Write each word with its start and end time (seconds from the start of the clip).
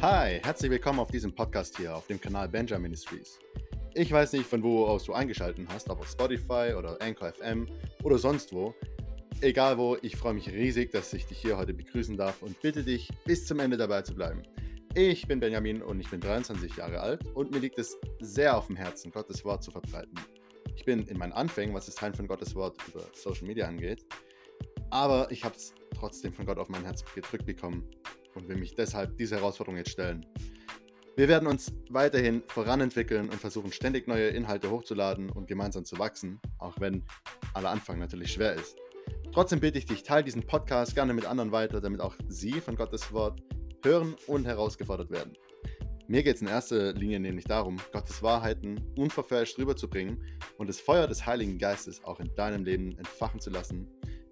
Hi, 0.00 0.38
herzlich 0.44 0.70
willkommen 0.70 1.00
auf 1.00 1.10
diesem 1.10 1.34
Podcast 1.34 1.76
hier 1.76 1.96
auf 1.96 2.06
dem 2.06 2.20
Kanal 2.20 2.48
Benjamin 2.48 2.82
Ministries. 2.82 3.40
Ich 3.94 4.12
weiß 4.12 4.34
nicht, 4.34 4.46
von 4.46 4.62
wo 4.62 4.86
aus 4.86 5.02
du 5.02 5.12
eingeschaltet 5.12 5.66
hast, 5.72 5.90
ob 5.90 5.98
auf 5.98 6.08
Spotify 6.08 6.72
oder 6.78 6.96
Anchor 7.02 7.32
FM 7.32 7.66
oder 8.04 8.16
sonst 8.16 8.52
wo. 8.52 8.72
Egal 9.40 9.76
wo, 9.76 9.96
ich 10.00 10.14
freue 10.14 10.34
mich 10.34 10.48
riesig, 10.48 10.92
dass 10.92 11.12
ich 11.12 11.26
dich 11.26 11.38
hier 11.38 11.58
heute 11.58 11.74
begrüßen 11.74 12.16
darf 12.16 12.42
und 12.42 12.62
bitte 12.62 12.84
dich, 12.84 13.08
bis 13.24 13.44
zum 13.44 13.58
Ende 13.58 13.76
dabei 13.76 14.02
zu 14.02 14.14
bleiben. 14.14 14.44
Ich 14.94 15.26
bin 15.26 15.40
Benjamin 15.40 15.82
und 15.82 15.98
ich 15.98 16.08
bin 16.08 16.20
23 16.20 16.76
Jahre 16.76 17.00
alt 17.00 17.26
und 17.34 17.50
mir 17.50 17.58
liegt 17.58 17.80
es 17.80 17.98
sehr 18.20 18.56
auf 18.56 18.68
dem 18.68 18.76
Herzen, 18.76 19.10
Gottes 19.10 19.44
Wort 19.44 19.64
zu 19.64 19.72
verbreiten. 19.72 20.14
Ich 20.76 20.84
bin 20.84 21.08
in 21.08 21.18
meinen 21.18 21.32
Anfängen, 21.32 21.74
was 21.74 21.86
das 21.86 21.96
Teilen 21.96 22.14
von 22.14 22.28
Gottes 22.28 22.54
Wort 22.54 22.76
über 22.86 23.02
Social 23.14 23.48
Media 23.48 23.66
angeht, 23.66 24.06
aber 24.90 25.28
ich 25.32 25.42
habe 25.42 25.56
es 25.56 25.74
trotzdem 25.92 26.32
von 26.32 26.46
Gott 26.46 26.58
auf 26.58 26.68
mein 26.68 26.84
Herz 26.84 27.04
gedrückt 27.16 27.46
bekommen 27.46 27.90
und 28.34 28.48
will 28.48 28.56
mich 28.56 28.74
deshalb 28.74 29.16
diese 29.16 29.36
Herausforderung 29.36 29.76
jetzt 29.76 29.90
stellen. 29.90 30.26
Wir 31.16 31.26
werden 31.26 31.48
uns 31.48 31.72
weiterhin 31.90 32.44
voranentwickeln 32.46 33.28
und 33.28 33.40
versuchen 33.40 33.72
ständig 33.72 34.06
neue 34.06 34.28
Inhalte 34.28 34.70
hochzuladen 34.70 35.30
und 35.30 35.48
gemeinsam 35.48 35.84
zu 35.84 35.98
wachsen, 35.98 36.40
auch 36.58 36.78
wenn 36.78 37.04
aller 37.54 37.70
Anfang 37.70 37.98
natürlich 37.98 38.32
schwer 38.32 38.54
ist. 38.54 38.76
Trotzdem 39.32 39.60
bitte 39.60 39.78
ich 39.78 39.86
dich, 39.86 40.04
teile 40.04 40.24
diesen 40.24 40.46
Podcast 40.46 40.94
gerne 40.94 41.14
mit 41.14 41.26
anderen 41.26 41.50
weiter, 41.50 41.80
damit 41.80 42.00
auch 42.00 42.14
sie 42.28 42.60
von 42.60 42.76
Gottes 42.76 43.12
Wort 43.12 43.42
hören 43.84 44.14
und 44.26 44.46
herausgefordert 44.46 45.10
werden. 45.10 45.32
Mir 46.06 46.22
geht 46.22 46.36
es 46.36 46.42
in 46.42 46.48
erster 46.48 46.94
Linie 46.94 47.20
nämlich 47.20 47.44
darum, 47.44 47.76
Gottes 47.92 48.22
Wahrheiten 48.22 48.80
unverfälscht 48.96 49.58
rüberzubringen 49.58 50.24
und 50.56 50.68
das 50.68 50.80
Feuer 50.80 51.06
des 51.06 51.26
Heiligen 51.26 51.58
Geistes 51.58 52.02
auch 52.02 52.18
in 52.20 52.34
deinem 52.34 52.64
Leben 52.64 52.96
entfachen 52.96 53.40
zu 53.40 53.50
lassen, 53.50 53.88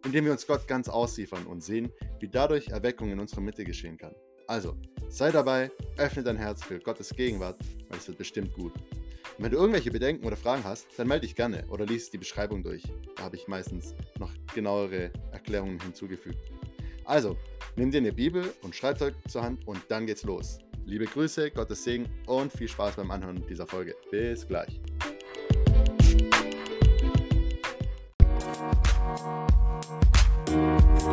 indem 0.07 0.25
wir 0.25 0.33
uns 0.33 0.47
Gott 0.47 0.69
ganz 0.69 0.89
ausliefern 0.89 1.47
und 1.47 1.63
sehen, 1.63 1.93
wie 2.21 2.29
dadurch 2.29 2.69
Erweckung 2.69 3.11
in 3.11 3.19
unserer 3.19 3.41
Mitte 3.41 3.65
geschehen 3.65 3.99
kann. 3.99 4.15
Also, 4.47 4.77
sei 5.09 5.33
dabei, 5.33 5.73
öffne 5.99 6.23
dein 6.23 6.37
Herz 6.37 6.63
für 6.63 6.79
Gottes 6.79 7.11
Gegenwart, 7.11 7.59
weil 7.89 7.99
es 7.99 8.07
wird 8.07 8.17
bestimmt 8.17 8.55
gut. 8.55 8.73
Und 9.37 9.45
wenn 9.45 9.51
du 9.51 9.59
irgendwelche 9.59 9.91
Bedenken 9.91 10.25
oder 10.25 10.37
Fragen 10.37 10.63
hast, 10.63 10.87
dann 10.97 11.09
melde 11.09 11.27
dich 11.27 11.35
gerne 11.35 11.65
oder 11.69 11.85
lies 11.85 12.09
die 12.09 12.19
Beschreibung 12.19 12.63
durch. 12.63 12.85
Da 13.17 13.25
habe 13.25 13.35
ich 13.35 13.49
meistens 13.49 13.97
noch 14.21 14.31
genauere 14.55 15.11
Erklärungen 15.33 15.81
hinzugefügt. 15.81 16.53
Also, 17.05 17.37
nimm 17.75 17.91
dir 17.91 17.99
eine 17.99 18.13
Bibel 18.13 18.55
und 18.63 18.77
Schreibzeug 18.77 19.15
zur 19.29 19.43
Hand 19.43 19.67
und 19.67 19.83
dann 19.89 20.07
geht's 20.07 20.23
los. 20.23 20.59
Liebe 20.85 21.07
Grüße, 21.07 21.51
Gottes 21.51 21.83
Segen 21.83 22.07
und 22.27 22.53
viel 22.53 22.69
Spaß 22.69 22.95
beim 22.95 23.11
Anhören 23.11 23.45
dieser 23.49 23.67
Folge. 23.67 23.97
Bis 24.13 24.47
gleich. 24.47 24.81
Ja, 31.07 31.13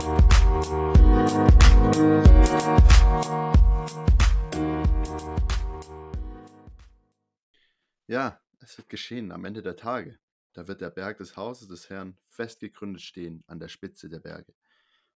es 8.59 8.75
wird 8.75 8.89
geschehen 8.89 9.31
am 9.31 9.45
Ende 9.45 9.61
der 9.61 9.75
Tage. 9.75 10.17
Da 10.53 10.67
wird 10.67 10.81
der 10.81 10.89
Berg 10.89 11.19
des 11.19 11.37
Hauses 11.37 11.67
des 11.67 11.91
Herrn 11.91 12.17
fest 12.27 12.61
gegründet 12.61 13.03
stehen 13.03 13.43
an 13.45 13.59
der 13.59 13.67
Spitze 13.67 14.09
der 14.09 14.19
Berge. 14.19 14.55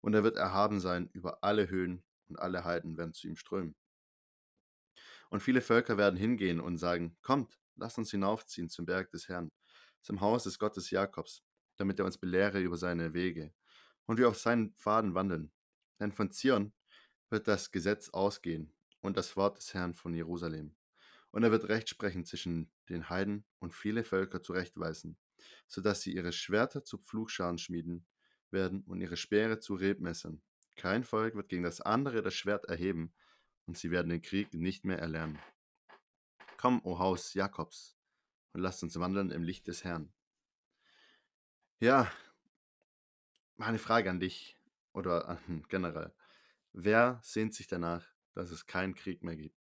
Und 0.01 0.15
er 0.15 0.25
wird 0.25 0.37
erhaben 0.37 0.81
sein 0.81 1.09
über 1.13 1.45
alle 1.45 1.71
Höhen 1.71 2.03
und 2.29 2.41
alle 2.41 2.65
Heiden 2.65 2.97
werden 2.97 3.13
zu 3.13 3.29
ihm 3.29 3.37
strömen. 3.37 3.77
Und 5.31 5.41
viele 5.41 5.61
Völker 5.61 5.99
werden 5.99 6.17
hingehen 6.17 6.59
und 6.59 6.79
sagen, 6.79 7.17
kommt, 7.23 7.61
lasst 7.77 7.99
uns 7.99 8.11
hinaufziehen 8.11 8.69
zum 8.69 8.87
Berg 8.87 9.13
des 9.13 9.29
Herrn, 9.29 9.53
zum 10.03 10.21
Haus 10.21 10.43
des 10.43 10.59
Gottes 10.59 10.91
Jakobs, 10.91 11.45
damit 11.77 12.01
er 12.01 12.07
uns 12.07 12.19
belehre 12.19 12.61
über 12.61 12.77
seine 12.77 13.15
Wege 13.15 13.55
und 14.07 14.19
wir 14.19 14.29
auf 14.29 14.39
seinen 14.39 14.75
Pfaden 14.75 15.15
wandeln. 15.15 15.53
Denn 16.01 16.13
von 16.13 16.31
Zion 16.31 16.73
wird 17.31 17.49
das 17.49 17.71
Gesetz 17.71 18.11
ausgehen 18.11 18.73
und 19.01 19.17
das 19.17 19.37
Wort 19.37 19.59
des 19.59 19.75
Herrn 19.75 19.95
von 19.95 20.15
Jerusalem. 20.15 20.77
Und 21.31 21.43
er 21.43 21.51
wird 21.51 21.69
Recht 21.69 21.89
sprechen 21.89 22.25
zwischen 22.25 22.71
den 22.89 23.09
Heiden 23.09 23.45
und 23.59 23.75
viele 23.75 24.05
Völker 24.05 24.41
zurechtweisen, 24.41 25.17
so 25.67 25.81
dass 25.81 26.03
sie 26.03 26.15
ihre 26.15 26.33
Schwerter 26.33 26.85
zu 26.85 26.99
Pflugscharen 26.99 27.59
schmieden 27.59 28.07
werden 28.51 28.83
und 28.85 29.01
ihre 29.01 29.17
Speere 29.17 29.59
zu 29.59 29.75
Rebmessern. 29.75 30.43
Kein 30.77 31.05
Volk 31.05 31.35
wird 31.35 31.49
gegen 31.49 31.63
das 31.63 31.81
andere 31.81 32.23
das 32.23 32.35
Schwert 32.35 32.67
erheben, 32.67 33.13
und 33.67 33.79
sie 33.79 33.91
werden 33.91 34.11
den 34.11 34.23
Krieg 34.23 34.53
nicht 34.53 34.85
mehr 34.85 34.99
erlernen. 34.99 35.39
Komm, 36.59 36.81
o 36.85 36.99
Haus 36.99 37.35
Jakobs, 37.35 37.97
und 38.53 38.61
lasst 38.61 38.83
uns 38.83 38.99
wandeln 38.99 39.31
im 39.31 39.43
Licht 39.43 39.67
des 39.67 39.85
Herrn. 39.85 40.13
Ja, 41.81 42.11
meine 43.57 43.79
Frage 43.79 44.11
an 44.11 44.21
dich 44.21 44.57
oder 44.93 45.29
an, 45.29 45.65
generell. 45.69 46.13
Wer 46.73 47.21
sehnt 47.23 47.55
sich 47.55 47.67
danach, 47.67 48.07
dass 48.33 48.51
es 48.51 48.67
keinen 48.67 48.95
Krieg 48.95 49.23
mehr 49.23 49.37
gibt? 49.37 49.59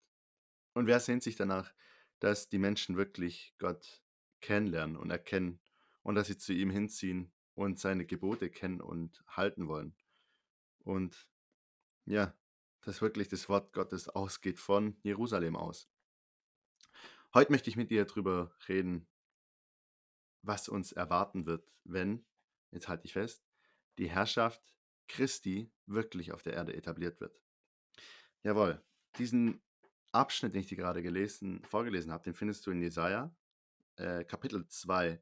Und 0.74 0.88
wer 0.88 1.00
sehnt 1.00 1.24
sich 1.24 1.36
danach, 1.36 1.74
dass 2.20 2.50
die 2.50 2.58
Menschen 2.58 2.98
wirklich 2.98 3.54
Gott 3.60 4.02
kennenlernen 4.42 4.98
und 4.98 5.12
erkennen 5.12 5.62
und 6.02 6.16
dass 6.16 6.28
sie 6.28 6.38
zu 6.38 6.54
ihm 6.54 6.72
hinziehen 6.72 7.32
und 7.54 7.80
seine 7.80 8.06
Gebote 8.06 8.50
kennen 8.50 8.82
und 8.82 9.24
halten 9.28 9.68
wollen? 9.68 9.96
Und 10.80 11.30
ja, 12.06 12.36
dass 12.82 13.02
wirklich 13.02 13.28
das 13.30 13.48
Wort 13.48 13.74
Gottes 13.74 14.10
ausgeht 14.10 14.60
von 14.60 14.98
Jerusalem 15.04 15.56
aus. 15.56 15.88
Heute 17.34 17.52
möchte 17.52 17.70
ich 17.70 17.78
mit 17.78 17.90
dir 17.92 18.06
darüber 18.06 18.54
reden, 18.68 19.08
was 20.42 20.68
uns 20.68 20.92
erwarten 20.92 21.46
wird, 21.46 21.72
wenn, 21.84 22.26
jetzt 22.72 22.88
halte 22.88 23.06
ich 23.06 23.14
fest, 23.14 23.43
die 23.98 24.10
Herrschaft 24.10 24.62
Christi 25.08 25.72
wirklich 25.86 26.32
auf 26.32 26.44
der 26.44 26.54
Erde 26.54 26.74
etabliert 26.74 27.20
wird. 27.20 27.40
Jawohl, 28.44 28.82
diesen 29.18 29.62
Abschnitt, 30.12 30.54
den 30.54 30.62
ich 30.62 30.68
dir 30.68 30.78
gerade 30.78 31.02
gelesen, 31.02 31.64
vorgelesen 31.66 32.12
habe, 32.12 32.24
den 32.24 32.34
findest 32.34 32.66
du 32.66 32.72
in 32.72 32.82
Jesaja, 32.82 33.36
äh, 33.96 34.24
Kapitel 34.24 34.68
2, 34.68 35.22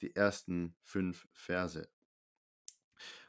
die 0.00 0.14
ersten 0.14 0.76
fünf 0.82 1.28
Verse. 1.32 1.88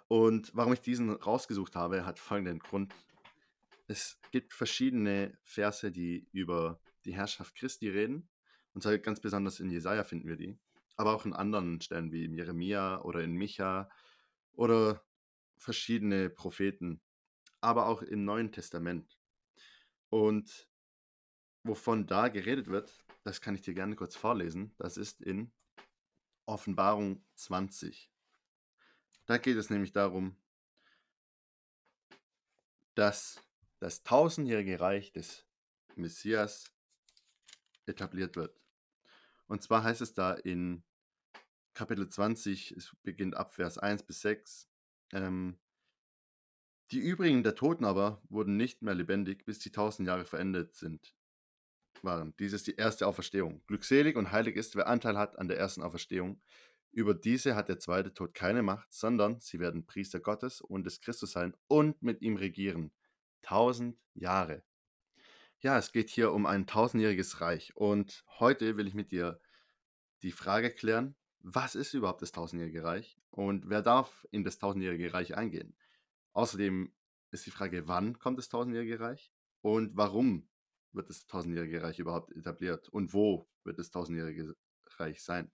Und 0.07 0.55
warum 0.55 0.73
ich 0.73 0.81
diesen 0.81 1.11
rausgesucht 1.11 1.75
habe, 1.75 2.05
hat 2.05 2.19
folgenden 2.19 2.59
Grund. 2.59 2.93
Es 3.87 4.19
gibt 4.31 4.53
verschiedene 4.53 5.37
Verse, 5.43 5.91
die 5.91 6.27
über 6.31 6.79
die 7.05 7.15
Herrschaft 7.15 7.55
Christi 7.55 7.89
reden. 7.89 8.29
Und 8.73 8.81
zwar 8.81 8.97
ganz 8.99 9.19
besonders 9.19 9.59
in 9.59 9.69
Jesaja 9.69 10.03
finden 10.03 10.27
wir 10.27 10.37
die. 10.37 10.57
Aber 10.95 11.13
auch 11.13 11.25
in 11.25 11.33
anderen 11.33 11.81
Stellen 11.81 12.11
wie 12.11 12.25
in 12.25 12.33
Jeremia 12.33 13.01
oder 13.01 13.21
in 13.21 13.33
Micha 13.33 13.89
oder 14.57 15.05
verschiedene 15.57 16.29
Propheten. 16.29 16.99
Aber 17.61 17.87
auch 17.87 18.01
im 18.01 18.25
Neuen 18.25 18.51
Testament. 18.51 19.17
Und 20.09 20.67
wovon 21.63 22.05
da 22.05 22.27
geredet 22.27 22.67
wird, 22.67 23.05
das 23.23 23.39
kann 23.39 23.55
ich 23.55 23.61
dir 23.61 23.73
gerne 23.73 23.95
kurz 23.95 24.15
vorlesen. 24.15 24.73
Das 24.77 24.97
ist 24.97 25.21
in 25.21 25.51
Offenbarung 26.45 27.25
20. 27.35 28.11
Da 29.25 29.37
geht 29.37 29.57
es 29.57 29.69
nämlich 29.69 29.91
darum, 29.91 30.37
dass 32.95 33.41
das 33.79 34.03
tausendjährige 34.03 34.79
Reich 34.79 35.11
des 35.11 35.45
Messias 35.95 36.71
etabliert 37.85 38.35
wird. 38.35 38.59
Und 39.47 39.61
zwar 39.61 39.83
heißt 39.83 40.01
es 40.01 40.13
da 40.13 40.33
in 40.33 40.83
Kapitel 41.77 42.09
20, 42.09 42.71
es 42.71 42.95
beginnt 43.03 43.37
ab 43.37 43.53
Vers 43.53 43.77
1 43.77 44.01
bis 44.01 44.21
6, 44.21 44.67
ähm, 45.13 45.59
die 46.89 46.97
übrigen 46.97 47.43
der 47.43 47.53
Toten 47.53 47.85
aber 47.85 48.19
wurden 48.29 48.57
nicht 48.57 48.81
mehr 48.81 48.95
lebendig, 48.95 49.45
bis 49.45 49.59
die 49.59 49.69
tausend 49.69 50.07
Jahre 50.07 50.25
verendet 50.25 50.73
sind, 50.73 51.13
waren. 52.01 52.35
Dies 52.39 52.53
ist 52.53 52.65
die 52.65 52.77
erste 52.77 53.05
Auferstehung. 53.05 53.61
Glückselig 53.67 54.15
und 54.15 54.31
heilig 54.31 54.55
ist, 54.55 54.75
wer 54.75 54.87
Anteil 54.87 55.19
hat 55.19 55.37
an 55.37 55.47
der 55.47 55.59
ersten 55.59 55.83
Auferstehung. 55.83 56.41
Über 56.91 57.13
diese 57.13 57.55
hat 57.55 57.69
der 57.69 57.77
zweite 57.77 58.11
Tod 58.11 58.33
keine 58.33 58.63
Macht, 58.63 58.91
sondern 58.91 59.39
sie 59.39 59.59
werden 59.59 59.85
Priester 59.85 60.19
Gottes 60.19 60.61
und 60.61 60.83
des 60.83 60.99
Christus 60.99 61.33
sein 61.33 61.55
und 61.67 62.01
mit 62.01 62.23
ihm 62.23 62.37
regieren 62.37 62.91
tausend 63.43 63.99
Jahre. 64.15 64.63
Ja, 65.59 65.77
es 65.77 65.91
geht 65.91 66.09
hier 66.09 66.31
um 66.31 66.47
ein 66.47 66.65
tausendjähriges 66.65 67.39
Reich. 67.39 67.75
Und 67.75 68.25
heute 68.39 68.77
will 68.77 68.87
ich 68.87 68.95
mit 68.95 69.11
dir 69.11 69.39
die 70.23 70.31
Frage 70.31 70.71
klären, 70.71 71.15
was 71.49 71.75
ist 71.75 71.93
überhaupt 71.93 72.21
das 72.21 72.33
tausendjährige 72.33 72.83
Reich 72.83 73.17
und 73.31 73.69
wer 73.69 73.81
darf 73.81 74.27
in 74.31 74.43
das 74.43 74.57
tausendjährige 74.57 75.13
Reich 75.13 75.37
eingehen? 75.37 75.77
Außerdem 76.33 76.91
ist 77.31 77.45
die 77.45 77.51
Frage, 77.51 77.87
wann 77.87 78.19
kommt 78.19 78.37
das 78.37 78.49
tausendjährige 78.49 78.99
Reich 78.99 79.31
und 79.61 79.95
warum 79.95 80.49
wird 80.91 81.09
das 81.09 81.25
tausendjährige 81.25 81.81
Reich 81.81 81.99
überhaupt 81.99 82.33
etabliert 82.33 82.89
und 82.89 83.13
wo 83.13 83.47
wird 83.63 83.79
das 83.79 83.91
tausendjährige 83.91 84.57
Reich 84.97 85.23
sein? 85.23 85.49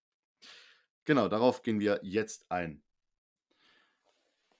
Genau, 1.05 1.27
darauf 1.27 1.61
gehen 1.61 1.79
wir 1.79 1.99
jetzt 2.01 2.49
ein. 2.49 2.81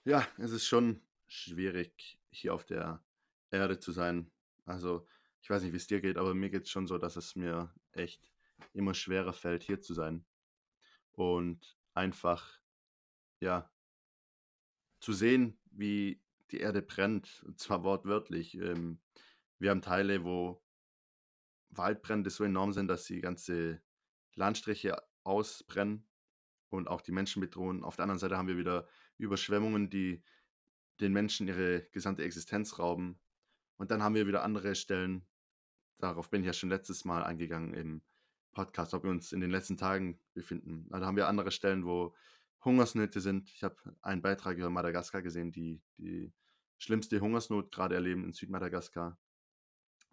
Ja, 0.05 0.27
es 0.37 0.51
ist 0.51 0.67
schon 0.67 1.01
schwierig, 1.25 2.19
hier 2.29 2.53
auf 2.53 2.63
der 2.63 3.03
Erde 3.49 3.79
zu 3.79 3.91
sein. 3.91 4.29
Also, 4.65 5.07
ich 5.41 5.49
weiß 5.49 5.63
nicht, 5.63 5.71
wie 5.71 5.77
es 5.77 5.87
dir 5.87 5.99
geht, 5.99 6.17
aber 6.17 6.35
mir 6.35 6.51
geht 6.51 6.63
es 6.63 6.69
schon 6.69 6.85
so, 6.85 6.99
dass 6.99 7.15
es 7.15 7.35
mir 7.35 7.73
echt 7.91 8.31
immer 8.73 8.93
schwerer 8.93 9.33
fällt, 9.33 9.63
hier 9.63 9.79
zu 9.79 9.95
sein. 9.95 10.25
Und 11.13 11.77
einfach, 11.93 12.59
ja, 13.39 13.71
zu 14.99 15.13
sehen, 15.13 15.59
wie 15.71 16.21
die 16.51 16.59
Erde 16.59 16.81
brennt, 16.81 17.43
und 17.43 17.59
zwar 17.59 17.83
wortwörtlich, 17.83 18.55
ähm, 18.55 18.99
Wir 19.59 19.69
haben 19.69 19.81
Teile, 19.81 20.25
wo 20.25 20.61
Waldbrände 21.69 22.29
so 22.29 22.43
enorm 22.43 22.73
sind, 22.73 22.87
dass 22.87 23.05
sie 23.05 23.21
ganze 23.21 23.81
Landstriche 24.35 25.01
ausbrennen 25.23 26.05
und 26.69 26.87
auch 26.89 27.01
die 27.01 27.11
Menschen 27.11 27.39
bedrohen. 27.39 27.83
Auf 27.83 27.95
der 27.95 28.03
anderen 28.03 28.19
Seite 28.19 28.37
haben 28.37 28.47
wir 28.47 28.57
wieder 28.57 28.87
Überschwemmungen, 29.17 29.89
die 29.89 30.23
den 30.99 31.13
Menschen 31.13 31.47
ihre 31.47 31.83
gesamte 31.91 32.23
Existenz 32.23 32.77
rauben. 32.77 33.19
Und 33.77 33.91
dann 33.91 34.03
haben 34.03 34.15
wir 34.15 34.27
wieder 34.27 34.43
andere 34.43 34.75
Stellen, 34.75 35.25
darauf 35.99 36.29
bin 36.29 36.41
ich 36.41 36.47
ja 36.47 36.53
schon 36.53 36.69
letztes 36.69 37.05
Mal 37.05 37.23
eingegangen 37.23 37.73
im 37.73 38.01
Podcast, 38.53 38.93
ob 38.93 39.03
wir 39.03 39.11
uns 39.11 39.31
in 39.31 39.41
den 39.41 39.51
letzten 39.51 39.77
Tagen 39.77 40.19
befinden. 40.33 40.87
Da 40.89 41.01
haben 41.01 41.17
wir 41.17 41.27
andere 41.27 41.51
Stellen, 41.51 41.85
wo 41.85 42.15
Hungersnöte 42.63 43.19
sind. 43.19 43.49
Ich 43.49 43.63
habe 43.63 43.75
einen 44.01 44.21
Beitrag 44.21 44.57
über 44.57 44.69
Madagaskar 44.69 45.21
gesehen, 45.21 45.51
die 45.51 45.81
die 45.97 46.31
schlimmste 46.77 47.19
Hungersnot 47.19 47.71
gerade 47.71 47.95
erleben 47.95 48.23
in 48.23 48.33
Südmadagaskar 48.33 49.17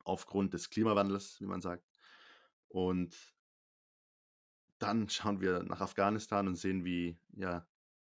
aufgrund 0.04 0.54
des 0.54 0.70
Klimawandels, 0.70 1.40
wie 1.40 1.46
man 1.46 1.60
sagt. 1.60 1.84
Und 2.68 3.14
dann 4.78 5.08
schauen 5.08 5.40
wir 5.40 5.62
nach 5.62 5.80
Afghanistan 5.80 6.48
und 6.48 6.56
sehen, 6.56 6.84
wie 6.84 7.18
ja 7.32 7.66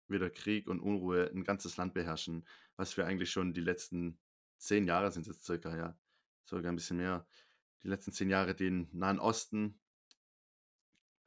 wieder 0.08 0.30
Krieg 0.30 0.69
und 0.69 0.80
Unruhe 0.80 1.30
ein 1.34 1.44
ganzes 1.44 1.76
Land 1.76 1.94
beherrschen, 1.94 2.46
was 2.76 2.96
wir 2.96 3.06
eigentlich 3.06 3.30
schon 3.30 3.52
die 3.52 3.60
letzten 3.60 4.19
zehn 4.58 4.86
Jahre 4.86 5.10
sind 5.10 5.26
es 5.26 5.42
circa, 5.42 5.76
ja, 5.76 5.98
sogar 6.44 6.70
ein 6.70 6.76
bisschen 6.76 6.98
mehr, 6.98 7.26
die 7.82 7.88
letzten 7.88 8.12
zehn 8.12 8.30
Jahre 8.30 8.54
den 8.54 8.88
Nahen 8.92 9.19
Osten, 9.19 9.80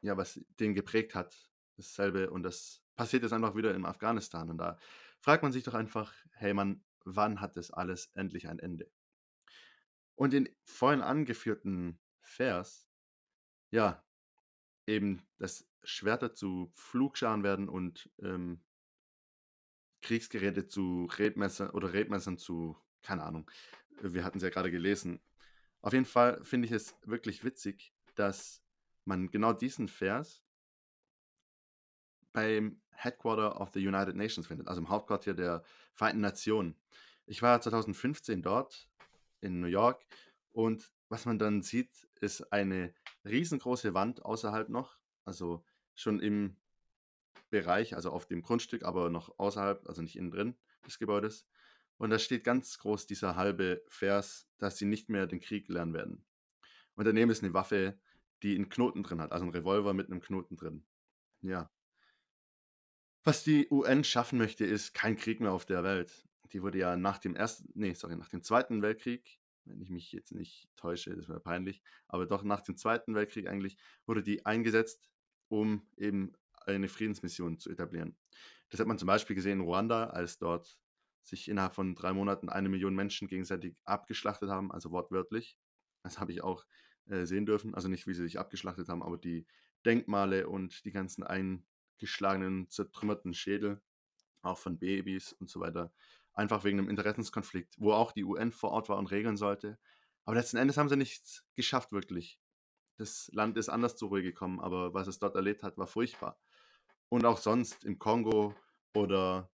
ja, 0.06 0.18
was 0.18 0.40
den 0.60 0.74
geprägt 0.74 1.16
hat, 1.16 1.36
dasselbe 1.78 2.30
und 2.30 2.44
das 2.44 2.81
passiert 2.96 3.24
jetzt 3.24 3.34
einfach 3.34 3.56
wieder 3.56 3.74
in 3.75 3.86
Afghanistan 3.86 4.50
und 4.50 4.57
da 4.57 4.78
fragt 5.19 5.44
man 5.44 5.52
sich 5.52 5.63
doch 5.63 5.74
einfach, 5.74 6.13
hey 6.34 6.54
Mann, 6.54 6.84
wann 7.04 7.42
hat 7.42 7.57
das 7.57 7.72
alles 7.72 8.12
endlich 8.13 8.48
ein 8.48 8.60
Ende? 8.60 8.90
Und 10.16 10.34
den 10.34 10.50
vorhin 10.63 11.02
angeführten 11.02 12.00
Vers, 12.22 12.90
ja, 13.72 14.04
eben, 14.88 15.22
dass 15.38 15.68
Schwerter 15.84 16.34
zu 16.34 16.72
Flugscharen 16.74 17.44
werden 17.44 17.69
und 17.69 18.10
ähm, 18.19 18.63
Kriegsgeräte 20.02 20.68
zu 20.68 21.10
Rebmessern 21.18 21.72
oder 21.72 21.94
Rebmessern 21.94 22.38
zu, 22.38 22.78
keine 23.02 23.24
Ahnung, 23.24 23.50
wir 24.02 24.24
hatten 24.24 24.38
es 24.38 24.44
ja 24.44 24.50
gerade 24.50 24.72
gelesen. 24.72 25.22
Auf 25.81 25.94
jeden 25.94 26.06
Fall 26.06 26.44
finde 26.44 26.68
ich 26.68 26.72
es 26.72 26.96
wirklich 27.04 27.44
witzig, 27.44 27.94
dass 28.16 28.65
man 29.06 29.30
genau 29.31 29.54
diesen 29.54 29.88
Vers 29.88 30.44
beim 32.34 32.81
Headquarter 32.92 33.60
of 33.62 33.72
the 33.74 33.86
United 33.86 34.16
Nations 34.16 34.48
findet, 34.48 34.68
also 34.68 34.81
im 34.81 34.90
Hauptquartier 34.90 35.34
der 35.34 35.63
Vereinten 35.94 36.22
Nationen. 36.22 36.75
Ich 37.25 37.42
war 37.42 37.62
2015 37.62 38.42
dort 38.42 38.90
in 39.42 39.60
New 39.62 39.68
York 39.68 40.06
und 40.52 40.92
was 41.10 41.25
man 41.25 41.40
dann 41.40 41.62
sieht, 41.62 41.92
ist 42.19 42.52
eine 42.52 42.94
riesengroße 43.24 43.94
Wand 43.94 44.25
außerhalb 44.25 44.69
noch, 44.69 44.98
also 45.24 45.63
schon 45.94 46.19
im 46.19 46.57
Bereich, 47.50 47.96
also 47.96 48.12
auf 48.12 48.25
dem 48.25 48.42
Grundstück, 48.42 48.84
aber 48.84 49.10
noch 49.10 49.38
außerhalb, 49.40 49.88
also 49.88 50.02
nicht 50.02 50.16
innen 50.16 50.31
drin 50.31 50.56
des 50.86 51.00
Gebäudes. 51.00 51.48
Und 51.98 52.10
da 52.10 52.19
steht 52.19 52.44
ganz 52.44 52.78
groß 52.80 53.06
dieser 53.06 53.36
halbe 53.36 53.84
Vers, 53.88 54.50
dass 54.57 54.78
sie 54.78 54.86
nicht 54.86 55.10
mehr 55.10 55.28
den 55.28 55.40
Krieg 55.40 55.69
lernen 55.69 55.94
werden. 55.94 56.25
Und 56.96 57.06
daneben 57.06 57.31
ist 57.31 57.44
eine 57.44 57.54
Waffe, 57.54 57.98
die 58.44 58.56
einen 58.56 58.70
Knoten 58.70 59.04
drin 59.04 59.22
hat, 59.22 59.32
also 59.32 59.46
ein 59.46 59.52
Revolver 59.52 59.94
mit 59.94 60.08
einem 60.08 60.22
Knoten 60.22 60.58
drin. 60.58 60.86
Ja. 61.42 61.72
Was 63.24 63.44
die 63.44 63.68
UN 63.72 64.04
schaffen 64.04 64.38
möchte, 64.38 64.66
ist 64.66 64.94
kein 64.94 65.16
Krieg 65.16 65.40
mehr 65.40 65.52
auf 65.52 65.66
der 65.66 65.84
Welt. 65.84 66.28
Die 66.54 66.62
wurde 66.62 66.78
ja 66.78 66.96
nach 66.96 67.18
dem 67.18 67.36
ersten, 67.36 67.70
nee, 67.74 67.94
sorry, 67.94 68.16
nach 68.16 68.30
dem 68.30 68.44
Zweiten 68.44 68.82
Weltkrieg 68.82 69.40
wenn 69.66 69.82
ich 69.82 69.90
mich 69.90 70.12
jetzt 70.12 70.32
nicht 70.32 70.70
täusche, 70.76 71.16
das 71.16 71.28
wäre 71.28 71.40
peinlich, 71.40 71.82
aber 72.08 72.26
doch 72.26 72.44
nach 72.44 72.62
dem 72.62 72.78
Zweiten 72.78 73.16
Weltkrieg 73.16 73.48
eigentlich 73.48 73.78
wurde 74.06 74.24
die 74.24 74.46
eingesetzt, 74.46 75.10
um 75.48 75.88
eben 75.98 76.34
eine 76.66 76.88
Friedensmission 76.88 77.60
zu 77.60 77.70
etablieren. 77.70 78.18
Das 78.70 78.80
hat 78.80 78.88
man 78.88 78.98
zum 78.98 79.08
Beispiel 79.08 79.36
gesehen 79.36 79.60
in 79.60 79.66
Ruanda, 79.66 80.06
als 80.08 80.38
dort 80.38 80.80
sich 81.24 81.48
innerhalb 81.50 81.74
von 81.74 81.96
drei 81.96 82.14
Monaten 82.14 82.50
eine 82.50 82.70
Million 82.70 82.96
Menschen 82.96 83.28
gegenseitig 83.28 83.76
abgeschlachtet 83.84 84.50
haben, 84.50 84.72
also 84.72 84.92
wortwörtlich. 84.92 85.58
Das 86.04 86.20
habe 86.20 86.31
ich 86.31 86.44
auch 86.44 86.66
äh, 87.10 87.25
sehen 87.25 87.46
dürfen. 87.46 87.75
Also 87.75 87.88
nicht, 87.88 88.07
wie 88.07 88.13
sie 88.13 88.24
sich 88.24 88.40
abgeschlachtet 88.40 88.90
haben, 88.90 89.04
aber 89.04 89.18
die 89.18 89.46
Denkmale 89.86 90.48
und 90.48 90.86
die 90.86 90.92
ganzen 90.92 91.24
eingeschlagenen, 91.24 92.69
zertrümmerten 92.69 93.34
Schädel, 93.34 93.81
auch 94.42 94.57
von 94.57 94.80
Babys 94.80 95.34
und 95.34 95.50
so 95.50 95.60
weiter, 95.60 95.94
einfach 96.34 96.63
wegen 96.63 96.80
einem 96.80 96.90
Interessenskonflikt, 96.90 97.75
wo 97.80 97.94
auch 97.94 98.12
die 98.12 98.24
UN 98.24 98.52
vor 98.52 98.72
Ort 98.72 98.90
war 98.90 98.98
und 98.98 99.12
regeln 99.12 99.38
sollte. 99.38 99.78
Aber 100.25 100.36
letzten 100.36 100.57
Endes 100.57 100.78
haben 100.78 100.90
sie 100.90 100.98
nichts 100.98 101.46
geschafft, 101.56 101.92
wirklich. 101.92 102.40
Das 102.98 103.30
Land 103.34 103.57
ist 103.57 103.69
anders 103.69 103.96
zur 103.96 104.10
Ruhe 104.10 104.24
gekommen, 104.24 104.60
aber 104.60 104.94
was 104.94 105.07
es 105.07 105.19
dort 105.19 105.36
erlebt 105.36 105.63
hat, 105.63 105.78
war 105.78 105.88
furchtbar. 105.88 106.40
Und 107.10 107.25
auch 107.25 107.38
sonst 107.38 107.84
im 107.84 108.00
Kongo 108.00 108.56
oder 108.94 109.52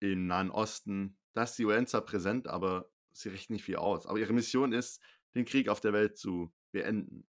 im 0.00 0.26
Nahen 0.26 0.50
Osten, 0.50 1.18
da 1.32 1.44
ist 1.44 1.58
die 1.58 1.64
UN 1.64 1.86
zwar 1.86 2.02
präsent, 2.02 2.48
aber 2.48 2.90
sie 3.12 3.30
richten 3.30 3.54
nicht 3.54 3.64
viel 3.64 3.76
aus. 3.76 4.06
Aber 4.06 4.18
ihre 4.18 4.32
Mission 4.32 4.72
ist, 4.72 5.00
den 5.34 5.44
Krieg 5.44 5.68
auf 5.68 5.80
der 5.80 5.92
Welt 5.92 6.16
zu 6.16 6.52
beenden. 6.70 7.26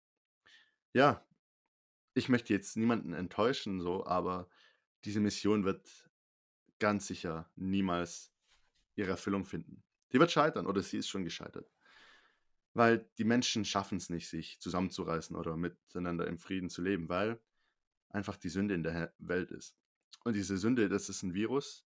Ja, 0.93 1.26
ich 2.14 2.29
möchte 2.29 2.52
jetzt 2.52 2.76
niemanden 2.76 3.12
enttäuschen, 3.12 3.81
so, 3.81 4.05
aber 4.06 4.49
diese 5.05 5.20
Mission 5.20 5.64
wird 5.64 6.11
ganz 6.79 7.06
sicher 7.06 7.50
niemals 7.56 8.32
ihre 8.96 9.11
Erfüllung 9.11 9.44
finden. 9.44 9.82
Die 10.12 10.19
wird 10.19 10.32
scheitern 10.32 10.67
oder 10.67 10.82
sie 10.82 10.99
ist 10.99 11.08
schon 11.08 11.25
gescheitert. 11.25 11.70
Weil 12.75 13.08
die 13.19 13.25
Menschen 13.25 13.64
schaffen 13.64 13.99
es 13.99 14.11
nicht, 14.11 14.29
sich 14.29 14.61
zusammenzureißen 14.61 15.37
oder 15.37 15.56
miteinander 15.56 16.26
im 16.26 16.38
Frieden 16.38 16.70
zu 16.70 16.82
leben, 16.82 17.08
weil 17.08 17.40
einfach 18.11 18.37
die 18.37 18.49
Sünde 18.49 18.75
in 18.75 18.82
der 18.82 19.12
Welt 19.19 19.50
ist. 19.50 19.76
Und 20.25 20.35
diese 20.35 20.58
Sünde, 20.58 20.88
das 20.88 21.08
ist 21.08 21.23
ein 21.23 21.35
Virus, 21.35 21.87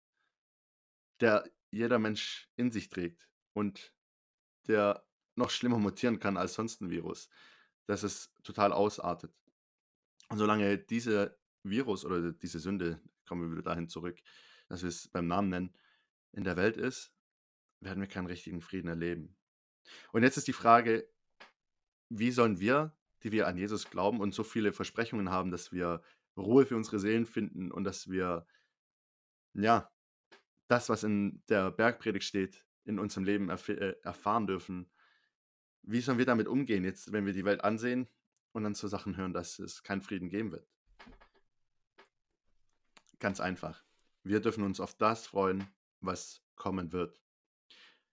der 1.20 1.50
jeder 1.70 1.98
Mensch 1.98 2.50
in 2.56 2.70
sich 2.70 2.88
trägt 2.88 3.28
und 3.52 3.94
der 4.66 5.07
noch 5.38 5.50
schlimmer 5.50 5.78
mutieren 5.78 6.18
kann 6.18 6.36
als 6.36 6.54
sonst 6.54 6.80
ein 6.80 6.90
Virus, 6.90 7.28
dass 7.86 8.02
es 8.02 8.32
total 8.42 8.72
ausartet. 8.72 9.32
Und 10.28 10.38
solange 10.38 10.78
dieser 10.78 11.36
Virus 11.62 12.04
oder 12.04 12.32
diese 12.32 12.58
Sünde, 12.58 13.00
kommen 13.26 13.42
wir 13.42 13.52
wieder 13.52 13.70
dahin 13.70 13.88
zurück, 13.88 14.18
dass 14.68 14.82
wir 14.82 14.88
es 14.88 15.08
beim 15.08 15.26
Namen 15.26 15.48
nennen, 15.48 15.74
in 16.32 16.44
der 16.44 16.56
Welt 16.56 16.76
ist, 16.76 17.12
werden 17.80 18.00
wir 18.00 18.08
keinen 18.08 18.26
richtigen 18.26 18.60
Frieden 18.60 18.88
erleben. 18.88 19.36
Und 20.12 20.22
jetzt 20.22 20.36
ist 20.36 20.48
die 20.48 20.52
Frage, 20.52 21.08
wie 22.10 22.30
sollen 22.30 22.60
wir, 22.60 22.94
die 23.22 23.32
wir 23.32 23.46
an 23.46 23.56
Jesus 23.56 23.90
glauben 23.90 24.20
und 24.20 24.34
so 24.34 24.44
viele 24.44 24.72
Versprechungen 24.72 25.30
haben, 25.30 25.50
dass 25.50 25.72
wir 25.72 26.02
Ruhe 26.36 26.66
für 26.66 26.76
unsere 26.76 26.98
Seelen 26.98 27.26
finden 27.26 27.72
und 27.72 27.84
dass 27.84 28.10
wir, 28.10 28.46
ja, 29.54 29.90
das, 30.68 30.88
was 30.88 31.02
in 31.02 31.42
der 31.48 31.70
Bergpredigt 31.70 32.24
steht, 32.24 32.66
in 32.84 32.98
unserem 32.98 33.24
Leben 33.24 33.48
erf 33.48 33.68
äh, 33.68 33.96
erfahren 34.02 34.46
dürfen. 34.46 34.90
Wie 35.90 36.02
sollen 36.02 36.18
wir 36.18 36.26
damit 36.26 36.48
umgehen, 36.48 36.84
jetzt, 36.84 37.12
wenn 37.12 37.24
wir 37.24 37.32
die 37.32 37.46
Welt 37.46 37.64
ansehen 37.64 38.10
und 38.52 38.62
dann 38.62 38.74
zu 38.74 38.88
Sachen 38.88 39.16
hören, 39.16 39.32
dass 39.32 39.58
es 39.58 39.82
keinen 39.82 40.02
Frieden 40.02 40.28
geben 40.28 40.52
wird? 40.52 40.68
Ganz 43.18 43.40
einfach. 43.40 43.82
Wir 44.22 44.40
dürfen 44.40 44.64
uns 44.64 44.80
auf 44.80 44.94
das 44.98 45.26
freuen, 45.26 45.66
was 46.00 46.42
kommen 46.56 46.92
wird. 46.92 47.18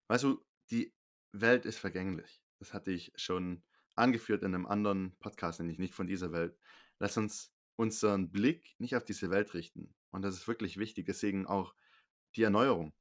Weißt 0.08 0.24
du, 0.24 0.42
die 0.70 0.94
Welt 1.32 1.66
ist 1.66 1.76
vergänglich. 1.78 2.42
Das 2.60 2.72
hatte 2.72 2.92
ich 2.92 3.12
schon 3.14 3.62
angeführt 3.94 4.42
in 4.42 4.54
einem 4.54 4.64
anderen 4.64 5.14
Podcast, 5.18 5.60
nämlich 5.60 5.78
nicht 5.78 5.92
von 5.92 6.06
dieser 6.06 6.32
Welt. 6.32 6.58
Lass 6.98 7.18
uns 7.18 7.52
unseren 7.76 8.30
Blick 8.30 8.74
nicht 8.78 8.96
auf 8.96 9.04
diese 9.04 9.28
Welt 9.28 9.52
richten. 9.52 9.94
Und 10.12 10.22
das 10.22 10.34
ist 10.34 10.48
wirklich 10.48 10.78
wichtig. 10.78 11.04
Deswegen 11.04 11.46
auch 11.46 11.74
die 12.36 12.42
Erneuerung. 12.42 12.94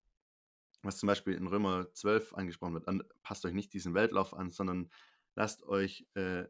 Was 0.85 0.97
zum 0.97 1.07
Beispiel 1.07 1.33
in 1.33 1.47
Römer 1.47 1.91
12 1.93 2.33
angesprochen 2.33 2.75
wird. 2.75 2.87
An, 2.87 3.03
passt 3.23 3.45
euch 3.45 3.53
nicht 3.53 3.73
diesen 3.73 3.93
Weltlauf 3.93 4.33
an, 4.33 4.51
sondern 4.51 4.89
lasst 5.35 5.63
euch 5.63 6.07
äh, 6.13 6.45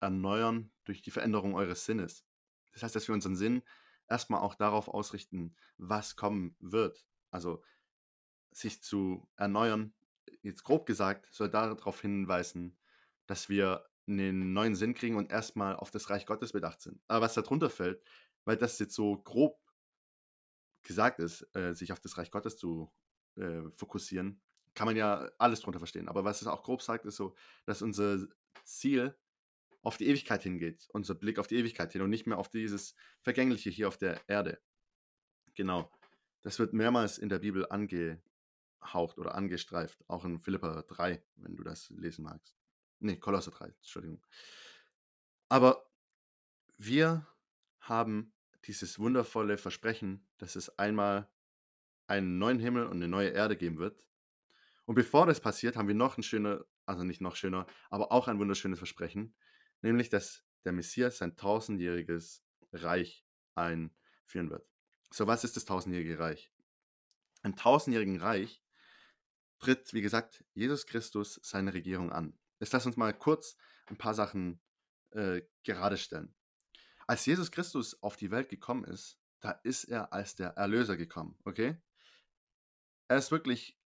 erneuern 0.00 0.70
durch 0.84 1.02
die 1.02 1.10
Veränderung 1.10 1.54
eures 1.54 1.84
Sinnes. 1.84 2.24
Das 2.72 2.82
heißt, 2.82 2.94
dass 2.94 3.08
wir 3.08 3.14
unseren 3.14 3.36
Sinn 3.36 3.62
erstmal 4.08 4.40
auch 4.40 4.54
darauf 4.54 4.88
ausrichten, 4.88 5.56
was 5.78 6.16
kommen 6.16 6.56
wird. 6.60 7.06
Also 7.30 7.62
sich 8.52 8.82
zu 8.82 9.28
erneuern, 9.36 9.94
jetzt 10.42 10.62
grob 10.62 10.86
gesagt, 10.86 11.26
soll 11.32 11.50
darauf 11.50 12.00
hinweisen, 12.00 12.76
dass 13.26 13.48
wir 13.48 13.86
einen 14.06 14.52
neuen 14.52 14.74
Sinn 14.74 14.94
kriegen 14.94 15.16
und 15.16 15.32
erstmal 15.32 15.76
auf 15.76 15.90
das 15.90 16.10
Reich 16.10 16.26
Gottes 16.26 16.52
bedacht 16.52 16.80
sind. 16.80 17.00
Aber 17.08 17.24
was 17.24 17.34
darunter 17.34 17.70
fällt, 17.70 18.02
weil 18.44 18.56
das 18.56 18.78
jetzt 18.78 18.94
so 18.94 19.16
grob 19.22 19.58
gesagt 20.82 21.18
ist, 21.18 21.48
äh, 21.56 21.74
sich 21.74 21.92
auf 21.92 22.00
das 22.00 22.18
Reich 22.18 22.30
Gottes 22.30 22.58
zu 22.58 22.92
äh, 23.36 23.62
fokussieren, 23.76 24.40
kann 24.74 24.86
man 24.86 24.96
ja 24.96 25.30
alles 25.38 25.60
drunter 25.60 25.78
verstehen. 25.78 26.08
Aber 26.08 26.24
was 26.24 26.42
es 26.42 26.48
auch 26.48 26.62
grob 26.62 26.82
sagt, 26.82 27.04
ist 27.06 27.16
so, 27.16 27.34
dass 27.64 27.82
unser 27.82 28.26
Ziel 28.64 29.16
auf 29.82 29.96
die 29.96 30.06
Ewigkeit 30.06 30.42
hingeht, 30.42 30.88
unser 30.92 31.14
Blick 31.14 31.38
auf 31.38 31.46
die 31.46 31.56
Ewigkeit 31.56 31.92
hin 31.92 32.02
und 32.02 32.10
nicht 32.10 32.26
mehr 32.26 32.38
auf 32.38 32.48
dieses 32.48 32.94
Vergängliche 33.20 33.70
hier 33.70 33.88
auf 33.88 33.98
der 33.98 34.20
Erde. 34.28 34.60
Genau. 35.54 35.90
Das 36.42 36.58
wird 36.58 36.72
mehrmals 36.72 37.18
in 37.18 37.28
der 37.28 37.38
Bibel 37.38 37.66
ange, 37.70 38.22
angehaucht 38.84 39.18
oder 39.18 39.34
angestreift. 39.34 40.04
Auch 40.08 40.24
in 40.24 40.38
Philippa 40.38 40.82
3, 40.82 41.22
wenn 41.36 41.56
du 41.56 41.64
das 41.64 41.90
lesen 41.90 42.24
magst. 42.24 42.54
Nee, 43.00 43.16
Kolosser 43.16 43.50
3, 43.50 43.66
Entschuldigung. 43.66 44.22
Aber 45.48 45.90
wir 46.76 47.26
haben 47.80 48.32
dieses 48.64 48.98
wundervolle 48.98 49.58
Versprechen, 49.58 50.26
dass 50.38 50.56
es 50.56 50.78
einmal 50.78 51.28
einen 52.06 52.38
neuen 52.38 52.58
Himmel 52.58 52.86
und 52.86 52.96
eine 52.96 53.08
neue 53.08 53.30
Erde 53.30 53.56
geben 53.56 53.78
wird. 53.78 54.04
Und 54.84 54.94
bevor 54.94 55.26
das 55.26 55.40
passiert, 55.40 55.76
haben 55.76 55.88
wir 55.88 55.94
noch 55.94 56.18
ein 56.18 56.22
schöner, 56.22 56.64
also 56.84 57.04
nicht 57.04 57.20
noch 57.20 57.36
schöner, 57.36 57.66
aber 57.90 58.12
auch 58.12 58.28
ein 58.28 58.38
wunderschönes 58.38 58.78
Versprechen, 58.78 59.34
nämlich 59.80 60.10
dass 60.10 60.44
der 60.64 60.72
Messias 60.72 61.18
sein 61.18 61.36
tausendjähriges 61.36 62.44
Reich 62.72 63.24
einführen 63.54 64.50
wird. 64.50 64.66
So, 65.10 65.26
was 65.26 65.44
ist 65.44 65.56
das 65.56 65.64
tausendjährige 65.64 66.18
Reich? 66.18 66.50
Im 67.42 67.56
tausendjährigen 67.56 68.20
Reich 68.20 68.62
tritt, 69.58 69.92
wie 69.94 70.02
gesagt, 70.02 70.44
Jesus 70.54 70.86
Christus 70.86 71.40
seine 71.42 71.72
Regierung 71.72 72.12
an. 72.12 72.38
Jetzt 72.58 72.72
lass 72.72 72.86
uns 72.86 72.96
mal 72.96 73.12
kurz 73.12 73.56
ein 73.86 73.96
paar 73.96 74.14
Sachen 74.14 74.60
äh, 75.10 75.42
gerade 75.62 75.96
stellen. 75.96 76.34
Als 77.06 77.26
Jesus 77.26 77.50
Christus 77.50 78.02
auf 78.02 78.16
die 78.16 78.30
Welt 78.30 78.48
gekommen 78.48 78.84
ist, 78.84 79.18
da 79.40 79.50
ist 79.62 79.84
er 79.84 80.12
als 80.12 80.34
der 80.34 80.50
Erlöser 80.50 80.96
gekommen, 80.96 81.38
okay? 81.44 81.76
Er 83.08 83.18
ist 83.18 83.30
wirklich 83.30 83.78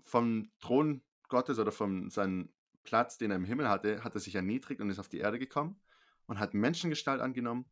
vom 0.00 0.50
Thron 0.60 1.02
Gottes 1.28 1.58
oder 1.58 1.72
von 1.72 2.10
seinem 2.10 2.52
Platz, 2.84 3.16
den 3.18 3.30
er 3.30 3.36
im 3.36 3.44
Himmel 3.44 3.68
hatte, 3.68 4.04
hat 4.04 4.14
er 4.14 4.20
sich 4.20 4.34
erniedrigt 4.34 4.80
und 4.80 4.90
ist 4.90 4.98
auf 4.98 5.08
die 5.08 5.18
Erde 5.18 5.38
gekommen 5.38 5.80
und 6.26 6.38
hat 6.38 6.54
Menschengestalt 6.54 7.20
angenommen 7.20 7.64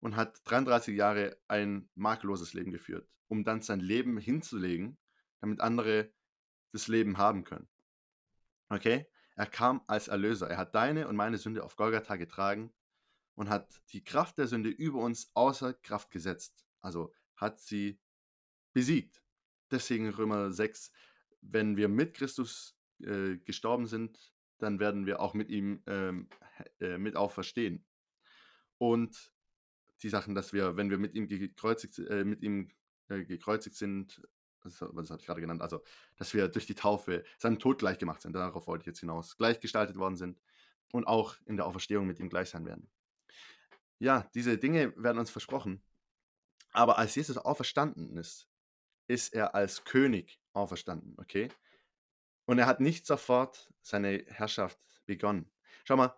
und 0.00 0.16
hat 0.16 0.40
33 0.44 0.96
Jahre 0.96 1.38
ein 1.48 1.88
makelloses 1.94 2.52
Leben 2.52 2.72
geführt, 2.72 3.08
um 3.28 3.44
dann 3.44 3.62
sein 3.62 3.80
Leben 3.80 4.18
hinzulegen, 4.18 4.98
damit 5.40 5.60
andere 5.60 6.12
das 6.72 6.88
Leben 6.88 7.16
haben 7.16 7.44
können. 7.44 7.68
Okay? 8.68 9.06
Er 9.36 9.46
kam 9.46 9.82
als 9.86 10.08
Erlöser. 10.08 10.48
Er 10.48 10.58
hat 10.58 10.74
deine 10.74 11.08
und 11.08 11.16
meine 11.16 11.38
Sünde 11.38 11.64
auf 11.64 11.76
Golgatha 11.76 12.16
getragen 12.16 12.72
und 13.34 13.48
hat 13.48 13.82
die 13.92 14.04
Kraft 14.04 14.38
der 14.38 14.46
Sünde 14.46 14.68
über 14.68 15.00
uns 15.00 15.30
außer 15.34 15.74
Kraft 15.74 16.10
gesetzt. 16.10 16.64
Also 16.80 17.12
hat 17.36 17.58
sie 17.58 17.98
besiegt. 18.72 19.23
Deswegen 19.70 20.10
Römer 20.10 20.52
6, 20.52 20.90
wenn 21.40 21.76
wir 21.76 21.88
mit 21.88 22.14
Christus 22.14 22.76
äh, 23.00 23.36
gestorben 23.38 23.86
sind, 23.86 24.32
dann 24.58 24.78
werden 24.78 25.06
wir 25.06 25.20
auch 25.20 25.34
mit 25.34 25.50
ihm 25.50 25.82
ähm, 25.86 26.28
äh, 26.80 26.98
mit 26.98 27.16
auferstehen. 27.16 27.84
Und 28.78 29.32
die 30.02 30.08
Sachen, 30.08 30.34
dass 30.34 30.52
wir, 30.52 30.76
wenn 30.76 30.90
wir 30.90 30.98
mit 30.98 31.14
ihm 31.14 31.26
gekreuzigt, 31.28 31.98
äh, 31.98 32.24
mit 32.24 32.42
ihm 32.42 32.70
äh, 33.08 33.24
gekreuzigt 33.24 33.76
sind, 33.76 34.22
was, 34.62 34.80
was 34.80 35.10
habe 35.10 35.20
ich 35.20 35.26
gerade 35.26 35.40
genannt, 35.40 35.62
also, 35.62 35.82
dass 36.16 36.34
wir 36.34 36.48
durch 36.48 36.66
die 36.66 36.74
Taufe 36.74 37.24
seinem 37.38 37.58
Tod 37.58 37.78
gleich 37.78 37.98
gemacht 37.98 38.22
sind, 38.22 38.32
darauf 38.32 38.66
wollte 38.66 38.82
ich 38.82 38.86
jetzt 38.86 39.00
hinaus, 39.00 39.36
gleichgestaltet 39.36 39.96
worden 39.96 40.16
sind 40.16 40.40
und 40.92 41.06
auch 41.06 41.36
in 41.46 41.56
der 41.56 41.66
Auferstehung 41.66 42.06
mit 42.06 42.18
ihm 42.18 42.28
gleich 42.28 42.50
sein 42.50 42.64
werden. 42.64 42.90
Ja, 43.98 44.28
diese 44.34 44.58
Dinge 44.58 44.94
werden 44.96 45.18
uns 45.18 45.30
versprochen. 45.30 45.82
Aber 46.72 46.98
als 46.98 47.14
Jesus 47.14 47.36
auferstanden 47.36 48.16
ist, 48.16 48.48
ist 49.06 49.34
er 49.34 49.54
als 49.54 49.84
König 49.84 50.40
auferstanden, 50.52 51.14
okay? 51.18 51.48
Und 52.46 52.58
er 52.58 52.66
hat 52.66 52.80
nicht 52.80 53.06
sofort 53.06 53.72
seine 53.80 54.24
Herrschaft 54.28 54.78
begonnen. 55.06 55.50
Schau 55.84 55.96
mal, 55.96 56.14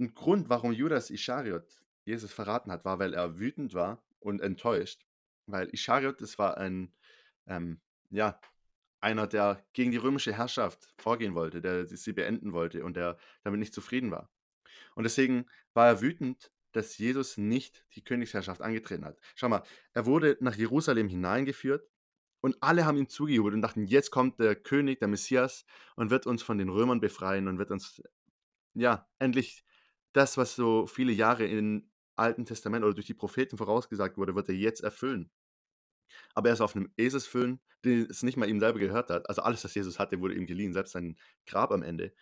ein 0.00 0.14
Grund, 0.14 0.48
warum 0.48 0.72
Judas 0.72 1.10
Ischariot 1.10 1.82
Jesus 2.04 2.32
verraten 2.32 2.72
hat, 2.72 2.84
war, 2.84 2.98
weil 2.98 3.14
er 3.14 3.38
wütend 3.38 3.74
war 3.74 4.04
und 4.18 4.40
enttäuscht. 4.40 5.06
Weil 5.46 5.68
Ischariot, 5.68 6.20
das 6.20 6.38
war 6.38 6.56
ein, 6.56 6.92
ähm, 7.46 7.80
ja, 8.10 8.40
einer, 9.00 9.26
der 9.26 9.64
gegen 9.72 9.90
die 9.90 9.96
römische 9.96 10.32
Herrschaft 10.32 10.94
vorgehen 10.98 11.34
wollte, 11.34 11.60
der 11.60 11.86
sie 11.86 12.12
beenden 12.12 12.52
wollte 12.52 12.84
und 12.84 12.96
der 12.96 13.18
damit 13.42 13.60
nicht 13.60 13.74
zufrieden 13.74 14.10
war. 14.10 14.30
Und 14.94 15.04
deswegen 15.04 15.46
war 15.74 15.86
er 15.88 16.00
wütend, 16.00 16.52
dass 16.72 16.96
Jesus 16.98 17.36
nicht 17.36 17.84
die 17.94 18.02
Königsherrschaft 18.02 18.62
angetreten 18.62 19.04
hat. 19.04 19.18
Schau 19.34 19.48
mal, 19.48 19.62
er 19.92 20.06
wurde 20.06 20.36
nach 20.40 20.54
Jerusalem 20.54 21.08
hineingeführt 21.08 21.88
und 22.42 22.56
alle 22.60 22.84
haben 22.84 22.98
ihm 22.98 23.08
zugejubelt 23.08 23.54
und 23.54 23.62
dachten, 23.62 23.86
jetzt 23.86 24.10
kommt 24.10 24.40
der 24.40 24.56
König, 24.56 24.98
der 24.98 25.08
Messias 25.08 25.64
und 25.96 26.10
wird 26.10 26.26
uns 26.26 26.42
von 26.42 26.58
den 26.58 26.68
Römern 26.68 27.00
befreien 27.00 27.46
und 27.48 27.58
wird 27.58 27.70
uns, 27.70 28.02
ja, 28.74 29.08
endlich 29.20 29.64
das, 30.12 30.36
was 30.36 30.56
so 30.56 30.86
viele 30.86 31.12
Jahre 31.12 31.46
im 31.46 31.90
Alten 32.16 32.44
Testament 32.44 32.84
oder 32.84 32.94
durch 32.94 33.06
die 33.06 33.14
Propheten 33.14 33.56
vorausgesagt 33.56 34.18
wurde, 34.18 34.34
wird 34.34 34.48
er 34.48 34.56
jetzt 34.56 34.82
erfüllen. 34.82 35.30
Aber 36.34 36.48
er 36.48 36.54
ist 36.54 36.60
auf 36.60 36.74
einem 36.76 36.92
Eselsfüllen, 36.96 37.60
den 37.84 38.06
es 38.10 38.22
nicht 38.22 38.36
mal 38.36 38.48
ihm 38.48 38.60
selber 38.60 38.78
gehört 38.80 39.10
hat. 39.10 39.28
Also 39.28 39.42
alles, 39.42 39.64
was 39.64 39.74
Jesus 39.74 39.98
hatte, 39.98 40.20
wurde 40.20 40.34
ihm 40.34 40.46
geliehen, 40.46 40.72
selbst 40.72 40.92
sein 40.92 41.16
Grab 41.46 41.70
am 41.70 41.82
Ende. 41.82 42.12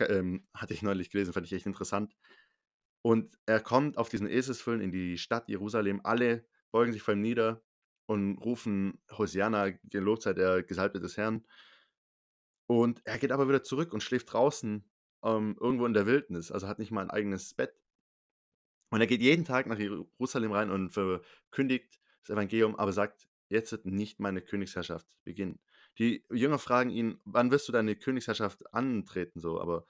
Ähm, 0.00 0.46
hatte 0.52 0.74
ich 0.74 0.82
neulich 0.82 1.10
gelesen, 1.10 1.32
fand 1.32 1.46
ich 1.46 1.52
echt 1.52 1.66
interessant. 1.66 2.16
Und 3.02 3.38
er 3.46 3.60
kommt 3.60 3.96
auf 3.96 4.08
diesen 4.08 4.26
Eselsfüllen 4.26 4.80
in 4.80 4.90
die 4.90 5.18
Stadt 5.18 5.48
Jerusalem. 5.48 6.00
Alle 6.04 6.46
beugen 6.72 6.92
sich 6.92 7.02
vor 7.02 7.14
ihm 7.14 7.20
nieder 7.20 7.62
und 8.06 8.38
rufen 8.38 9.00
Hosianna, 9.10 9.70
gelobt 9.84 10.22
sei 10.22 10.34
der 10.34 10.62
Gesalbte 10.62 11.00
des 11.00 11.16
Herrn. 11.16 11.44
Und 12.66 13.02
er 13.04 13.18
geht 13.18 13.32
aber 13.32 13.48
wieder 13.48 13.62
zurück 13.62 13.92
und 13.92 14.02
schläft 14.02 14.32
draußen 14.32 14.84
ähm, 15.22 15.56
irgendwo 15.60 15.86
in 15.86 15.94
der 15.94 16.06
Wildnis, 16.06 16.50
also 16.50 16.66
hat 16.68 16.78
nicht 16.78 16.90
mal 16.90 17.02
ein 17.02 17.10
eigenes 17.10 17.54
Bett. 17.54 17.74
Und 18.90 19.00
er 19.00 19.06
geht 19.06 19.22
jeden 19.22 19.44
Tag 19.44 19.66
nach 19.66 19.78
Jerusalem 19.78 20.52
rein 20.52 20.70
und 20.70 20.90
verkündigt 20.90 22.00
das 22.22 22.30
Evangelium, 22.30 22.76
aber 22.76 22.92
sagt, 22.92 23.28
jetzt 23.48 23.72
wird 23.72 23.86
nicht 23.86 24.20
meine 24.20 24.40
Königsherrschaft 24.40 25.06
beginnen. 25.24 25.58
Die 25.98 26.24
Jünger 26.30 26.58
fragen 26.58 26.90
ihn, 26.90 27.20
wann 27.24 27.50
wirst 27.50 27.68
du 27.68 27.72
deine 27.72 27.96
Königsherrschaft 27.96 28.72
antreten? 28.72 29.40
So, 29.40 29.60
aber 29.60 29.86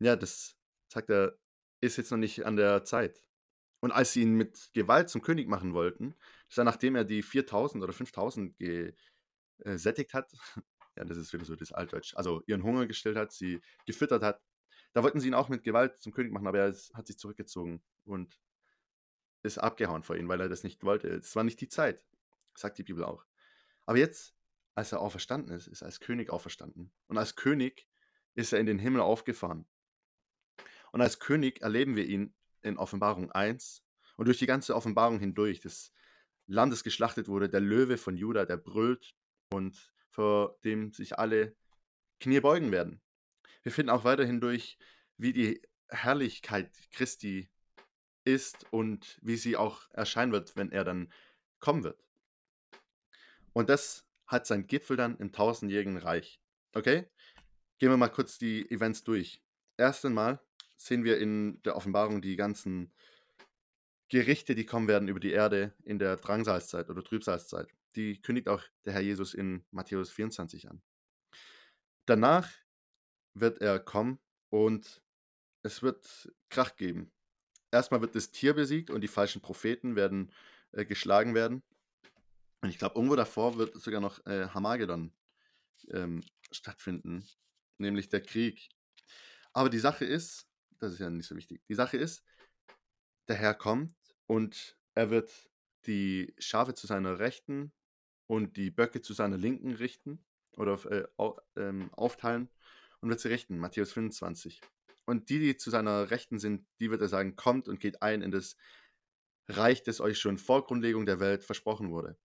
ja, 0.00 0.16
das 0.16 0.56
sagt 0.88 1.10
er, 1.10 1.38
ist 1.80 1.96
jetzt 1.96 2.10
noch 2.10 2.18
nicht 2.18 2.44
an 2.46 2.56
der 2.56 2.84
Zeit. 2.84 3.22
Und 3.80 3.92
als 3.92 4.12
sie 4.12 4.22
ihn 4.22 4.34
mit 4.34 4.70
Gewalt 4.74 5.08
zum 5.08 5.22
König 5.22 5.48
machen 5.48 5.72
wollten, 5.72 6.14
das 6.50 6.58
war 6.58 6.64
nachdem 6.64 6.96
er 6.96 7.04
die 7.04 7.22
4000 7.22 7.82
oder 7.82 7.92
5000 7.92 8.56
gesättigt 8.58 10.14
hat, 10.14 10.32
ja, 10.96 11.04
das 11.04 11.16
ist 11.16 11.32
wieder 11.32 11.44
so 11.44 11.54
das 11.54 11.72
Altdeutsch, 11.72 12.14
also 12.16 12.42
ihren 12.46 12.64
Hunger 12.64 12.86
gestillt 12.86 13.16
hat, 13.16 13.32
sie 13.32 13.60
gefüttert 13.86 14.22
hat, 14.22 14.42
da 14.92 15.04
wollten 15.04 15.20
sie 15.20 15.28
ihn 15.28 15.34
auch 15.34 15.48
mit 15.48 15.62
Gewalt 15.62 15.98
zum 15.98 16.12
König 16.12 16.32
machen, 16.32 16.48
aber 16.48 16.58
er 16.58 16.74
hat 16.94 17.06
sich 17.06 17.18
zurückgezogen 17.18 17.82
und 18.04 18.40
ist 19.42 19.58
abgehauen 19.58 20.02
vor 20.02 20.16
ihnen, 20.16 20.28
weil 20.28 20.40
er 20.40 20.48
das 20.48 20.64
nicht 20.64 20.82
wollte. 20.82 21.08
Es 21.08 21.34
war 21.36 21.44
nicht 21.44 21.60
die 21.60 21.68
Zeit, 21.68 22.02
sagt 22.54 22.78
die 22.78 22.82
Bibel 22.82 23.04
auch. 23.04 23.24
Aber 23.86 23.98
jetzt, 23.98 24.34
als 24.74 24.92
er 24.92 25.00
auferstanden 25.00 25.54
ist, 25.54 25.68
ist 25.68 25.82
er 25.82 25.86
als 25.86 26.00
König 26.00 26.30
auferstanden. 26.30 26.92
Und 27.06 27.16
als 27.16 27.36
König 27.36 27.88
ist 28.34 28.52
er 28.52 28.58
in 28.58 28.66
den 28.66 28.78
Himmel 28.80 29.00
aufgefahren. 29.00 29.66
Und 30.92 31.00
als 31.00 31.20
König 31.20 31.62
erleben 31.62 31.94
wir 31.94 32.06
ihn 32.06 32.34
in 32.62 32.76
Offenbarung 32.76 33.30
1 33.30 33.84
und 34.16 34.26
durch 34.26 34.38
die 34.38 34.46
ganze 34.46 34.74
Offenbarung 34.74 35.20
hindurch. 35.20 35.60
Das 35.60 35.92
Land, 36.50 36.72
das 36.72 36.82
geschlachtet 36.82 37.28
wurde, 37.28 37.48
der 37.48 37.60
Löwe 37.60 37.96
von 37.96 38.16
Juda, 38.16 38.44
der 38.44 38.56
brüllt 38.56 39.14
und 39.52 39.92
vor 40.08 40.58
dem 40.64 40.92
sich 40.92 41.18
alle 41.18 41.56
Knie 42.18 42.40
beugen 42.40 42.72
werden. 42.72 43.00
Wir 43.62 43.72
finden 43.72 43.90
auch 43.90 44.04
weiterhin 44.04 44.40
durch, 44.40 44.76
wie 45.16 45.32
die 45.32 45.62
Herrlichkeit 45.88 46.70
Christi 46.90 47.48
ist 48.24 48.66
und 48.72 49.18
wie 49.22 49.36
sie 49.36 49.56
auch 49.56 49.88
erscheinen 49.90 50.32
wird, 50.32 50.56
wenn 50.56 50.72
er 50.72 50.84
dann 50.84 51.12
kommen 51.60 51.84
wird. 51.84 52.02
Und 53.52 53.68
das 53.68 54.06
hat 54.26 54.46
seinen 54.46 54.66
Gipfel 54.66 54.96
dann 54.96 55.16
im 55.18 55.32
tausendjährigen 55.32 55.98
Reich. 55.98 56.40
Okay? 56.74 57.08
Gehen 57.78 57.90
wir 57.90 57.96
mal 57.96 58.08
kurz 58.08 58.38
die 58.38 58.68
Events 58.70 59.04
durch. 59.04 59.42
Erst 59.76 60.04
einmal 60.04 60.40
sehen 60.76 61.04
wir 61.04 61.18
in 61.18 61.62
der 61.62 61.76
Offenbarung 61.76 62.22
die 62.22 62.36
ganzen 62.36 62.92
Gerichte, 64.10 64.56
die 64.56 64.66
kommen 64.66 64.88
werden 64.88 65.08
über 65.08 65.20
die 65.20 65.30
Erde 65.30 65.72
in 65.84 66.00
der 66.00 66.16
Drangsalzzeit 66.16 66.90
oder 66.90 67.02
Trübsalzeit. 67.02 67.68
Die 67.94 68.20
kündigt 68.20 68.48
auch 68.48 68.62
der 68.84 68.92
Herr 68.92 69.00
Jesus 69.00 69.34
in 69.34 69.64
Matthäus 69.70 70.10
24 70.10 70.68
an. 70.68 70.82
Danach 72.06 72.50
wird 73.34 73.60
er 73.60 73.78
kommen 73.78 74.18
und 74.50 75.00
es 75.62 75.82
wird 75.82 76.32
Krach 76.48 76.74
geben. 76.74 77.12
Erstmal 77.70 78.00
wird 78.00 78.16
das 78.16 78.32
Tier 78.32 78.52
besiegt 78.52 78.90
und 78.90 79.00
die 79.00 79.08
falschen 79.08 79.40
Propheten 79.40 79.94
werden 79.94 80.32
äh, 80.72 80.84
geschlagen 80.84 81.36
werden. 81.36 81.62
Und 82.62 82.70
ich 82.70 82.78
glaube, 82.78 82.96
irgendwo 82.96 83.14
davor 83.14 83.58
wird 83.58 83.80
sogar 83.80 84.00
noch 84.00 84.26
äh, 84.26 84.48
Hamagedon 84.48 85.12
ähm, 85.88 86.24
stattfinden, 86.50 87.24
nämlich 87.78 88.08
der 88.08 88.22
Krieg. 88.22 88.70
Aber 89.52 89.70
die 89.70 89.78
Sache 89.78 90.04
ist, 90.04 90.48
das 90.80 90.94
ist 90.94 90.98
ja 90.98 91.10
nicht 91.10 91.28
so 91.28 91.36
wichtig, 91.36 91.62
die 91.68 91.74
Sache 91.74 91.96
ist, 91.96 92.24
der 93.28 93.36
Herr 93.36 93.54
kommt 93.54 93.94
und 94.30 94.78
er 94.94 95.10
wird 95.10 95.50
die 95.86 96.32
Schafe 96.38 96.72
zu 96.74 96.86
seiner 96.86 97.18
Rechten 97.18 97.72
und 98.28 98.56
die 98.56 98.70
Böcke 98.70 99.00
zu 99.00 99.12
seiner 99.12 99.36
Linken 99.36 99.74
richten 99.74 100.24
oder 100.56 100.74
äh, 100.88 101.08
au, 101.16 101.36
ähm, 101.56 101.92
aufteilen 101.94 102.48
und 103.00 103.08
wird 103.08 103.18
sie 103.18 103.26
richten. 103.26 103.58
Matthäus 103.58 103.90
25. 103.90 104.60
Und 105.04 105.30
die, 105.30 105.40
die 105.40 105.56
zu 105.56 105.70
seiner 105.70 106.12
Rechten 106.12 106.38
sind, 106.38 106.64
die 106.78 106.92
wird 106.92 107.00
er 107.00 107.08
sagen, 107.08 107.34
kommt 107.34 107.66
und 107.66 107.80
geht 107.80 108.02
ein 108.02 108.22
in 108.22 108.30
das 108.30 108.56
Reich, 109.48 109.82
das 109.82 110.00
euch 110.00 110.20
schon 110.20 110.38
vor 110.38 110.64
Grundlegung 110.64 111.06
der 111.06 111.18
Welt 111.18 111.42
versprochen 111.42 111.90
wurde. 111.90 112.16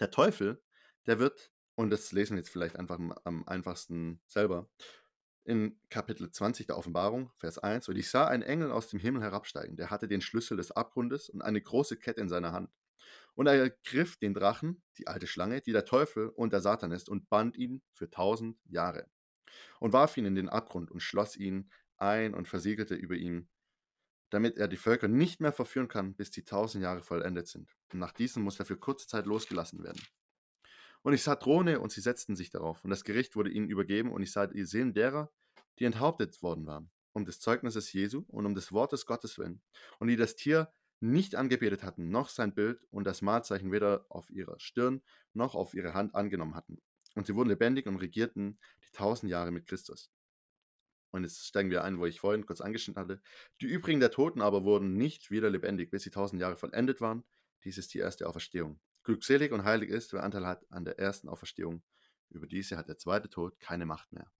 Der 0.00 0.10
Teufel, 0.10 0.60
der 1.06 1.20
wird 1.20 1.52
Und 1.76 1.90
das 1.90 2.10
lesen 2.10 2.34
wir 2.34 2.40
jetzt 2.40 2.50
vielleicht 2.50 2.74
einfach 2.74 2.96
am, 2.96 3.12
am 3.22 3.46
einfachsten 3.46 4.20
selber. 4.26 4.68
In 5.44 5.76
Kapitel 5.90 6.30
20 6.30 6.66
der 6.66 6.78
Offenbarung, 6.78 7.32
Vers 7.36 7.58
1, 7.58 7.88
und 7.88 7.96
ich 7.96 8.08
sah 8.10 8.28
einen 8.28 8.44
Engel 8.44 8.70
aus 8.70 8.88
dem 8.88 9.00
Himmel 9.00 9.22
herabsteigen, 9.22 9.76
der 9.76 9.90
hatte 9.90 10.06
den 10.06 10.20
Schlüssel 10.20 10.56
des 10.56 10.70
Abgrundes 10.70 11.28
und 11.28 11.42
eine 11.42 11.60
große 11.60 11.96
Kette 11.96 12.20
in 12.20 12.28
seiner 12.28 12.52
Hand. 12.52 12.70
Und 13.34 13.48
er 13.48 13.54
ergriff 13.54 14.16
den 14.16 14.34
Drachen, 14.34 14.82
die 14.98 15.08
alte 15.08 15.26
Schlange, 15.26 15.60
die 15.60 15.72
der 15.72 15.84
Teufel 15.84 16.28
und 16.28 16.52
der 16.52 16.60
Satan 16.60 16.92
ist, 16.92 17.08
und 17.08 17.28
band 17.28 17.56
ihn 17.56 17.82
für 17.92 18.08
tausend 18.08 18.56
Jahre. 18.66 19.08
Und 19.80 19.92
warf 19.92 20.16
ihn 20.16 20.26
in 20.26 20.36
den 20.36 20.48
Abgrund 20.48 20.92
und 20.92 21.00
schloss 21.00 21.36
ihn 21.36 21.70
ein 21.96 22.34
und 22.34 22.46
versiegelte 22.46 22.94
über 22.94 23.16
ihm, 23.16 23.48
damit 24.30 24.58
er 24.58 24.68
die 24.68 24.76
Völker 24.76 25.08
nicht 25.08 25.40
mehr 25.40 25.52
verführen 25.52 25.88
kann, 25.88 26.14
bis 26.14 26.30
die 26.30 26.44
tausend 26.44 26.84
Jahre 26.84 27.02
vollendet 27.02 27.48
sind. 27.48 27.74
Und 27.92 27.98
nach 27.98 28.12
diesem 28.12 28.44
muss 28.44 28.60
er 28.60 28.64
für 28.64 28.76
kurze 28.76 29.08
Zeit 29.08 29.26
losgelassen 29.26 29.82
werden. 29.82 30.00
Und 31.02 31.12
ich 31.14 31.22
sah 31.22 31.36
Throne 31.36 31.80
und 31.80 31.90
sie 31.90 32.00
setzten 32.00 32.36
sich 32.36 32.50
darauf. 32.50 32.82
Und 32.84 32.90
das 32.90 33.04
Gericht 33.04 33.36
wurde 33.36 33.50
ihnen 33.50 33.68
übergeben 33.68 34.12
und 34.12 34.22
ich 34.22 34.32
sah 34.32 34.46
die 34.46 34.64
Seelen 34.64 34.94
derer, 34.94 35.32
die 35.78 35.84
enthauptet 35.84 36.42
worden 36.42 36.66
waren, 36.66 36.90
um 37.12 37.24
des 37.24 37.40
Zeugnisses 37.40 37.92
Jesu 37.92 38.24
und 38.28 38.46
um 38.46 38.54
des 38.54 38.72
Wortes 38.72 39.06
Gottes 39.06 39.38
willen. 39.38 39.62
Und 39.98 40.08
die 40.08 40.16
das 40.16 40.36
Tier 40.36 40.72
nicht 41.00 41.34
angebetet 41.34 41.82
hatten, 41.82 42.10
noch 42.10 42.28
sein 42.28 42.54
Bild 42.54 42.86
und 42.90 43.04
das 43.04 43.22
Malzeichen 43.22 43.72
weder 43.72 44.06
auf 44.08 44.30
ihrer 44.30 44.58
Stirn 44.60 45.02
noch 45.32 45.56
auf 45.56 45.74
ihre 45.74 45.94
Hand 45.94 46.14
angenommen 46.14 46.54
hatten. 46.54 46.80
Und 47.16 47.26
sie 47.26 47.34
wurden 47.34 47.48
lebendig 47.48 47.86
und 47.86 47.96
regierten 47.96 48.58
die 48.84 48.92
tausend 48.92 49.30
Jahre 49.30 49.50
mit 49.50 49.66
Christus. 49.66 50.12
Und 51.10 51.24
jetzt 51.24 51.46
steigen 51.46 51.70
wir 51.70 51.84
ein, 51.84 51.98
wo 51.98 52.06
ich 52.06 52.20
vorhin 52.20 52.46
kurz 52.46 52.60
angeschnitten 52.60 53.00
hatte. 53.00 53.20
Die 53.60 53.66
übrigen 53.66 54.00
der 54.00 54.12
Toten 54.12 54.40
aber 54.40 54.64
wurden 54.64 54.96
nicht 54.96 55.30
wieder 55.30 55.50
lebendig, 55.50 55.90
bis 55.90 56.04
die 56.04 56.10
tausend 56.10 56.40
Jahre 56.40 56.56
vollendet 56.56 57.00
waren. 57.00 57.24
Dies 57.64 57.76
ist 57.76 57.92
die 57.92 57.98
erste 57.98 58.26
Auferstehung. 58.28 58.80
Glückselig 59.04 59.52
und 59.52 59.64
heilig 59.64 59.90
ist, 59.90 60.12
wer 60.12 60.22
Anteil 60.22 60.46
hat 60.46 60.70
an 60.70 60.84
der 60.84 60.98
ersten 60.98 61.28
Auferstehung. 61.28 61.82
Über 62.30 62.46
diese 62.46 62.76
hat 62.76 62.88
der 62.88 62.98
zweite 62.98 63.28
Tod 63.28 63.58
keine 63.60 63.84
Macht 63.84 64.12
mehr. 64.12 64.30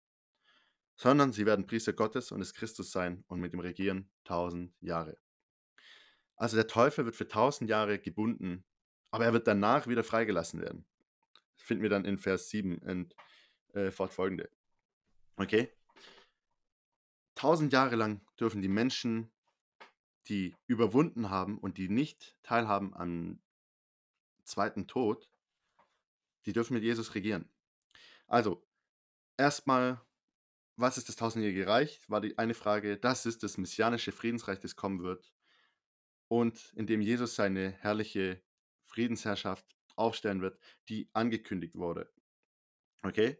Sondern 0.97 1.33
sie 1.33 1.47
werden 1.47 1.67
Priester 1.67 1.93
Gottes 1.93 2.33
und 2.33 2.41
des 2.41 2.55
Christus 2.55 2.93
sein 2.93 3.25
und 3.27 3.41
mit 3.41 3.53
ihm 3.53 3.61
regieren 3.61 4.11
tausend 4.25 4.75
Jahre. 4.81 5.19
Also 6.37 6.57
der 6.57 6.67
Teufel 6.67 7.05
wird 7.05 7.17
für 7.17 7.29
tausend 7.29 7.69
Jahre 7.71 7.99
gebunden, 7.99 8.65
aber 9.11 9.25
er 9.25 9.33
wird 9.33 9.47
danach 9.47 9.87
wieder 9.87 10.05
freigelassen 10.05 10.61
werden. 10.61 10.87
Das 11.57 11.67
finden 11.67 11.83
wir 11.83 11.91
dann 11.91 12.05
in 12.05 12.19
Vers 12.19 12.49
7 12.49 12.79
und 12.79 13.15
äh, 13.75 13.91
fortfolgende. 13.91 14.51
Okay? 15.37 15.73
Tausend 17.35 17.73
Jahre 17.73 17.97
lang 17.97 18.21
dürfen 18.39 18.63
die 18.63 18.69
Menschen, 18.69 19.31
die 20.29 20.55
überwunden 20.67 21.31
haben 21.31 21.59
und 21.59 21.79
die 21.79 21.89
nicht 21.89 22.37
teilhaben 22.43 22.95
am 22.95 23.41
zweiten 24.53 24.87
Tod, 24.87 25.29
die 26.47 26.53
dürfen 26.53 26.75
mit 26.75 26.83
Jesus 26.83 27.15
regieren. 27.15 27.51
Also, 28.27 28.67
erstmal, 29.37 30.01
was 30.77 30.99
ist 30.99 31.09
das 31.09 31.17
tausendjährige 31.17 31.67
Reich? 31.67 32.01
War 32.09 32.21
die 32.21 32.39
eine 32.39 32.55
Frage. 32.55 32.99
Das 32.99 33.27
ist 33.27 33.43
das 33.43 33.59
messianische 33.59 34.13
Friedensreich, 34.13 34.61
das 34.61 34.77
kommen 34.77 35.03
wird. 35.03 35.33
Und 36.29 36.73
in 36.75 36.87
dem 36.87 37.01
Jesus 37.01 37.35
seine 37.35 37.73
herrliche 37.73 38.43
Friedensherrschaft 38.87 39.67
aufstellen 39.97 40.41
wird, 40.41 40.59
die 40.89 41.11
angekündigt 41.13 41.77
wurde. 41.77 42.11
Okay? 43.03 43.39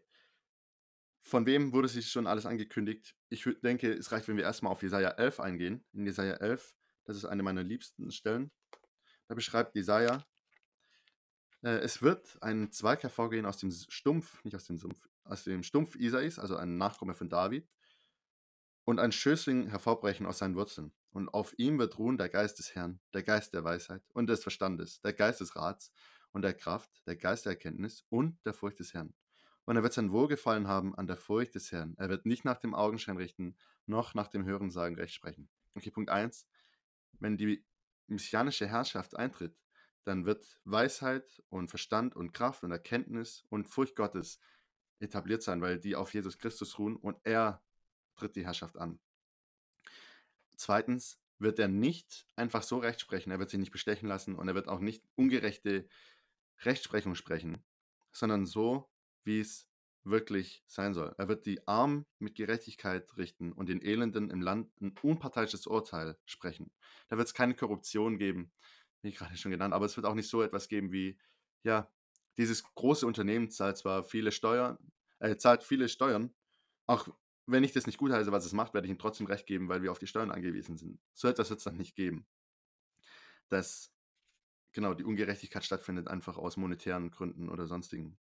Von 1.21 1.45
wem 1.45 1.71
wurde 1.71 1.87
sich 1.87 2.11
schon 2.11 2.27
alles 2.27 2.45
angekündigt? 2.45 3.15
Ich 3.29 3.47
denke, 3.63 3.91
es 3.91 4.11
reicht, 4.11 4.27
wenn 4.27 4.37
wir 4.37 4.43
erstmal 4.43 4.73
auf 4.73 4.83
Jesaja 4.83 5.09
11 5.09 5.39
eingehen. 5.39 5.85
In 5.93 6.05
Jesaja 6.05 6.33
11, 6.35 6.75
das 7.05 7.17
ist 7.17 7.25
eine 7.25 7.43
meiner 7.43 7.63
liebsten 7.63 8.11
Stellen. 8.11 8.51
Da 9.27 9.35
beschreibt 9.35 9.75
Jesaja, 9.75 10.25
äh, 11.63 11.79
es 11.79 12.01
wird 12.01 12.37
ein 12.41 12.71
Zweig 12.71 13.03
hervorgehen 13.03 13.45
aus 13.45 13.57
dem 13.57 13.71
Stumpf, 13.71 14.43
nicht 14.43 14.55
aus 14.55 14.65
dem 14.65 14.77
Sumpf, 14.77 15.07
aus 15.23 15.43
dem 15.43 15.63
Stumpf 15.63 15.95
Isais, 15.95 16.39
also 16.39 16.55
ein 16.55 16.77
Nachkomme 16.77 17.15
von 17.15 17.29
David, 17.29 17.67
und 18.85 18.99
ein 18.99 19.11
Schößling 19.11 19.69
hervorbrechen 19.69 20.25
aus 20.25 20.39
seinen 20.39 20.55
Wurzeln. 20.55 20.93
Und 21.11 21.29
auf 21.29 21.53
ihm 21.57 21.79
wird 21.79 21.97
ruhen 21.97 22.17
der 22.17 22.29
Geist 22.29 22.59
des 22.59 22.75
Herrn, 22.75 22.99
der 23.13 23.23
Geist 23.23 23.53
der 23.53 23.63
Weisheit 23.63 24.03
und 24.13 24.27
des 24.27 24.41
Verstandes, 24.41 24.99
der 25.01 25.13
Geist 25.13 25.41
des 25.41 25.55
Rats 25.55 25.91
und 26.31 26.41
der 26.41 26.53
Kraft, 26.53 26.89
der 27.07 27.15
Geist 27.15 27.45
der 27.45 27.51
Erkenntnis 27.51 28.03
und 28.09 28.43
der 28.45 28.53
Furcht 28.53 28.79
des 28.79 28.93
Herrn. 28.93 29.13
Und 29.65 29.77
er 29.77 29.83
wird 29.83 29.93
sein 29.93 30.11
Wohlgefallen 30.11 30.67
haben 30.67 30.93
an 30.95 31.07
der 31.07 31.15
Furcht 31.15 31.55
des 31.55 31.71
Herrn. 31.71 31.95
Er 31.97 32.09
wird 32.09 32.25
nicht 32.25 32.43
nach 32.43 32.57
dem 32.57 32.73
Augenschein 32.75 33.15
richten, 33.15 33.55
noch 33.85 34.13
nach 34.13 34.27
dem 34.27 34.43
Hörensagen 34.43 34.97
recht 34.97 35.13
sprechen. 35.13 35.49
Okay, 35.75 35.91
Punkt 35.91 36.09
1. 36.09 36.45
Wenn 37.19 37.37
die 37.37 37.63
messianische 38.07 38.67
Herrschaft 38.67 39.15
eintritt, 39.15 39.55
dann 40.03 40.25
wird 40.25 40.59
Weisheit 40.65 41.43
und 41.49 41.69
Verstand 41.69 42.15
und 42.15 42.33
Kraft 42.33 42.63
und 42.63 42.71
Erkenntnis 42.71 43.45
und 43.49 43.67
Furcht 43.67 43.95
Gottes 43.95 44.39
etabliert 44.99 45.43
sein, 45.43 45.61
weil 45.61 45.79
die 45.79 45.95
auf 45.95 46.13
Jesus 46.13 46.37
Christus 46.37 46.77
ruhen 46.79 46.95
und 46.95 47.17
er 47.23 47.61
tritt 48.15 48.35
die 48.35 48.45
Herrschaft 48.45 48.77
an. 48.77 48.99
Zweitens 50.55 51.19
wird 51.39 51.59
er 51.59 51.67
nicht 51.67 52.27
einfach 52.35 52.63
so 52.63 52.77
Recht 52.77 53.01
sprechen, 53.01 53.31
er 53.31 53.39
wird 53.39 53.49
sich 53.49 53.59
nicht 53.59 53.71
bestechen 53.71 54.07
lassen 54.07 54.35
und 54.35 54.47
er 54.47 54.55
wird 54.55 54.67
auch 54.67 54.79
nicht 54.79 55.03
ungerechte 55.15 55.87
Rechtsprechung 56.59 57.15
sprechen, 57.15 57.63
sondern 58.11 58.45
so, 58.45 58.89
wie 59.23 59.39
es 59.39 59.67
wirklich 60.03 60.63
sein 60.67 60.93
soll. 60.93 61.15
Er 61.17 61.27
wird 61.27 61.45
die 61.45 61.65
Armen 61.67 62.05
mit 62.19 62.35
Gerechtigkeit 62.35 63.17
richten 63.17 63.53
und 63.53 63.69
den 63.69 63.81
Elenden 63.81 64.29
im 64.29 64.41
Land 64.41 64.69
ein 64.81 64.93
unparteiisches 65.01 65.65
Urteil 65.65 66.17
sprechen. 66.25 66.71
Da 67.07 67.17
wird 67.17 67.27
es 67.27 67.33
keine 67.33 67.55
Korruption 67.55 68.17
geben, 68.17 68.51
wie 69.03 69.11
gerade 69.11 69.37
schon 69.37 69.51
genannt, 69.51 69.73
aber 69.73 69.85
es 69.85 69.95
wird 69.95 70.05
auch 70.05 70.15
nicht 70.15 70.29
so 70.29 70.41
etwas 70.41 70.67
geben 70.67 70.91
wie, 70.91 71.17
ja, 71.63 71.91
dieses 72.37 72.63
große 72.63 73.05
Unternehmen 73.05 73.51
zahlt 73.51 73.77
zwar 73.77 74.03
viele 74.03 74.31
Steuern, 74.31 74.77
äh, 75.19 75.35
zahlt 75.37 75.63
viele 75.63 75.87
Steuern, 75.87 76.33
auch 76.87 77.07
wenn 77.45 77.63
ich 77.63 77.73
das 77.73 77.85
nicht 77.85 77.97
gut 77.97 78.11
heiße, 78.11 78.31
was 78.31 78.45
es 78.45 78.53
macht, 78.53 78.73
werde 78.73 78.87
ich 78.87 78.91
ihm 78.91 78.99
trotzdem 78.99 79.27
recht 79.27 79.45
geben, 79.45 79.67
weil 79.67 79.81
wir 79.81 79.91
auf 79.91 79.99
die 79.99 80.07
Steuern 80.07 80.31
angewiesen 80.31 80.77
sind. 80.77 80.99
So 81.13 81.27
etwas 81.27 81.49
wird 81.49 81.59
es 81.59 81.65
dann 81.65 81.77
nicht 81.77 81.95
geben. 81.95 82.25
Dass, 83.49 83.93
genau, 84.71 84.93
die 84.93 85.03
Ungerechtigkeit 85.03 85.65
stattfindet 85.65 86.07
einfach 86.07 86.37
aus 86.37 86.57
monetären 86.57 87.11
Gründen 87.11 87.49
oder 87.49 87.67
sonstigen. 87.67 88.17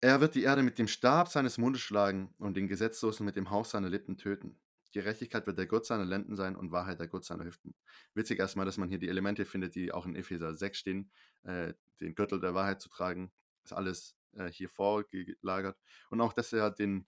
Er 0.00 0.20
wird 0.20 0.34
die 0.34 0.42
Erde 0.42 0.64
mit 0.64 0.80
dem 0.80 0.88
Stab 0.88 1.28
seines 1.28 1.58
Mundes 1.58 1.80
schlagen 1.80 2.34
und 2.38 2.56
den 2.56 2.66
Gesetzlosen 2.66 3.24
mit 3.24 3.36
dem 3.36 3.50
Hauch 3.50 3.66
seiner 3.66 3.88
Lippen 3.88 4.18
töten. 4.18 4.58
Gerechtigkeit 4.92 5.46
wird 5.46 5.58
der 5.58 5.66
Gott 5.66 5.86
seiner 5.86 6.04
Lenden 6.04 6.36
sein 6.36 6.56
und 6.56 6.70
Wahrheit 6.70 7.00
der 7.00 7.08
Gott 7.08 7.24
seiner 7.24 7.44
Hüften. 7.44 7.74
Witzig 8.14 8.38
erstmal, 8.38 8.66
dass 8.66 8.78
man 8.78 8.88
hier 8.88 8.98
die 8.98 9.08
Elemente 9.08 9.44
findet, 9.44 9.74
die 9.74 9.92
auch 9.92 10.06
in 10.06 10.14
Epheser 10.14 10.54
6 10.54 10.78
stehen. 10.78 11.10
Äh, 11.42 11.74
den 12.00 12.14
Gürtel 12.14 12.40
der 12.40 12.54
Wahrheit 12.54 12.80
zu 12.80 12.88
tragen, 12.88 13.32
ist 13.64 13.72
alles 13.72 14.16
äh, 14.32 14.48
hier 14.48 14.68
vorgelagert. 14.68 15.78
Und 16.10 16.20
auch, 16.20 16.32
dass 16.32 16.52
er 16.52 16.70
den, 16.70 17.06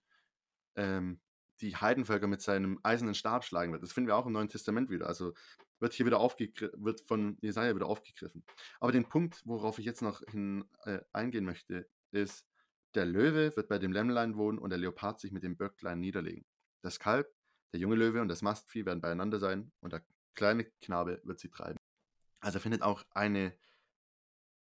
ähm, 0.75 1.21
die 1.61 1.75
Heidenvölker 1.75 2.27
mit 2.27 2.41
seinem 2.41 2.79
eisernen 2.83 3.15
Stab 3.15 3.43
schlagen 3.43 3.71
wird. 3.71 3.83
Das 3.83 3.93
finden 3.93 4.07
wir 4.07 4.15
auch 4.15 4.25
im 4.25 4.33
Neuen 4.33 4.49
Testament 4.49 4.89
wieder. 4.89 5.07
Also 5.07 5.33
wird 5.79 5.93
hier 5.93 6.05
wieder 6.05 6.19
aufgegriffen, 6.19 6.83
wird 6.83 7.01
von 7.01 7.37
Jesaja 7.41 7.75
wieder 7.75 7.87
aufgegriffen. 7.87 8.43
Aber 8.79 8.91
den 8.91 9.07
Punkt, 9.07 9.41
worauf 9.45 9.79
ich 9.79 9.85
jetzt 9.85 10.01
noch 10.01 10.21
hin, 10.29 10.65
äh, 10.83 10.99
eingehen 11.13 11.45
möchte, 11.45 11.87
ist, 12.11 12.45
der 12.95 13.05
Löwe 13.05 13.55
wird 13.55 13.67
bei 13.67 13.77
dem 13.77 13.91
Lämmlein 13.91 14.37
wohnen 14.37 14.57
und 14.57 14.69
der 14.69 14.79
Leopard 14.79 15.19
sich 15.19 15.31
mit 15.31 15.43
dem 15.43 15.57
Böcklein 15.57 15.99
niederlegen. 15.99 16.45
Das 16.81 16.99
Kalb 16.99 17.34
der 17.75 17.81
junge 17.81 17.95
Löwe 17.95 18.21
und 18.21 18.29
das 18.29 18.41
Mastvieh 18.41 18.85
werden 18.85 19.01
beieinander 19.01 19.37
sein 19.37 19.69
und 19.81 19.91
der 19.91 20.01
kleine 20.33 20.63
Knabe 20.63 21.19
wird 21.25 21.39
sie 21.39 21.49
treiben. 21.49 21.77
Also 22.39 22.59
findet 22.59 22.81
auch 22.81 23.03
eine 23.11 23.53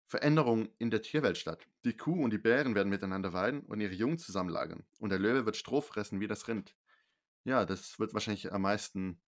Veränderung 0.06 0.70
in 0.78 0.90
der 0.90 1.02
Tierwelt 1.02 1.36
statt. 1.36 1.66
Die 1.84 1.94
Kuh 1.94 2.24
und 2.24 2.30
die 2.30 2.38
Bären 2.38 2.74
werden 2.74 2.88
miteinander 2.88 3.34
weiden 3.34 3.60
und 3.66 3.80
ihre 3.80 3.92
Jungen 3.92 4.16
zusammenlagern. 4.16 4.86
Und 4.98 5.10
der 5.10 5.18
Löwe 5.18 5.44
wird 5.44 5.58
Stroh 5.58 5.82
fressen 5.82 6.20
wie 6.20 6.26
das 6.26 6.48
Rind. 6.48 6.74
Ja, 7.44 7.66
das 7.66 7.98
wird 7.98 8.14
wahrscheinlich 8.14 8.50
am 8.50 8.62
meisten 8.62 9.20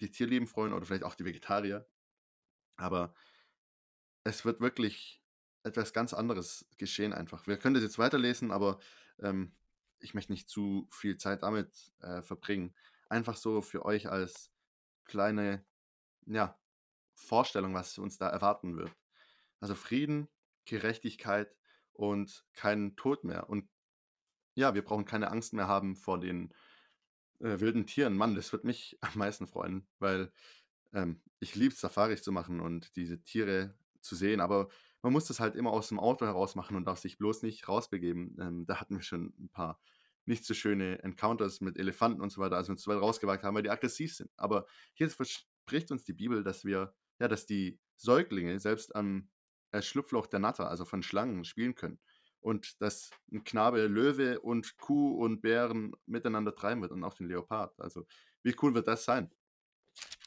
die 0.00 0.12
Tierlieben 0.12 0.46
freuen 0.46 0.72
oder 0.72 0.86
vielleicht 0.86 1.02
auch 1.02 1.16
die 1.16 1.24
Vegetarier. 1.24 1.84
Aber 2.76 3.12
es 4.22 4.44
wird 4.44 4.60
wirklich 4.60 5.20
etwas 5.64 5.92
ganz 5.92 6.14
anderes 6.14 6.68
geschehen 6.78 7.12
einfach. 7.12 7.48
Wir 7.48 7.56
können 7.56 7.74
das 7.74 7.82
jetzt 7.82 7.98
weiterlesen, 7.98 8.52
aber 8.52 8.78
ähm, 9.18 9.52
ich 9.98 10.14
möchte 10.14 10.30
nicht 10.30 10.48
zu 10.48 10.86
viel 10.92 11.16
Zeit 11.16 11.42
damit 11.42 11.92
äh, 12.02 12.22
verbringen 12.22 12.72
einfach 13.08 13.36
so 13.36 13.62
für 13.62 13.84
euch 13.84 14.08
als 14.08 14.50
kleine, 15.04 15.64
ja, 16.26 16.58
Vorstellung, 17.14 17.74
was 17.74 17.98
uns 17.98 18.18
da 18.18 18.28
erwarten 18.28 18.76
wird. 18.76 18.92
Also 19.60 19.74
Frieden, 19.74 20.28
Gerechtigkeit 20.66 21.54
und 21.92 22.44
kein 22.52 22.94
Tod 22.96 23.24
mehr. 23.24 23.48
Und 23.48 23.68
ja, 24.54 24.74
wir 24.74 24.84
brauchen 24.84 25.04
keine 25.04 25.30
Angst 25.30 25.52
mehr 25.54 25.68
haben 25.68 25.96
vor 25.96 26.20
den 26.20 26.52
äh, 27.40 27.60
wilden 27.60 27.86
Tieren. 27.86 28.16
Mann, 28.16 28.34
das 28.34 28.52
wird 28.52 28.64
mich 28.64 28.98
am 29.00 29.18
meisten 29.18 29.46
freuen, 29.46 29.86
weil 29.98 30.32
ähm, 30.92 31.22
ich 31.40 31.54
liebe 31.54 31.74
Safaris 31.74 32.22
zu 32.22 32.32
machen 32.32 32.60
und 32.60 32.96
diese 32.96 33.22
Tiere 33.22 33.74
zu 34.00 34.14
sehen. 34.14 34.40
Aber 34.40 34.68
man 35.02 35.12
muss 35.12 35.26
das 35.26 35.40
halt 35.40 35.56
immer 35.56 35.70
aus 35.70 35.88
dem 35.88 36.00
Auto 36.00 36.26
heraus 36.26 36.54
machen 36.54 36.76
und 36.76 36.84
darf 36.86 36.98
sich 36.98 37.18
bloß 37.18 37.42
nicht 37.42 37.68
rausbegeben. 37.68 38.36
Ähm, 38.40 38.66
da 38.66 38.80
hatten 38.80 38.96
wir 38.96 39.02
schon 39.02 39.34
ein 39.38 39.48
paar 39.48 39.80
nicht 40.26 40.44
so 40.44 40.54
schöne 40.54 41.02
Encounters 41.02 41.60
mit 41.60 41.78
Elefanten 41.78 42.20
und 42.20 42.30
so 42.30 42.40
weiter, 42.40 42.56
als 42.56 42.68
wir 42.68 42.72
uns 42.72 42.82
zu 42.82 42.90
weit 42.90 43.00
rausgewagt 43.00 43.44
haben, 43.44 43.54
weil 43.54 43.62
die 43.62 43.70
aggressiv 43.70 44.14
sind. 44.14 44.30
Aber 44.36 44.66
hier 44.94 45.08
verspricht 45.10 45.90
uns 45.90 46.04
die 46.04 46.12
Bibel, 46.12 46.42
dass 46.44 46.64
wir, 46.64 46.94
ja, 47.18 47.28
dass 47.28 47.46
die 47.46 47.78
Säuglinge 47.96 48.58
selbst 48.60 48.94
am 48.94 49.28
äh, 49.72 49.82
Schlupfloch 49.82 50.26
der 50.26 50.40
Natter, 50.40 50.68
also 50.68 50.84
von 50.84 51.02
Schlangen, 51.02 51.44
spielen 51.44 51.74
können. 51.74 51.98
und 52.40 52.80
dass 52.80 53.10
ein 53.32 53.42
Knabe 53.44 53.86
Löwe 53.88 54.40
und 54.40 54.76
Kuh 54.78 55.16
und 55.20 55.40
Bären 55.42 55.92
miteinander 56.06 56.54
treiben 56.54 56.80
wird 56.82 56.92
und 56.92 57.02
auch 57.02 57.14
den 57.14 57.26
Leopard. 57.28 57.78
Also, 57.80 58.06
wie 58.42 58.54
cool 58.62 58.74
wird 58.74 58.86
das 58.86 59.04
sein? 59.04 59.32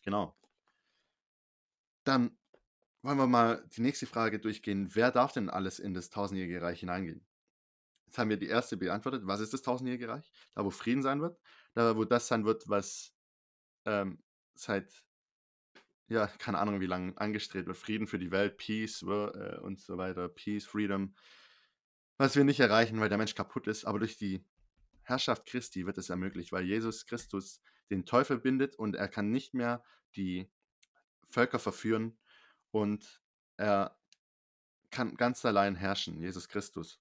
Genau. 0.04 0.36
Dann 2.04 2.38
wollen 3.04 3.18
wir 3.18 3.28
mal 3.28 3.66
die 3.76 3.82
nächste 3.82 4.06
Frage 4.06 4.40
durchgehen. 4.40 4.94
Wer 4.96 5.12
darf 5.12 5.32
denn 5.32 5.50
alles 5.50 5.80
in 5.80 5.94
das 5.94 6.10
tausendjährige 6.10 6.62
Reich 6.62 6.82
hineingehen? 6.82 7.26
Jetzt 8.10 8.18
haben 8.18 8.32
wir 8.32 8.38
die 8.38 8.48
erste 8.48 8.76
beantwortet. 8.76 9.22
Was 9.28 9.40
ist 9.40 9.54
das 9.54 9.62
tausendjährige 9.62 10.10
Reich? 10.10 10.32
Da, 10.56 10.66
wo 10.66 10.72
Frieden 10.72 11.04
sein 11.04 11.22
wird. 11.22 11.40
Da, 11.76 11.96
wo 11.96 12.06
das 12.06 12.28
sein 12.28 12.44
wird, 12.44 12.68
was 12.68 13.14
ähm, 13.86 14.24
seit, 14.56 15.06
ja, 16.08 16.26
keine 16.26 16.58
Ahnung, 16.58 16.80
wie 16.80 16.88
lange 16.88 17.16
angestrebt 17.22 17.68
wird. 17.68 17.78
Frieden 17.78 18.08
für 18.08 18.18
die 18.18 18.32
Welt, 18.32 18.58
Peace 18.58 19.04
äh, 19.04 19.60
und 19.60 19.80
so 19.80 20.00
weiter. 20.00 20.28
Peace, 20.28 20.66
Freedom. 20.66 21.14
Was 22.18 22.36
wir 22.36 22.44
nicht 22.44 22.60
erreichen, 22.60 23.00
weil 23.00 23.10
der 23.10 23.20
Mensch 23.20 23.36
kaputt 23.36 23.68
ist. 23.68 23.86
Aber 23.86 24.00
durch 24.00 24.18
die 24.18 24.44
Herrschaft 25.04 25.46
Christi 25.46 25.86
wird 25.86 26.00
es 26.00 26.10
ermöglicht, 26.10 26.52
weil 26.52 26.66
Jesus 26.66 27.06
Christus 27.06 27.62
den 27.92 28.08
Teufel 28.08 28.40
bindet 28.40 28.76
und 28.76 28.96
er 28.96 29.08
kann 29.08 29.30
nicht 29.30 29.54
mehr 29.54 29.84
die 30.16 30.50
Völker 31.30 31.60
verführen 31.60 32.18
und 32.72 33.22
er 33.58 33.96
kann 34.90 35.16
ganz 35.16 35.46
allein 35.46 35.76
herrschen, 35.76 36.20
Jesus 36.20 36.50
Christus. 36.50 37.00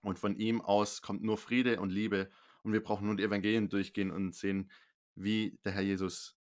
Und 0.00 0.18
von 0.18 0.36
ihm 0.36 0.60
aus 0.60 1.02
kommt 1.02 1.22
nur 1.22 1.38
Friede 1.38 1.80
und 1.80 1.90
Liebe 1.90 2.30
und 2.62 2.72
wir 2.72 2.82
brauchen 2.82 3.06
nur 3.06 3.16
die 3.16 3.24
Evangelien 3.24 3.68
durchgehen 3.68 4.10
und 4.10 4.34
sehen, 4.34 4.70
wie 5.14 5.58
der 5.64 5.72
Herr 5.72 5.82
Jesus 5.82 6.36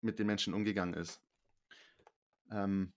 mit 0.00 0.18
den 0.18 0.26
Menschen 0.26 0.54
umgegangen 0.54 0.94
ist. 0.94 1.22
Ähm, 2.50 2.92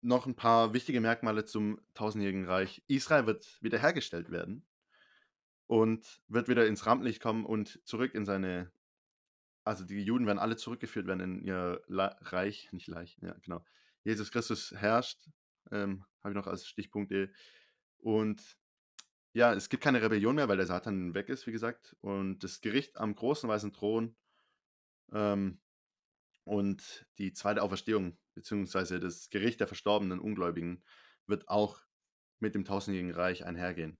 noch 0.00 0.26
ein 0.26 0.36
paar 0.36 0.74
wichtige 0.74 1.00
Merkmale 1.00 1.44
zum 1.44 1.80
tausendjährigen 1.94 2.44
Reich. 2.44 2.82
Israel 2.88 3.26
wird 3.26 3.58
wiederhergestellt 3.62 4.30
werden 4.30 4.66
und 5.66 6.22
wird 6.28 6.48
wieder 6.48 6.66
ins 6.66 6.86
Rampenlicht 6.86 7.22
kommen 7.22 7.46
und 7.46 7.80
zurück 7.84 8.14
in 8.14 8.24
seine 8.24 8.70
also 9.64 9.84
die 9.84 10.02
Juden 10.02 10.26
werden 10.26 10.38
alle 10.38 10.56
zurückgeführt 10.56 11.06
werden 11.06 11.20
in 11.20 11.42
ihr 11.42 11.82
La 11.86 12.16
Reich, 12.20 12.68
nicht 12.72 12.92
Reich, 12.92 13.16
ja, 13.22 13.34
genau. 13.42 13.64
Jesus 14.04 14.30
Christus 14.30 14.72
herrscht, 14.72 15.18
ähm, 15.70 16.04
habe 16.22 16.32
ich 16.32 16.36
noch 16.36 16.46
als 16.46 16.66
Stichpunkte. 16.66 17.32
Und 17.96 18.58
ja, 19.34 19.52
es 19.52 19.68
gibt 19.68 19.82
keine 19.82 20.00
Rebellion 20.00 20.36
mehr, 20.36 20.48
weil 20.48 20.56
der 20.56 20.66
Satan 20.66 21.12
weg 21.12 21.28
ist, 21.28 21.46
wie 21.46 21.52
gesagt. 21.52 21.96
Und 22.00 22.38
das 22.44 22.60
Gericht 22.60 22.96
am 22.98 23.14
großen 23.16 23.48
weißen 23.48 23.72
Thron 23.72 24.16
ähm, 25.12 25.60
und 26.44 27.06
die 27.18 27.32
zweite 27.32 27.62
Auferstehung, 27.62 28.16
beziehungsweise 28.34 29.00
das 29.00 29.30
Gericht 29.30 29.58
der 29.58 29.66
verstorbenen 29.66 30.20
Ungläubigen, 30.20 30.84
wird 31.26 31.48
auch 31.48 31.80
mit 32.38 32.54
dem 32.54 32.64
tausendjährigen 32.64 33.14
Reich 33.14 33.44
einhergehen. 33.44 33.98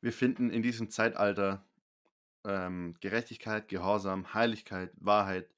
Wir 0.00 0.12
finden 0.12 0.50
in 0.50 0.62
diesem 0.62 0.88
Zeitalter 0.88 1.68
ähm, 2.44 2.94
Gerechtigkeit, 3.00 3.66
Gehorsam, 3.66 4.34
Heiligkeit, 4.34 4.92
Wahrheit 4.98 5.52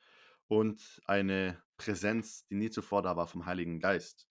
und 0.46 1.02
eine 1.04 1.62
Präsenz, 1.76 2.46
die 2.46 2.54
nie 2.54 2.70
zuvor 2.70 3.02
da 3.02 3.14
war 3.14 3.26
vom 3.26 3.44
Heiligen 3.44 3.78
Geist 3.78 4.26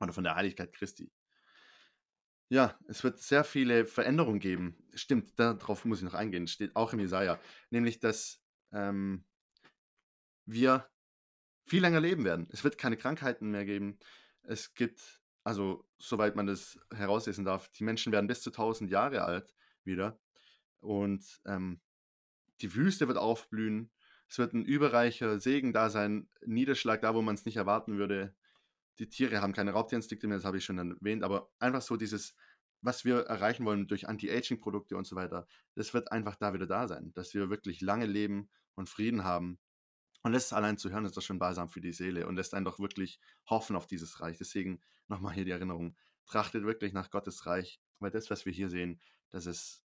oder 0.00 0.14
von 0.14 0.24
der 0.24 0.34
Heiligkeit 0.34 0.72
Christi. 0.72 1.12
Ja, 2.52 2.78
es 2.86 3.02
wird 3.02 3.18
sehr 3.18 3.44
viele 3.44 3.86
Veränderungen 3.86 4.38
geben. 4.38 4.76
Stimmt, 4.92 5.38
darauf 5.38 5.86
muss 5.86 6.00
ich 6.00 6.04
noch 6.04 6.12
eingehen. 6.12 6.46
Steht 6.46 6.76
auch 6.76 6.92
im 6.92 7.00
Jesaja. 7.00 7.40
Nämlich, 7.70 7.98
dass 7.98 8.42
ähm, 8.72 9.24
wir 10.44 10.86
viel 11.64 11.80
länger 11.80 12.00
leben 12.00 12.26
werden. 12.26 12.48
Es 12.50 12.62
wird 12.62 12.76
keine 12.76 12.98
Krankheiten 12.98 13.50
mehr 13.50 13.64
geben. 13.64 13.98
Es 14.42 14.74
gibt, 14.74 15.22
also 15.44 15.88
soweit 15.96 16.36
man 16.36 16.46
das 16.46 16.78
herauslesen 16.94 17.46
darf, 17.46 17.70
die 17.70 17.84
Menschen 17.84 18.12
werden 18.12 18.26
bis 18.26 18.42
zu 18.42 18.50
1000 18.50 18.90
Jahre 18.90 19.22
alt 19.22 19.54
wieder. 19.84 20.20
Und 20.80 21.40
ähm, 21.46 21.80
die 22.60 22.74
Wüste 22.74 23.08
wird 23.08 23.16
aufblühen. 23.16 23.90
Es 24.28 24.36
wird 24.36 24.52
ein 24.52 24.66
überreicher 24.66 25.40
Segen 25.40 25.72
da 25.72 25.88
sein, 25.88 26.28
Niederschlag 26.44 27.00
da, 27.00 27.14
wo 27.14 27.22
man 27.22 27.34
es 27.34 27.46
nicht 27.46 27.56
erwarten 27.56 27.96
würde. 27.96 28.34
Die 28.98 29.08
Tiere 29.08 29.40
haben 29.40 29.52
keine 29.52 29.72
Raubtierinstinkte 29.72 30.26
mehr, 30.28 30.36
das 30.36 30.44
habe 30.44 30.58
ich 30.58 30.64
schon 30.64 30.78
erwähnt, 30.78 31.24
aber 31.24 31.50
einfach 31.58 31.82
so 31.82 31.96
dieses, 31.96 32.34
was 32.80 33.04
wir 33.04 33.20
erreichen 33.20 33.64
wollen 33.64 33.86
durch 33.88 34.08
Anti-Aging-Produkte 34.08 34.96
und 34.96 35.06
so 35.06 35.16
weiter, 35.16 35.46
das 35.74 35.94
wird 35.94 36.12
einfach 36.12 36.36
da 36.36 36.52
wieder 36.52 36.66
da 36.66 36.88
sein, 36.88 37.12
dass 37.14 37.32
wir 37.34 37.50
wirklich 37.50 37.80
lange 37.80 38.06
leben 38.06 38.50
und 38.74 38.88
Frieden 38.88 39.24
haben. 39.24 39.58
Und 40.22 40.32
das 40.32 40.52
allein 40.52 40.78
zu 40.78 40.90
hören, 40.90 41.04
ist 41.04 41.16
das 41.16 41.24
schon 41.24 41.38
balsam 41.38 41.68
für 41.68 41.80
die 41.80 41.92
Seele 41.92 42.26
und 42.26 42.36
lässt 42.36 42.54
einen 42.54 42.64
doch 42.64 42.78
wirklich 42.78 43.18
hoffen 43.48 43.74
auf 43.74 43.86
dieses 43.86 44.20
Reich. 44.20 44.38
Deswegen 44.38 44.80
nochmal 45.08 45.34
hier 45.34 45.44
die 45.44 45.50
Erinnerung, 45.50 45.96
trachtet 46.26 46.64
wirklich 46.64 46.92
nach 46.92 47.10
Gottes 47.10 47.46
Reich, 47.46 47.80
weil 47.98 48.10
das, 48.10 48.30
was 48.30 48.46
wir 48.46 48.52
hier 48.52 48.68
sehen, 48.68 49.00
das 49.30 49.46
ist 49.46 49.82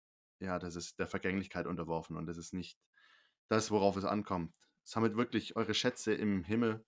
ja, 0.40 0.58
das 0.58 0.74
ist 0.74 0.98
der 0.98 1.06
Vergänglichkeit 1.06 1.66
unterworfen 1.66 2.16
und 2.16 2.26
das 2.26 2.38
ist 2.38 2.54
nicht 2.54 2.78
das, 3.48 3.70
worauf 3.70 3.96
es 3.96 4.04
ankommt. 4.04 4.54
Sammelt 4.84 5.16
wirklich 5.16 5.54
eure 5.54 5.74
Schätze 5.74 6.14
im 6.14 6.42
Himmel 6.44 6.84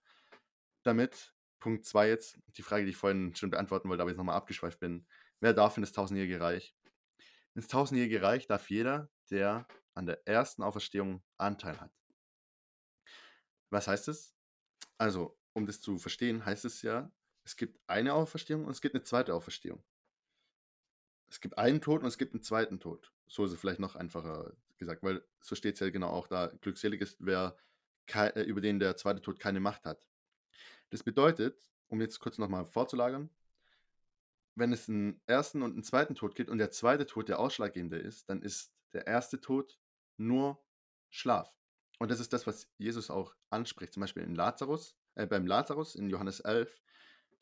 damit. 0.83 1.35
Punkt 1.62 1.87
2 1.87 2.09
jetzt, 2.09 2.40
die 2.57 2.62
Frage, 2.62 2.85
die 2.85 2.90
ich 2.90 2.96
vorhin 2.96 3.37
schon 3.37 3.51
beantworten 3.51 3.88
wollte, 3.88 4.03
aber 4.03 4.11
jetzt 4.11 4.18
nochmal 4.18 4.35
abgeschweift 4.35 4.81
bin. 4.81 5.07
Wer 5.38 5.55
darf 5.55 5.77
in 5.77 5.83
das 5.83 5.92
tausendjährige 5.92 6.40
Reich? 6.40 6.75
Ins 7.55 7.68
tausendjährige 7.68 8.20
Reich 8.20 8.48
darf 8.48 8.68
jeder, 8.68 9.09
der 9.31 9.68
an 9.94 10.07
der 10.07 10.27
ersten 10.27 10.64
Auferstehung 10.64 11.22
Anteil 11.38 11.81
hat. 11.81 11.92
Was 13.70 13.87
heißt 13.87 14.09
es? 14.09 14.35
Also, 14.98 15.38
um 15.53 15.66
das 15.66 15.81
zu 15.81 15.98
verstehen, 15.98 16.44
heißt 16.44 16.64
es 16.64 16.83
ja, 16.83 17.12
es 17.44 17.57
gibt 17.57 17.79
eine 17.87 18.14
Auferstehung 18.14 18.64
und 18.64 18.72
es 18.72 18.81
gibt 18.81 18.96
eine 18.96 19.05
zweite 19.05 19.33
Auferstehung. 19.33 19.85
Es 21.31 21.40
gibt 21.40 21.59
einen 21.59 21.81
Tod 21.81 22.03
und 22.03 22.09
es 22.09 22.18
gibt 22.18 22.35
einen 22.35 22.42
zweiten 22.42 22.81
Tod. 22.81 23.12
So 23.29 23.44
ist 23.44 23.53
es 23.53 23.61
vielleicht 23.61 23.79
noch 23.79 23.94
einfacher 23.94 24.53
gesagt, 24.79 25.05
weil 25.05 25.25
so 25.40 25.55
steht 25.55 25.75
es 25.75 25.81
ja 25.81 25.90
genau 25.90 26.09
auch 26.09 26.27
da. 26.27 26.48
Glückselig 26.61 27.01
ist, 27.01 27.18
wer 27.20 27.57
äh, 28.12 28.42
über 28.42 28.61
den 28.61 28.81
der 28.81 28.96
zweite 28.96 29.22
Tod 29.22 29.38
keine 29.38 29.61
Macht 29.61 29.85
hat. 29.85 30.05
Das 30.92 31.02
bedeutet, 31.02 31.59
um 31.88 32.00
jetzt 32.00 32.20
kurz 32.20 32.38
nochmal 32.38 32.64
vorzulagern, 32.64 33.31
wenn 34.55 34.72
es 34.72 34.88
einen 34.88 35.20
ersten 35.26 35.62
und 35.62 35.72
einen 35.72 35.83
zweiten 35.83 36.14
Tod 36.14 36.35
gibt 36.35 36.50
und 36.50 36.59
der 36.59 36.70
zweite 36.70 37.07
Tod 37.07 37.28
der 37.28 37.38
ausschlaggebende 37.38 37.98
ist, 37.98 38.28
dann 38.28 38.42
ist 38.42 38.72
der 38.92 39.07
erste 39.07 39.40
Tod 39.40 39.78
nur 40.18 40.62
Schlaf. 41.11 41.50
Und 41.98 42.11
das 42.11 42.20
ist 42.20 42.33
das, 42.33 42.46
was 42.46 42.68
Jesus 42.76 43.11
auch 43.11 43.35
anspricht. 43.50 43.94
Zum 43.94 44.02
Beispiel 44.02 44.22
in 44.22 44.35
Lazarus, 44.35 44.96
äh, 45.14 45.26
beim 45.26 45.46
Lazarus 45.46 45.94
in 45.94 46.11
Johannes 46.11 46.40
11 46.40 46.83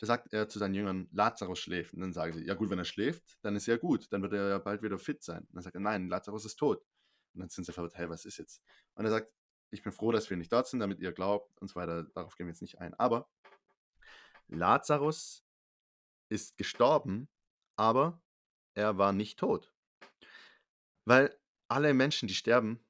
da 0.01 0.07
sagt 0.07 0.33
er 0.33 0.49
zu 0.49 0.59
seinen 0.59 0.73
Jüngern, 0.73 1.09
Lazarus 1.13 1.59
schläft. 1.59 1.93
Und 1.93 2.01
dann 2.01 2.15
sagen 2.15 2.33
sie, 2.33 2.47
ja 2.47 2.55
gut, 2.55 2.71
wenn 2.71 2.79
er 2.79 2.87
schläft, 2.87 3.39
dann 3.43 3.55
ist 3.55 3.67
ja 3.67 3.77
gut, 3.77 4.11
dann 4.11 4.23
wird 4.23 4.33
er 4.33 4.49
ja 4.49 4.59
bald 4.59 4.83
wieder 4.83 4.99
fit 4.99 5.23
sein. 5.23 5.41
Und 5.41 5.55
dann 5.55 5.63
sagt 5.63 5.75
er, 5.75 5.83
nein, 5.83 6.09
Lazarus 6.09 6.47
ist 6.47 6.57
tot. 6.57 6.83
Und 7.35 7.41
dann 7.41 7.51
sind 7.51 7.65
sie 7.65 7.73
verwirrt, 7.73 7.99
hey, 7.99 8.09
was 8.09 8.25
ist 8.25 8.39
jetzt? 8.39 8.63
Und 8.95 9.05
er 9.05 9.11
sagt, 9.11 9.35
ich 9.71 9.83
bin 9.83 9.93
froh, 9.93 10.13
dass 10.13 10.29
wir 10.31 10.37
nicht 10.37 10.53
dort 10.53 10.67
sind, 10.69 10.81
damit 10.81 11.01
ihr 11.01 11.13
glaubt 11.13 11.61
und 11.61 11.69
so 11.69 11.77
weiter. 11.77 12.05
Darauf 12.15 12.37
gehen 12.37 12.47
wir 12.47 12.53
jetzt 12.53 12.63
nicht 12.63 12.79
ein. 12.79 12.95
Aber 12.95 13.29
Lazarus 14.49 15.45
ist 16.29 16.57
gestorben, 16.57 17.29
aber 17.77 18.23
er 18.75 18.99
war 18.99 19.13
nicht 19.13 19.39
tot. 19.39 19.73
Weil 21.05 21.37
alle 21.69 21.95
Menschen, 21.95 22.29
die 22.29 22.35
sterben, 22.35 22.81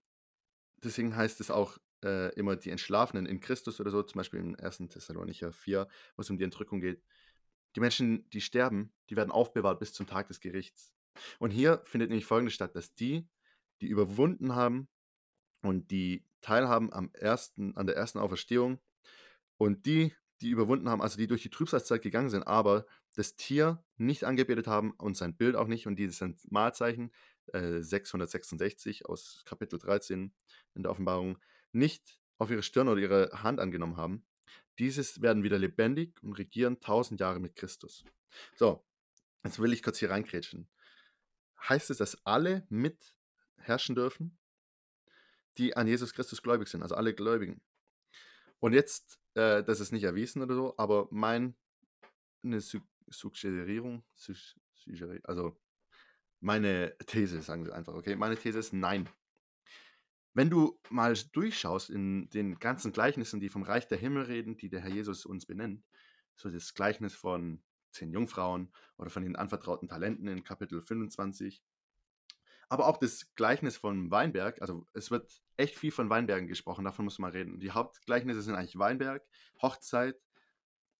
deswegen 0.83 1.16
heißt 1.16 1.40
es 1.40 1.51
auch 1.51 1.79
äh, 2.03 2.33
immer 2.35 2.57
die 2.57 2.71
Entschlafenen 2.71 3.27
in 3.27 3.40
Christus 3.40 3.81
oder 3.81 3.90
so, 3.90 4.03
zum 4.03 4.19
Beispiel 4.19 4.40
im 4.40 4.57
1. 4.59 4.79
Thessalonicher 4.88 5.53
4, 5.53 5.87
wo 6.16 6.23
es 6.23 6.31
um 6.31 6.38
die 6.38 6.45
Entrückung 6.45 6.81
geht. 6.81 7.03
Die 7.77 7.81
Menschen, 7.81 8.29
die 8.31 8.40
sterben, 8.40 8.93
die 9.11 9.16
werden 9.16 9.31
aufbewahrt 9.31 9.79
bis 9.79 9.93
zum 9.93 10.07
Tag 10.07 10.29
des 10.29 10.40
Gerichts. 10.40 10.93
Und 11.38 11.51
hier 11.51 11.83
findet 11.85 12.09
nämlich 12.09 12.27
folgendes 12.27 12.55
statt, 12.55 12.75
dass 12.75 12.95
die, 12.95 13.29
die 13.81 13.88
überwunden 13.88 14.55
haben 14.55 14.88
und 15.62 15.90
die 15.90 16.25
teilhaben 16.40 16.92
am 16.92 17.11
ersten, 17.12 17.77
an 17.77 17.87
der 17.87 17.96
ersten 17.96 18.18
Auferstehung 18.18 18.81
und 19.59 19.87
die, 19.87 20.14
die 20.40 20.51
überwunden 20.51 20.88
haben, 20.88 21.03
also 21.03 21.18
die 21.18 21.27
durch 21.27 21.42
die 21.42 21.51
Trübsalzeit 21.51 22.03
gegangen 22.03 22.31
sind, 22.31 22.44
aber 22.44 22.87
das 23.14 23.37
Tier 23.37 23.85
nicht 23.96 24.25
angebetet 24.25 24.66
haben 24.66 24.92
und 24.92 25.16
sein 25.16 25.37
Bild 25.37 25.57
auch 25.57 25.66
nicht 25.66 25.87
und 25.87 25.96
dieses 25.96 26.25
Mahlzeichen 26.49 27.12
äh, 27.53 27.81
666 27.83 29.07
aus 29.07 29.42
Kapitel 29.44 29.79
13 29.79 30.33
in 30.75 30.83
der 30.83 30.90
Offenbarung, 30.92 31.38
nicht 31.73 32.20
auf 32.38 32.51
ihre 32.51 32.62
Stirn 32.62 32.88
oder 32.88 33.01
ihre 33.01 33.42
Hand 33.42 33.61
angenommen 33.61 33.96
haben, 33.96 34.25
dieses 34.79 35.20
werden 35.20 35.42
wieder 35.42 35.59
lebendig 35.59 36.23
und 36.23 36.33
regieren 36.35 36.81
tausend 36.81 37.20
Jahre 37.20 37.38
mit 37.38 37.55
Christus. 37.55 38.05
So, 38.57 38.83
jetzt 39.44 39.59
will 39.59 39.73
ich 39.73 39.83
kurz 39.83 39.99
hier 39.99 40.11
reinkrätschen. 40.11 40.68
Heißt 41.68 41.90
es, 41.90 41.99
dass 41.99 42.25
alle 42.25 42.66
mit 42.70 43.14
herrschen 43.57 43.94
dürfen, 43.94 44.38
die 45.61 45.77
an 45.77 45.87
Jesus 45.87 46.12
Christus 46.12 46.42
gläubig 46.42 46.68
sind, 46.68 46.83
also 46.83 46.94
alle 46.94 47.14
Gläubigen? 47.14 47.61
Und 48.59 48.73
jetzt, 48.73 49.20
äh, 49.35 49.62
das 49.62 49.81
ist 49.81 49.92
nicht 49.92 50.05
erwiesen 50.05 50.42
oder 50.42 50.55
so, 50.55 50.75
aber 50.77 51.09
meine 51.11 51.55
Suggerierung, 53.09 54.03
also 55.25 55.61
meine 56.40 56.96
These, 57.07 57.42
sagen 57.42 57.64
wir 57.66 57.75
einfach, 57.75 57.94
okay, 57.94 58.16
meine 58.16 58.37
These 58.37 58.59
ist 58.59 58.73
nein. 58.73 59.09
Wenn 60.33 60.49
du 60.49 60.79
mal 60.90 61.14
durchschaust 61.33 61.90
in 61.90 62.31
den 62.31 62.59
ganzen 62.59 62.92
Gleichnissen, 62.92 63.40
die 63.40 63.49
vom 63.49 63.62
Reich 63.62 63.88
der 63.88 63.99
Himmel 63.99 64.25
reden, 64.25 64.57
die 64.57 64.68
der 64.68 64.81
Herr 64.81 64.90
Jesus 64.90 65.27
uns 65.27 65.44
benennt, 65.44 65.85
so 66.37 66.49
das 66.49 66.75
Gleichnis 66.75 67.14
von 67.14 67.62
zehn 67.92 68.12
Jungfrauen 68.12 68.73
oder 68.96 69.11
von 69.11 69.25
den 69.25 69.37
anvertrauten 69.37 69.88
Talenten 69.88 70.29
in 70.29 70.44
Kapitel 70.44 70.81
25. 70.81 71.62
Aber 72.70 72.87
auch 72.87 72.98
das 72.98 73.35
Gleichnis 73.35 73.76
von 73.76 74.12
Weinberg, 74.12 74.62
also 74.62 74.87
es 74.94 75.11
wird 75.11 75.42
echt 75.56 75.76
viel 75.76 75.90
von 75.90 76.09
Weinbergen 76.09 76.46
gesprochen, 76.46 76.85
davon 76.85 77.04
muss 77.04 77.18
man 77.18 77.33
reden. 77.33 77.59
Die 77.59 77.72
Hauptgleichnisse 77.72 78.42
sind 78.42 78.54
eigentlich 78.54 78.78
Weinberg, 78.78 79.26
Hochzeit 79.61 80.22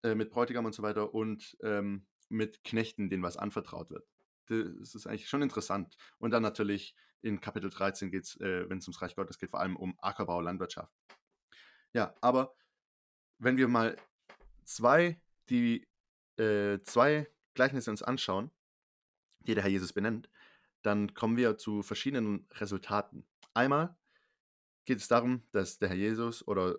äh, 0.03 0.17
mit 0.17 0.31
Bräutigam 0.31 0.65
und 0.65 0.75
so 0.75 0.83
weiter 0.83 1.15
und 1.15 1.57
ähm, 1.63 2.07
mit 2.29 2.65
Knechten, 2.65 3.09
denen 3.09 3.23
was 3.23 3.37
anvertraut 3.37 3.91
wird. 3.91 4.05
Das 4.47 4.97
ist 4.97 5.07
eigentlich 5.07 5.29
schon 5.29 5.43
interessant. 5.43 5.97
Und 6.19 6.33
dann 6.33 6.43
natürlich 6.43 6.97
in 7.23 7.41
Kapitel 7.41 7.71
13 7.71 8.11
geht 8.11 8.25
es, 8.25 8.41
äh, 8.41 8.69
wenn 8.69 8.79
es 8.79 8.89
ums 8.89 9.01
Reich 9.01 9.15
Gottes 9.15 9.39
geht, 9.39 9.51
vor 9.51 9.61
allem 9.61 9.77
um 9.77 9.97
Ackerbau, 10.01 10.41
Landwirtschaft. 10.41 10.93
Ja, 11.93 12.17
aber 12.21 12.53
wenn 13.39 13.57
wir 13.57 13.69
mal 13.69 13.97
zwei, 14.65 15.21
die 15.49 15.87
äh, 16.37 16.81
zwei 16.83 17.29
Gleichnisse 17.55 17.93
uns 17.93 18.03
anschauen, 18.03 18.51
die 19.47 19.55
der 19.55 19.63
Herr 19.63 19.71
Jesus 19.71 19.93
benennt, 19.93 20.29
dann 20.83 21.15
kommen 21.15 21.37
wir 21.37 21.57
zu 21.59 21.83
verschiedenen 21.83 22.47
Resultaten. 22.53 23.27
Einmal 23.55 23.97
geht 24.85 24.99
es 24.99 25.09
darum, 25.09 25.43
dass 25.53 25.79
der 25.79 25.91
Herr 25.91 25.97
Jesus 25.97 26.47
oder 26.47 26.77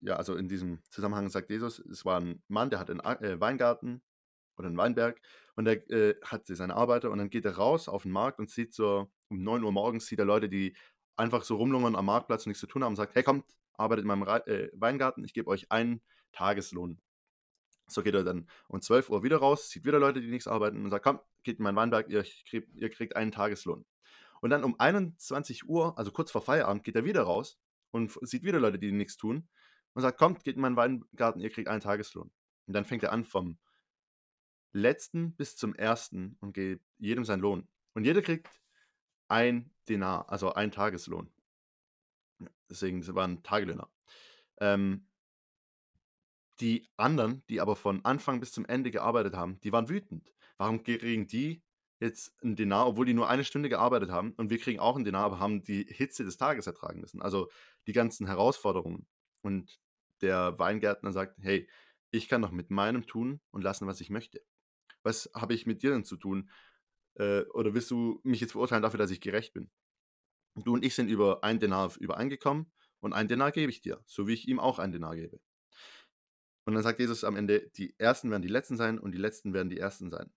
ja, 0.00 0.16
also 0.16 0.36
in 0.36 0.48
diesem 0.48 0.82
Zusammenhang 0.90 1.30
sagt 1.30 1.50
Jesus, 1.50 1.78
es 1.78 2.04
war 2.04 2.20
ein 2.20 2.42
Mann, 2.48 2.70
der 2.70 2.78
hat 2.78 2.90
einen 2.90 3.00
äh, 3.00 3.40
Weingarten 3.40 4.02
oder 4.56 4.68
einen 4.68 4.76
Weinberg 4.76 5.20
und 5.56 5.64
der 5.64 5.90
äh, 5.90 6.14
hat 6.22 6.46
seine 6.46 6.76
Arbeiter 6.76 7.10
und 7.10 7.18
dann 7.18 7.30
geht 7.30 7.44
er 7.44 7.56
raus 7.56 7.88
auf 7.88 8.02
den 8.02 8.12
Markt 8.12 8.38
und 8.38 8.50
sieht 8.50 8.74
so 8.74 9.10
um 9.28 9.42
9 9.42 9.64
Uhr 9.64 9.72
morgens 9.72 10.06
sieht 10.06 10.18
er 10.18 10.26
Leute, 10.26 10.48
die 10.48 10.76
einfach 11.16 11.42
so 11.44 11.56
rumlungern 11.56 11.96
am 11.96 12.06
Marktplatz 12.06 12.44
und 12.44 12.50
nichts 12.50 12.60
zu 12.60 12.66
tun 12.66 12.84
haben 12.84 12.92
und 12.92 12.96
sagt, 12.96 13.14
hey 13.14 13.22
kommt, 13.22 13.44
arbeitet 13.74 14.02
in 14.02 14.08
meinem 14.08 14.24
Ra 14.24 14.38
äh, 14.46 14.70
Weingarten, 14.74 15.24
ich 15.24 15.32
gebe 15.32 15.48
euch 15.48 15.70
einen 15.70 16.02
Tageslohn. 16.32 17.00
So 17.86 18.02
geht 18.02 18.14
er 18.14 18.24
dann 18.24 18.48
um 18.68 18.80
12 18.80 19.10
Uhr 19.10 19.22
wieder 19.22 19.38
raus, 19.38 19.70
sieht 19.70 19.84
wieder 19.84 19.98
Leute, 19.98 20.20
die 20.20 20.28
nichts 20.28 20.46
arbeiten 20.46 20.82
und 20.84 20.90
sagt, 20.90 21.04
komm, 21.04 21.20
geht 21.42 21.58
in 21.58 21.64
meinen 21.64 21.76
Weinberg, 21.76 22.08
ihr 22.08 22.24
kriegt, 22.48 22.74
ihr 22.74 22.90
kriegt 22.90 23.16
einen 23.16 23.30
Tageslohn. 23.30 23.84
Und 24.40 24.50
dann 24.50 24.64
um 24.64 24.78
21 24.78 25.68
Uhr, 25.68 25.96
also 25.98 26.10
kurz 26.10 26.30
vor 26.30 26.42
Feierabend, 26.42 26.84
geht 26.84 26.96
er 26.96 27.04
wieder 27.04 27.22
raus 27.22 27.58
und 27.90 28.12
sieht 28.22 28.42
wieder 28.42 28.60
Leute, 28.60 28.78
die 28.78 28.92
nichts 28.92 29.16
tun 29.16 29.48
und 29.94 30.02
sagt, 30.02 30.18
kommt, 30.18 30.44
geht 30.44 30.56
in 30.56 30.62
meinen 30.62 30.76
Weingarten, 30.76 31.40
ihr 31.40 31.50
kriegt 31.50 31.68
einen 31.68 31.80
Tageslohn. 31.80 32.30
Und 32.66 32.74
dann 32.74 32.84
fängt 32.84 33.02
er 33.02 33.12
an 33.12 33.24
vom 33.24 33.58
letzten 34.72 35.34
bis 35.36 35.56
zum 35.56 35.74
ersten 35.74 36.36
und 36.40 36.52
gibt 36.52 36.84
jedem 36.98 37.24
seinen 37.24 37.40
Lohn. 37.40 37.68
Und 37.94 38.04
jeder 38.04 38.22
kriegt 38.22 38.48
ein 39.28 39.70
Denar, 39.88 40.28
also 40.30 40.52
ein 40.52 40.72
Tageslohn. 40.72 41.30
Deswegen 42.68 43.06
waren 43.14 43.42
Tagelöhner. 43.42 43.90
Ähm, 44.60 45.06
die 46.60 46.88
anderen, 46.96 47.42
die 47.48 47.60
aber 47.60 47.76
von 47.76 48.04
Anfang 48.04 48.40
bis 48.40 48.52
zum 48.52 48.64
Ende 48.66 48.90
gearbeitet 48.90 49.34
haben, 49.34 49.60
die 49.60 49.72
waren 49.72 49.88
wütend. 49.88 50.32
Warum 50.56 50.82
kriegen 50.82 51.26
die 51.26 51.62
jetzt 52.00 52.34
einen 52.42 52.56
Denar, 52.56 52.86
obwohl 52.86 53.06
die 53.06 53.14
nur 53.14 53.28
eine 53.28 53.44
Stunde 53.44 53.68
gearbeitet 53.68 54.10
haben 54.10 54.32
und 54.32 54.50
wir 54.50 54.58
kriegen 54.58 54.78
auch 54.78 54.96
einen 54.96 55.04
Denar, 55.04 55.24
aber 55.24 55.38
haben 55.38 55.62
die 55.62 55.84
Hitze 55.88 56.24
des 56.24 56.36
Tages 56.36 56.66
ertragen 56.66 57.00
müssen. 57.00 57.22
Also 57.22 57.48
die 57.86 57.92
ganzen 57.92 58.26
Herausforderungen. 58.26 59.06
Und 59.42 59.80
der 60.20 60.58
Weingärtner 60.58 61.12
sagt, 61.12 61.38
hey, 61.40 61.68
ich 62.10 62.28
kann 62.28 62.42
doch 62.42 62.50
mit 62.50 62.70
meinem 62.70 63.06
tun 63.06 63.40
und 63.50 63.62
lassen, 63.62 63.86
was 63.86 64.00
ich 64.00 64.10
möchte. 64.10 64.42
Was 65.02 65.30
habe 65.34 65.54
ich 65.54 65.66
mit 65.66 65.82
dir 65.82 65.90
denn 65.90 66.04
zu 66.04 66.16
tun? 66.16 66.50
Äh, 67.14 67.42
oder 67.52 67.74
willst 67.74 67.90
du 67.90 68.20
mich 68.22 68.40
jetzt 68.40 68.52
verurteilen 68.52 68.82
dafür, 68.82 68.98
dass 68.98 69.10
ich 69.10 69.20
gerecht 69.20 69.52
bin? 69.52 69.70
Du 70.56 70.74
und 70.74 70.84
ich 70.84 70.94
sind 70.94 71.08
über 71.08 71.42
ein 71.42 71.58
Denar 71.58 71.92
übereingekommen 71.98 72.72
und 73.00 73.12
ein 73.12 73.28
Denar 73.28 73.50
gebe 73.50 73.70
ich 73.70 73.80
dir, 73.80 74.02
so 74.06 74.28
wie 74.28 74.34
ich 74.34 74.46
ihm 74.48 74.60
auch 74.60 74.78
ein 74.78 74.92
Denar 74.92 75.16
gebe. 75.16 75.40
Und 76.64 76.74
dann 76.74 76.82
sagt 76.82 76.98
Jesus 76.98 77.24
am 77.24 77.36
Ende, 77.36 77.70
die 77.76 77.94
Ersten 77.98 78.30
werden 78.30 78.42
die 78.42 78.48
Letzten 78.48 78.76
sein 78.76 78.98
und 78.98 79.12
die 79.12 79.18
Letzten 79.18 79.52
werden 79.52 79.68
die 79.68 79.78
Ersten 79.78 80.10
sein. 80.10 80.32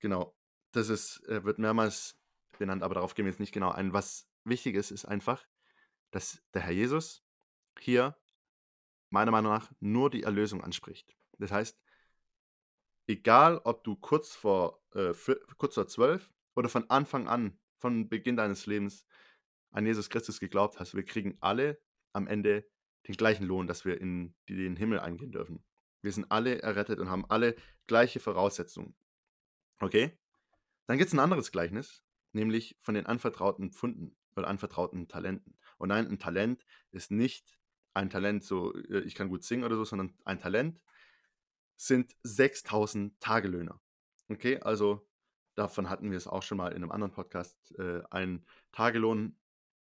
Genau, 0.00 0.34
das 0.72 0.88
ist, 0.88 1.26
äh, 1.28 1.44
wird 1.44 1.58
mehrmals 1.58 2.18
benannt, 2.58 2.82
aber 2.82 2.94
darauf 2.94 3.14
gehen 3.14 3.26
wir 3.26 3.32
jetzt 3.32 3.40
nicht 3.40 3.52
genau 3.52 3.70
ein. 3.70 3.92
Was 3.92 4.28
wichtig 4.44 4.74
ist, 4.76 4.90
ist 4.90 5.04
einfach, 5.04 5.46
dass 6.10 6.42
der 6.54 6.62
Herr 6.62 6.72
Jesus 6.72 7.22
hier 7.78 8.16
meiner 9.10 9.30
Meinung 9.30 9.52
nach 9.52 9.70
nur 9.80 10.10
die 10.10 10.22
Erlösung 10.22 10.62
anspricht. 10.62 11.16
Das 11.38 11.52
heißt, 11.52 11.78
egal 13.06 13.60
ob 13.64 13.84
du 13.84 13.96
kurz 13.96 14.34
vor, 14.34 14.82
äh, 14.94 15.12
kurz 15.58 15.74
vor 15.74 15.86
zwölf 15.86 16.32
oder 16.54 16.68
von 16.68 16.88
Anfang 16.90 17.28
an, 17.28 17.58
von 17.78 18.08
Beginn 18.08 18.36
deines 18.36 18.66
Lebens 18.66 19.06
an 19.70 19.86
Jesus 19.86 20.08
Christus 20.08 20.40
geglaubt 20.40 20.80
hast, 20.80 20.94
wir 20.94 21.04
kriegen 21.04 21.36
alle 21.40 21.80
am 22.12 22.26
Ende 22.26 22.66
den 23.06 23.16
gleichen 23.16 23.44
Lohn, 23.44 23.66
dass 23.66 23.84
wir 23.84 24.00
in 24.00 24.34
den 24.48 24.76
Himmel 24.76 25.00
eingehen 25.00 25.32
dürfen. 25.32 25.64
Wir 26.02 26.12
sind 26.12 26.30
alle 26.30 26.62
errettet 26.62 26.98
und 26.98 27.10
haben 27.10 27.24
alle 27.26 27.56
gleiche 27.86 28.20
Voraussetzungen. 28.20 28.94
Okay? 29.80 30.18
Dann 30.86 30.98
gibt 30.98 31.08
es 31.08 31.14
ein 31.14 31.20
anderes 31.20 31.52
Gleichnis, 31.52 32.04
nämlich 32.32 32.78
von 32.82 32.94
den 32.94 33.06
anvertrauten 33.06 33.72
Pfunden 33.72 34.16
oder 34.36 34.48
anvertrauten 34.48 35.08
Talenten. 35.08 35.58
Und 35.78 35.88
nein, 35.88 36.06
ein 36.06 36.18
Talent 36.18 36.64
ist 36.90 37.10
nicht 37.10 37.58
ein 37.94 38.10
Talent, 38.10 38.44
so 38.44 38.74
äh, 38.74 39.00
ich 39.00 39.14
kann 39.14 39.28
gut 39.28 39.42
singen 39.42 39.64
oder 39.64 39.76
so, 39.76 39.84
sondern 39.84 40.14
ein 40.24 40.38
Talent 40.38 40.80
sind 41.76 42.16
6000 42.22 43.18
Tagelöhner. 43.20 43.80
Okay, 44.28 44.58
also 44.60 45.06
davon 45.54 45.88
hatten 45.88 46.10
wir 46.10 46.16
es 46.16 46.26
auch 46.26 46.42
schon 46.42 46.58
mal 46.58 46.68
in 46.68 46.82
einem 46.82 46.90
anderen 46.90 47.12
Podcast. 47.12 47.56
Äh, 47.78 48.02
ein 48.10 48.44
Tagelohn 48.72 49.36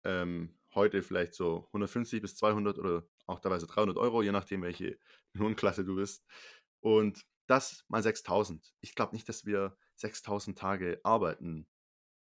ähm, 0.04 0.58
heute 0.74 1.02
vielleicht 1.02 1.34
so 1.34 1.66
150 1.68 2.22
bis 2.22 2.36
200 2.36 2.78
oder 2.80 3.04
auch 3.26 3.40
teilweise 3.40 3.68
300 3.68 3.98
Euro, 3.98 4.22
je 4.22 4.32
nachdem, 4.32 4.62
welche 4.62 4.98
Lohnklasse 5.34 5.84
du 5.84 5.96
bist. 5.96 6.26
Und 6.80 7.26
das 7.48 7.84
mal 7.88 8.02
6000. 8.02 8.74
Ich 8.82 8.96
glaube 8.96 9.14
nicht, 9.14 9.28
dass 9.28 9.46
wir 9.46 9.78
6000 9.96 10.58
Tage 10.58 11.00
arbeiten 11.04 11.68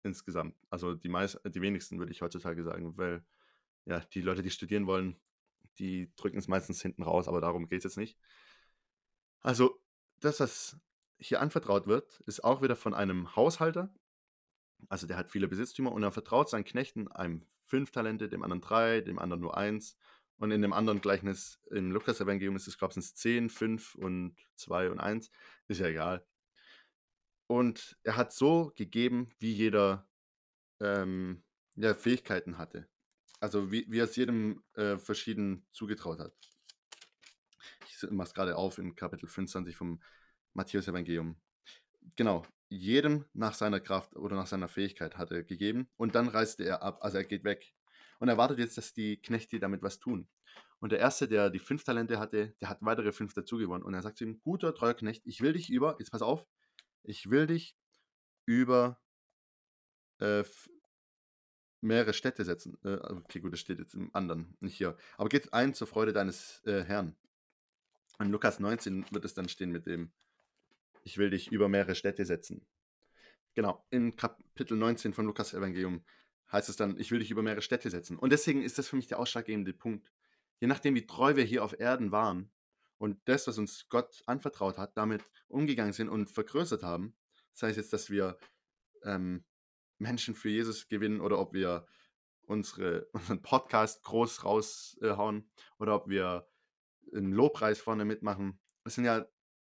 insgesamt. 0.03 0.57
Also 0.71 0.95
die, 0.95 1.09
meist, 1.09 1.41
die 1.45 1.61
wenigsten 1.61 1.99
würde 1.99 2.13
ich 2.13 2.23
heutzutage 2.23 2.63
sagen, 2.63 2.97
weil 2.97 3.25
ja, 3.87 4.01
die 4.01 4.21
Leute, 4.21 4.43
die 4.43 4.51
studieren 4.51 4.87
wollen, 4.87 5.17
die 5.79 6.13
drücken 6.17 6.39
es 6.39 6.49
meistens 6.49 6.83
hinten 6.83 7.03
raus, 7.03 7.29
aber 7.29 7.41
darum 7.41 7.69
geht 7.69 7.79
es 7.79 7.85
jetzt 7.85 7.97
nicht. 7.97 8.19
Also 9.41 9.81
das, 10.21 10.41
was 10.41 10.79
hier 11.19 11.41
anvertraut 11.41 11.87
wird, 11.87 12.21
ist 12.27 12.45
auch 12.45 12.63
wieder 12.63 12.77
von 12.77 12.95
einem 12.95 13.35
Haushalter. 13.37 13.93
Also 14.89 15.07
der 15.07 15.17
hat 15.17 15.31
viele 15.31 15.49
Besitztümer 15.49 15.93
und 15.93 16.03
er 16.03 16.13
vertraut 16.13 16.51
seinen 16.51 16.65
Knechten 16.65 17.09
einem 17.09 17.47
fünf 17.67 17.91
Talente, 17.91 18.29
dem 18.29 18.43
anderen 18.43 18.61
drei, 18.61 19.01
dem 19.01 19.19
anderen 19.19 19.41
nur 19.41 19.57
eins. 19.57 19.97
Und 20.39 20.51
in 20.51 20.63
dem 20.63 20.73
anderen 20.73 21.01
Gleichnis 21.01 21.61
im 21.71 21.91
Lukas-Evangelium 21.93 22.57
ist 22.57 22.69
es, 22.69 22.79
glaube 22.79 22.95
ich, 22.97 23.15
zehn, 23.15 23.49
fünf 23.49 23.95
und 23.95 24.37
zwei 24.55 24.91
und 24.91 25.01
eins. 25.01 25.31
Ist 25.69 25.81
ja 25.81 25.87
egal. 25.87 26.27
Und 27.47 27.97
er 28.03 28.17
hat 28.17 28.33
so 28.33 28.73
gegeben, 28.77 29.31
wie 29.39 29.53
jeder 29.53 30.09
ähm, 30.81 31.43
ja, 31.77 31.95
Fähigkeiten 31.95 32.59
hatte. 32.59 32.89
Also 33.41 33.71
wie, 33.71 33.87
wie 33.89 34.01
er 34.01 34.05
es 34.05 34.17
jedem 34.17 34.63
äh, 34.75 34.99
verschieden 34.99 35.67
zugetraut 35.73 36.19
hat. 36.19 36.35
Ich 37.89 38.11
mache 38.11 38.29
es 38.29 38.35
gerade 38.35 38.57
auf 38.57 38.79
in 38.79 38.95
Kapitel 38.95 39.29
25 39.29 39.77
vom 39.77 40.01
Matthäus-Evangelium. 40.55 41.37
Genau, 42.15 42.45
jedem 42.69 43.25
nach 43.33 43.55
seiner 43.55 43.81
Kraft 43.81 44.17
oder 44.17 44.37
nach 44.37 44.47
seiner 44.47 44.69
Fähigkeit 44.69 45.17
hat 45.17 45.31
er 45.31 45.45
gegeben 45.45 45.89
und 45.97 46.15
dann 46.15 46.29
reiste 46.29 46.65
er 46.65 46.83
ab, 46.83 46.99
also 47.03 47.19
er 47.19 47.25
geht 47.25 47.45
weg. 47.45 47.75
Und 48.19 48.29
er 48.29 48.39
wartet 48.39 48.59
jetzt, 48.59 48.79
dass 48.79 48.95
die 48.95 49.21
Knechte 49.21 49.61
damit 49.61 49.83
was 49.83 49.99
tun. 49.99 50.29
Und 50.79 50.93
der 50.93 50.99
Erste, 50.99 51.29
der 51.29 51.51
die 51.51 51.59
fünf 51.59 51.85
Talente 51.85 52.19
hatte, 52.19 52.55
der 52.61 52.69
hat 52.69 52.79
weitere 52.81 53.13
fünf 53.13 53.35
dazu 53.35 53.57
gewonnen. 53.59 53.83
Und 53.83 53.95
er 53.95 54.03
sagt 54.03 54.19
zu 54.19 54.25
ihm, 54.25 54.41
guter, 54.43 54.75
treuer 54.75 54.95
Knecht, 54.95 55.27
ich 55.27 55.41
will 55.41 55.53
dich 55.53 55.71
über, 55.71 55.97
jetzt 55.99 56.11
pass 56.11 56.23
auf, 56.23 56.47
ich 57.03 57.31
will 57.31 57.47
dich 57.47 57.77
über 58.47 59.01
äh, 60.19 60.45
mehrere 61.81 62.13
Städte 62.13 62.45
setzen. 62.45 62.79
Äh, 62.85 62.97
okay, 63.13 63.41
gut, 63.41 63.53
das 63.53 63.61
steht 63.61 63.79
jetzt 63.79 63.95
im 63.95 64.15
anderen, 64.15 64.57
nicht 64.61 64.77
hier. 64.77 64.97
Aber 65.17 65.29
geht 65.29 65.53
ein 65.53 65.75
zur 65.75 65.87
Freude 65.87 66.13
deines 66.13 66.63
äh, 66.65 66.85
Herrn. 66.85 67.17
In 68.19 68.31
Lukas 68.31 68.61
19 68.61 69.07
wird 69.11 69.25
es 69.25 69.35
dann 69.35 69.49
stehen 69.49 69.73
mit 69.73 69.87
dem, 69.87 70.11
ich 71.07 71.19
will 71.19 71.31
dich 71.31 71.53
über 71.53 71.69
mehrere 71.69 71.95
Städte 71.95 72.25
setzen. 72.25 72.67
Genau, 73.55 73.87
in 73.91 74.17
Kapitel 74.17 74.77
19 74.77 75.15
von 75.15 75.25
Lukas 75.25 75.55
Evangelium 75.55 76.05
heißt 76.51 76.69
es 76.69 76.77
dann, 76.77 76.99
ich 76.99 77.13
will 77.13 77.21
dich 77.21 77.31
über 77.31 77.43
mehrere 77.43 77.63
Städte 77.63 77.91
setzen. 77.91 78.19
Und 78.19 78.31
deswegen 78.31 78.61
ist 78.61 78.77
das 78.77 78.89
für 78.89 78.97
mich 78.97 79.07
der 79.07 79.21
ausschlaggebende 79.21 79.73
Punkt. 79.73 80.13
Je 80.59 80.67
nachdem, 80.67 80.97
wie 80.97 81.07
treu 81.07 81.37
wir 81.37 81.45
hier 81.45 81.63
auf 81.63 81.79
Erden 81.79 82.11
waren 82.11 82.51
und 82.99 83.21
das, 83.27 83.47
was 83.47 83.57
uns 83.57 83.89
Gott 83.89 84.25
anvertraut 84.27 84.79
hat, 84.79 84.97
damit 84.97 85.23
umgegangen 85.47 85.93
sind 85.93 86.09
und 86.09 86.29
vergrößert 86.29 86.83
haben, 86.83 87.17
sei 87.53 87.71
es 87.71 87.77
jetzt, 87.77 87.93
dass 87.93 88.11
wir 88.11 88.37
ähm, 89.05 89.45
Menschen 89.99 90.35
für 90.35 90.49
Jesus 90.49 90.89
gewinnen 90.89 91.21
oder 91.21 91.39
ob 91.39 91.55
wir 91.55 91.87
unsere, 92.43 93.05
unseren 93.13 93.43
Podcast 93.43 94.03
groß 94.03 94.45
raushauen 94.45 95.49
oder 95.79 95.95
ob 95.95 96.09
wir 96.09 96.49
einen 97.15 97.33
Lobpreis 97.33 97.79
vorne 97.79 98.05
mitmachen. 98.05 98.59
Das 98.83 98.97
sind 98.97 99.05
ja 99.05 99.25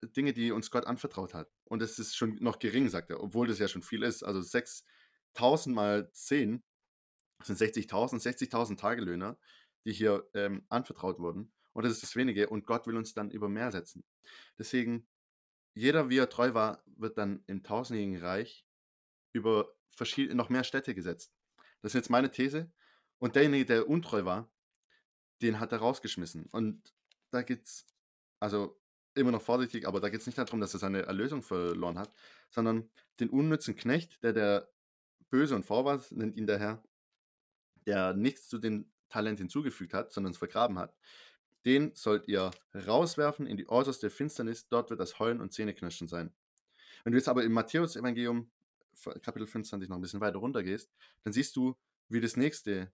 Dinge, 0.08 0.34
die 0.34 0.52
uns 0.52 0.72
Gott 0.72 0.86
anvertraut 0.86 1.34
hat. 1.34 1.52
Und 1.65 1.82
es 1.82 2.00
ist 2.00 2.15
schon 2.15 2.36
noch 2.36 2.60
gering, 2.60 2.89
sagt 2.89 3.10
er, 3.10 3.22
obwohl 3.22 3.48
das 3.48 3.60
ja 3.60 3.68
schon 3.68 3.84
viel 3.84 4.04
ist. 4.04 4.24
Also 4.24 4.41
6000 4.41 5.76
mal 5.76 6.12
10 6.12 6.63
sind 7.44 7.60
60.000, 7.60 8.22
60.000 8.22 8.78
Tagelöhner, 8.78 9.38
die 9.86 9.94
hier 9.94 10.28
ähm, 10.34 10.65
anvertraut 10.70 11.20
wurden. 11.20 11.54
Und 11.74 11.84
das 11.84 11.94
ist 11.94 12.04
das 12.04 12.15
wenige. 12.15 12.50
Und 12.50 12.65
Gott 12.65 12.88
will 12.88 12.98
uns 12.98 13.13
dann 13.13 13.32
über 13.32 13.50
mehr 13.50 13.72
setzen. 13.72 14.06
Deswegen 14.58 15.08
jeder, 15.76 16.10
wie 16.10 16.18
er 16.18 16.30
treu 16.30 16.54
war, 16.54 16.84
wird 16.86 17.18
dann 17.18 17.44
im 17.48 17.62
tausendjährigen 17.62 18.18
Reich 18.18 18.65
über 19.34 19.76
noch 20.34 20.50
mehr 20.50 20.63
Städte 20.63 20.96
gesetzt. 20.96 21.34
Das 21.82 21.91
ist 21.91 21.96
jetzt 21.96 22.10
meine 22.10 22.32
These. 22.32 22.72
Und 23.20 23.36
derjenige, 23.36 23.65
der 23.65 23.89
untreu 23.89 24.26
war, 24.26 24.52
den 25.41 25.60
hat 25.60 25.72
er 25.72 25.80
rausgeschmissen. 25.80 26.46
Und 26.48 26.94
da 27.32 27.41
geht's, 27.41 27.88
also 28.39 28.80
immer 29.15 29.32
noch 29.32 29.41
vorsichtig, 29.41 29.88
aber 29.88 29.99
da 29.99 30.10
geht 30.10 30.21
es 30.21 30.28
nicht 30.28 30.38
darum, 30.38 30.60
dass 30.60 30.73
er 30.73 30.80
seine 30.80 31.04
Erlösung 31.04 31.41
verloren 31.41 31.97
hat, 31.97 32.13
sondern 32.49 32.89
den 33.19 33.30
unnützen 33.30 33.75
Knecht, 33.75 34.23
der 34.23 34.34
der 34.34 34.69
böse 35.30 35.56
und 35.56 35.65
vorwärts 35.65 36.12
nennt 36.12 36.36
ihn 36.36 36.47
der 36.47 36.60
Herr, 36.60 36.84
der 37.86 38.13
nichts 38.13 38.47
zu 38.47 38.58
dem 38.58 38.91
Talent 39.10 39.39
hinzugefügt 39.39 39.93
hat, 39.93 40.12
sondern 40.12 40.32
es 40.32 40.38
vergraben 40.38 40.78
hat, 40.78 40.95
den 41.65 41.95
sollt 41.95 42.28
ihr 42.28 42.51
rauswerfen 42.75 43.47
in 43.47 43.58
die 43.58 43.67
äußerste 43.67 44.10
Finsternis, 44.10 44.67
dort 44.67 44.89
wird 44.89 44.99
das 44.99 45.19
Heulen 45.19 45.41
und 45.41 45.51
Zähneknirschen 45.51 46.08
sein. 46.08 46.34
Wenn 47.04 47.12
du 47.12 47.17
jetzt 47.17 47.28
aber 47.28 47.43
im 47.43 47.54
Matthäus-Evangelium, 47.54 48.49
Kapitel 49.21 49.47
25, 49.47 49.89
noch 49.89 49.97
ein 49.97 50.01
bisschen 50.01 50.21
weiter 50.21 50.38
runter 50.38 50.63
gehst, 50.63 50.91
dann 51.23 51.34
siehst 51.34 51.56
du, 51.56 51.75
wie 52.08 52.21
das 52.21 52.38
nächste 52.38 52.91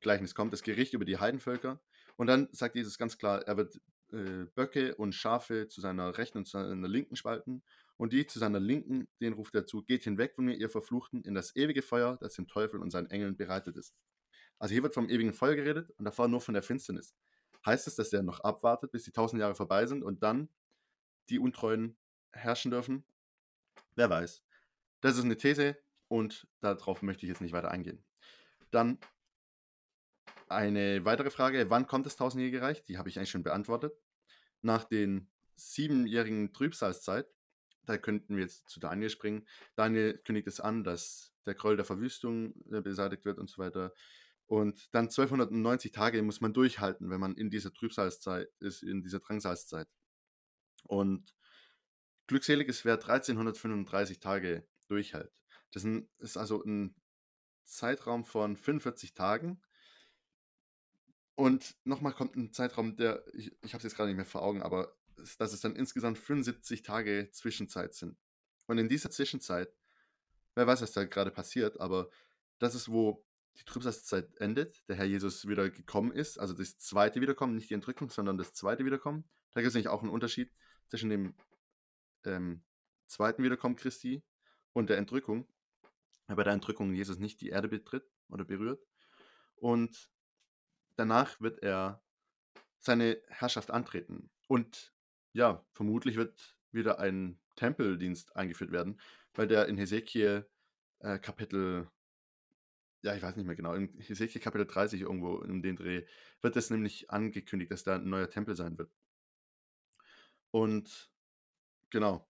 Gleichnis 0.00 0.34
kommt, 0.34 0.52
das 0.52 0.62
Gericht 0.62 0.94
über 0.94 1.04
die 1.04 1.18
Heidenvölker. 1.18 1.80
Und 2.16 2.26
dann 2.26 2.48
sagt 2.52 2.76
Jesus 2.76 2.98
ganz 2.98 3.18
klar, 3.18 3.42
er 3.42 3.56
wird 3.56 3.80
äh, 4.12 4.46
Böcke 4.54 4.94
und 4.96 5.14
Schafe 5.14 5.68
zu 5.68 5.80
seiner 5.80 6.16
rechten 6.18 6.38
und 6.38 6.44
zu 6.46 6.52
seiner 6.52 6.88
linken 6.88 7.16
spalten. 7.16 7.62
Und 7.96 8.12
die 8.12 8.26
zu 8.26 8.38
seiner 8.38 8.60
linken, 8.60 9.08
den 9.20 9.32
ruft 9.32 9.54
er 9.54 9.66
zu, 9.66 9.82
geht 9.82 10.04
hinweg 10.04 10.34
von 10.34 10.44
mir, 10.44 10.54
ihr 10.54 10.68
Verfluchten, 10.68 11.22
in 11.22 11.34
das 11.34 11.54
ewige 11.54 11.82
Feuer, 11.82 12.16
das 12.20 12.34
dem 12.34 12.48
Teufel 12.48 12.80
und 12.80 12.90
seinen 12.90 13.10
Engeln 13.10 13.36
bereitet 13.36 13.76
ist. 13.76 13.94
Also 14.58 14.72
hier 14.72 14.82
wird 14.82 14.94
vom 14.94 15.08
ewigen 15.08 15.32
Feuer 15.32 15.54
geredet 15.54 15.90
und 15.98 16.04
davor 16.04 16.28
nur 16.28 16.40
von 16.40 16.54
der 16.54 16.62
Finsternis. 16.62 17.14
Heißt 17.64 17.86
es, 17.86 17.94
dass 17.94 18.12
er 18.12 18.22
noch 18.22 18.40
abwartet, 18.40 18.92
bis 18.92 19.04
die 19.04 19.12
tausend 19.12 19.40
Jahre 19.40 19.54
vorbei 19.54 19.86
sind 19.86 20.02
und 20.02 20.22
dann 20.22 20.48
die 21.28 21.38
Untreuen 21.38 21.96
herrschen 22.32 22.70
dürfen? 22.70 23.04
Wer 23.94 24.10
weiß. 24.10 24.42
Das 25.00 25.16
ist 25.16 25.24
eine 25.24 25.36
These 25.36 25.76
und 26.08 26.46
darauf 26.60 27.02
möchte 27.02 27.24
ich 27.24 27.28
jetzt 27.28 27.40
nicht 27.40 27.52
weiter 27.52 27.70
eingehen. 27.70 28.02
Dann 28.70 28.98
eine 30.48 31.04
weitere 31.04 31.30
Frage, 31.30 31.70
wann 31.70 31.86
kommt 31.86 32.06
das 32.06 32.16
tausendjährige 32.16 32.62
Reich? 32.62 32.84
Die 32.84 32.98
habe 32.98 33.08
ich 33.08 33.18
eigentlich 33.18 33.30
schon 33.30 33.42
beantwortet. 33.42 33.98
Nach 34.62 34.84
den 34.84 35.28
siebenjährigen 35.56 36.52
Trübsalzeit, 36.52 37.26
da 37.84 37.98
könnten 37.98 38.36
wir 38.36 38.42
jetzt 38.42 38.68
zu 38.68 38.80
Daniel 38.80 39.10
springen. 39.10 39.46
Daniel 39.74 40.18
kündigt 40.18 40.46
es 40.46 40.60
an, 40.60 40.84
dass 40.84 41.34
der 41.46 41.54
Groll 41.54 41.76
der 41.76 41.84
Verwüstung 41.84 42.54
äh, 42.70 42.80
beseitigt 42.80 43.24
wird 43.24 43.38
und 43.38 43.50
so 43.50 43.58
weiter. 43.58 43.92
Und 44.46 44.94
dann 44.94 45.06
1290 45.06 45.92
Tage 45.92 46.22
muss 46.22 46.40
man 46.40 46.52
durchhalten, 46.52 47.10
wenn 47.10 47.20
man 47.20 47.36
in 47.36 47.50
dieser 47.50 47.72
Trübsalzeit 47.72 48.48
ist, 48.60 48.82
in 48.82 49.02
dieser 49.02 49.20
Drangsalzeit. 49.20 49.88
Und 50.84 51.34
glückselig 52.26 52.68
ist, 52.68 52.84
wer 52.84 52.94
1335 52.94 54.20
Tage 54.20 54.66
durchhält. 54.88 55.32
Das 55.72 55.84
ist 56.18 56.36
also 56.36 56.62
ein 56.62 56.94
Zeitraum 57.64 58.24
von 58.24 58.56
45 58.56 59.14
Tagen. 59.14 59.62
Und 61.34 61.76
nochmal 61.84 62.12
kommt 62.12 62.36
ein 62.36 62.52
Zeitraum, 62.52 62.96
der, 62.96 63.24
ich, 63.34 63.52
ich 63.62 63.72
habe 63.72 63.78
es 63.78 63.84
jetzt 63.84 63.96
gerade 63.96 64.08
nicht 64.08 64.16
mehr 64.16 64.26
vor 64.26 64.42
Augen, 64.42 64.62
aber 64.62 64.94
dass 65.38 65.52
es 65.52 65.60
dann 65.60 65.76
insgesamt 65.76 66.18
75 66.18 66.82
Tage 66.82 67.30
Zwischenzeit 67.32 67.94
sind. 67.94 68.16
Und 68.66 68.78
in 68.78 68.88
dieser 68.88 69.10
Zwischenzeit, 69.10 69.74
wer 70.54 70.66
weiß, 70.66 70.82
was 70.82 70.92
da 70.92 71.04
gerade 71.04 71.30
passiert, 71.30 71.80
aber 71.80 72.10
das 72.58 72.74
ist, 72.74 72.90
wo 72.90 73.24
die 73.58 73.64
Trübsalzeit 73.64 74.34
endet, 74.36 74.88
der 74.88 74.96
Herr 74.96 75.04
Jesus 75.04 75.46
wieder 75.46 75.68
gekommen 75.70 76.12
ist, 76.12 76.38
also 76.38 76.54
das 76.54 76.78
zweite 76.78 77.20
Wiederkommen, 77.20 77.54
nicht 77.54 77.70
die 77.70 77.74
Entrückung, 77.74 78.10
sondern 78.10 78.38
das 78.38 78.52
zweite 78.52 78.84
Wiederkommen. 78.84 79.24
Da 79.52 79.60
gibt 79.60 79.68
es 79.68 79.74
nämlich 79.74 79.88
auch 79.88 80.02
einen 80.02 80.10
Unterschied 80.10 80.50
zwischen 80.88 81.10
dem 81.10 81.34
ähm, 82.24 82.62
zweiten 83.06 83.42
Wiederkommen 83.42 83.76
Christi 83.76 84.22
und 84.72 84.88
der 84.88 84.98
Entrückung. 84.98 85.46
Bei 86.26 86.44
der 86.44 86.54
Entrückung 86.54 86.94
Jesus 86.94 87.18
nicht 87.18 87.40
die 87.42 87.50
Erde 87.50 87.68
betritt 87.68 88.10
oder 88.28 88.44
berührt. 88.44 88.82
Und 89.56 90.10
danach 90.96 91.40
wird 91.40 91.62
er 91.62 92.02
seine 92.78 93.20
Herrschaft 93.28 93.70
antreten. 93.70 94.30
Und 94.48 94.92
ja, 95.32 95.64
vermutlich 95.72 96.16
wird 96.16 96.56
wieder 96.72 96.98
ein 96.98 97.38
Tempeldienst 97.56 98.36
eingeführt 98.36 98.72
werden, 98.72 99.00
weil 99.34 99.46
der 99.46 99.66
in 99.66 99.76
Hesekiel 99.76 100.46
äh, 101.00 101.18
Kapitel, 101.18 101.88
ja, 103.02 103.14
ich 103.14 103.22
weiß 103.22 103.36
nicht 103.36 103.46
mehr 103.46 103.56
genau, 103.56 103.74
in 103.74 103.88
Hesekiel 103.98 104.40
Kapitel 104.40 104.66
30 104.66 105.00
irgendwo 105.02 105.38
in 105.38 105.62
dem 105.62 105.76
Dreh, 105.76 106.04
wird 106.40 106.56
es 106.56 106.70
nämlich 106.70 107.10
angekündigt, 107.10 107.70
dass 107.70 107.84
da 107.84 107.96
ein 107.96 108.08
neuer 108.08 108.30
Tempel 108.30 108.56
sein 108.56 108.78
wird. 108.78 108.90
Und 110.50 111.10
genau, 111.90 112.26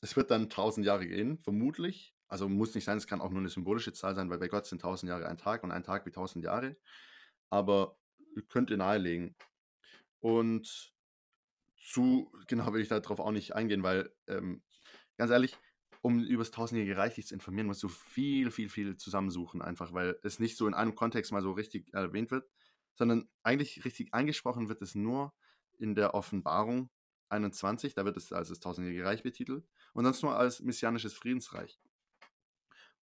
es 0.00 0.16
wird 0.16 0.30
dann 0.30 0.50
tausend 0.50 0.86
Jahre 0.86 1.06
gehen, 1.06 1.38
vermutlich. 1.38 2.14
Also 2.28 2.48
muss 2.48 2.74
nicht 2.74 2.84
sein, 2.84 2.98
es 2.98 3.06
kann 3.06 3.20
auch 3.20 3.30
nur 3.30 3.40
eine 3.40 3.48
symbolische 3.48 3.92
Zahl 3.92 4.14
sein, 4.14 4.30
weil 4.30 4.38
bei 4.38 4.48
Gott 4.48 4.66
sind 4.66 4.82
tausend 4.82 5.10
Jahre 5.10 5.28
ein 5.28 5.38
Tag 5.38 5.62
und 5.62 5.70
ein 5.70 5.84
Tag 5.84 6.06
wie 6.06 6.10
tausend 6.10 6.44
Jahre. 6.44 6.76
Aber 7.50 7.96
könnte 8.42 8.76
nahelegen. 8.76 9.34
Und 10.20 10.92
zu 11.78 12.32
genau 12.48 12.72
will 12.72 12.82
ich 12.82 12.88
darauf 12.88 13.20
auch 13.20 13.32
nicht 13.32 13.54
eingehen, 13.54 13.82
weil, 13.82 14.10
ähm, 14.26 14.62
ganz 15.16 15.30
ehrlich, 15.30 15.56
um 16.02 16.22
über 16.22 16.42
das 16.42 16.52
tausendjährige 16.52 16.96
Reich 16.96 17.14
dich 17.14 17.26
zu 17.26 17.34
informieren, 17.34 17.66
musst 17.66 17.82
du 17.82 17.88
viel, 17.88 18.50
viel, 18.50 18.68
viel 18.68 18.96
zusammensuchen, 18.96 19.60
einfach 19.60 19.92
weil 19.92 20.18
es 20.22 20.38
nicht 20.38 20.56
so 20.56 20.68
in 20.68 20.74
einem 20.74 20.94
Kontext 20.94 21.32
mal 21.32 21.42
so 21.42 21.52
richtig 21.52 21.92
erwähnt 21.94 22.30
wird, 22.30 22.48
sondern 22.94 23.28
eigentlich 23.42 23.84
richtig 23.84 24.14
eingesprochen 24.14 24.68
wird 24.68 24.82
es 24.82 24.94
nur 24.94 25.34
in 25.78 25.94
der 25.94 26.14
Offenbarung 26.14 26.90
21, 27.28 27.94
da 27.94 28.04
wird 28.04 28.16
es 28.16 28.32
als 28.32 28.48
das 28.48 28.60
tausendjährige 28.60 29.04
Reich 29.04 29.22
betitelt 29.22 29.66
und 29.94 30.04
sonst 30.04 30.22
nur 30.22 30.36
als 30.36 30.60
messianisches 30.60 31.12
Friedensreich. 31.14 31.78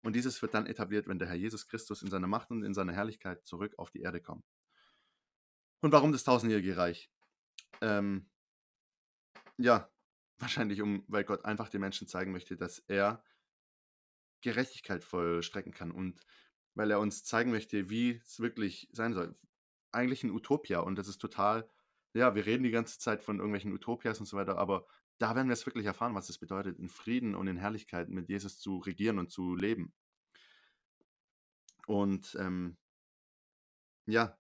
Und 0.03 0.15
dieses 0.17 0.41
wird 0.43 0.55
dann 0.55 0.67
etabliert, 0.67 1.09
wenn 1.09 1.19
der 1.19 1.29
Herr 1.29 1.37
Jesus 1.37 1.67
Christus 1.67 2.03
in 2.03 2.11
seiner 2.11 2.27
Macht 2.27 2.51
und 2.51 2.63
in 2.63 2.75
seiner 2.75 2.93
Herrlichkeit 2.93 3.45
zurück 3.47 3.75
auf 3.79 3.91
die 3.91 4.01
Erde 4.01 4.21
kommt. 4.21 4.45
Und 5.85 5.93
warum 5.93 6.13
das 6.13 6.25
tausendjährige 6.25 6.79
Reich? 6.79 7.11
Ähm, 7.83 8.27
ja, 9.59 9.93
wahrscheinlich 10.39 10.81
um, 10.81 11.05
weil 11.09 11.25
Gott 11.25 11.45
einfach 11.45 11.69
den 11.69 11.83
Menschen 11.83 12.09
zeigen 12.09 12.33
möchte, 12.33 12.57
dass 12.57 12.79
er 12.79 13.23
Gerechtigkeit 14.41 15.05
vollstrecken 15.05 15.75
kann 15.75 15.91
und 15.91 16.25
weil 16.75 16.91
er 16.91 17.01
uns 17.01 17.23
zeigen 17.23 17.51
möchte, 17.51 17.91
wie 17.91 18.13
es 18.13 18.41
wirklich 18.41 18.89
sein 18.93 19.13
soll. 19.13 19.39
Eigentlich 19.93 20.25
ein 20.25 20.31
Utopia 20.31 20.81
und 20.81 20.97
das 20.97 21.07
ist 21.07 21.19
total, 21.19 21.69
ja, 22.15 22.35
wir 22.35 22.47
reden 22.47 22.63
die 22.63 22.71
ganze 22.71 22.99
Zeit 22.99 23.23
von 23.23 23.37
irgendwelchen 23.37 23.75
Utopias 23.75 24.19
und 24.19 24.25
so 24.25 24.39
weiter, 24.39 24.57
aber 24.57 24.87
da 25.19 25.37
werden 25.37 25.49
wir 25.49 25.53
es 25.53 25.67
wirklich 25.67 25.85
erfahren, 25.85 26.15
was 26.15 26.31
es 26.31 26.39
bedeutet, 26.39 26.79
in 26.79 26.89
Frieden 26.89 27.35
und 27.35 27.47
in 27.47 27.59
Herrlichkeit 27.59 28.09
mit 28.09 28.31
Jesus 28.31 28.59
zu 28.59 28.79
regieren 28.79 29.19
und 29.19 29.31
zu 29.31 29.55
leben. 29.55 29.93
Und 31.87 32.35
ähm, 32.41 32.79
ja, 34.07 34.39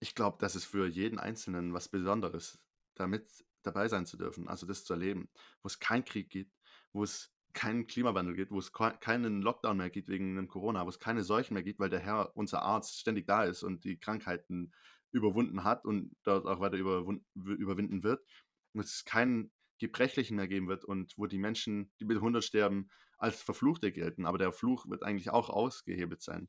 ich 0.00 0.14
glaube, 0.14 0.38
das 0.40 0.56
ist 0.56 0.64
für 0.64 0.86
jeden 0.86 1.18
Einzelnen 1.18 1.74
was 1.74 1.88
Besonderes, 1.88 2.58
damit 2.94 3.44
dabei 3.62 3.88
sein 3.88 4.06
zu 4.06 4.16
dürfen, 4.16 4.48
also 4.48 4.66
das 4.66 4.84
zu 4.84 4.92
erleben, 4.94 5.28
wo 5.62 5.66
es 5.66 5.78
keinen 5.78 6.04
Krieg 6.04 6.30
gibt, 6.30 6.56
wo 6.92 7.02
es 7.02 7.32
keinen 7.52 7.86
Klimawandel 7.86 8.36
gibt, 8.36 8.52
wo 8.52 8.58
es 8.58 8.72
keinen 8.72 9.42
Lockdown 9.42 9.76
mehr 9.76 9.90
gibt 9.90 10.08
wegen 10.08 10.38
einem 10.38 10.48
Corona, 10.48 10.84
wo 10.84 10.88
es 10.88 11.00
keine 11.00 11.24
Seuchen 11.24 11.54
mehr 11.54 11.62
gibt, 11.62 11.80
weil 11.80 11.90
der 11.90 12.00
Herr, 12.00 12.36
unser 12.36 12.62
Arzt, 12.62 12.98
ständig 12.98 13.26
da 13.26 13.44
ist 13.44 13.62
und 13.62 13.84
die 13.84 13.98
Krankheiten 13.98 14.72
überwunden 15.10 15.64
hat 15.64 15.84
und 15.84 16.14
dort 16.22 16.46
auch 16.46 16.60
weiter 16.60 16.76
überwinden 16.76 18.02
wird. 18.02 18.24
Und 18.74 18.84
es 18.84 19.04
keinen 19.04 19.50
Gebrechlichen 19.78 20.36
mehr 20.36 20.48
geben 20.48 20.68
wird 20.68 20.84
und 20.84 21.14
wo 21.16 21.26
die 21.26 21.38
Menschen, 21.38 21.90
die 21.98 22.04
mit 22.04 22.18
100 22.18 22.44
sterben, 22.44 22.90
als 23.16 23.42
Verfluchte 23.42 23.90
gelten. 23.90 24.26
Aber 24.26 24.38
der 24.38 24.52
Fluch 24.52 24.88
wird 24.88 25.02
eigentlich 25.02 25.30
auch 25.30 25.50
ausgehebelt 25.50 26.20
sein. 26.20 26.48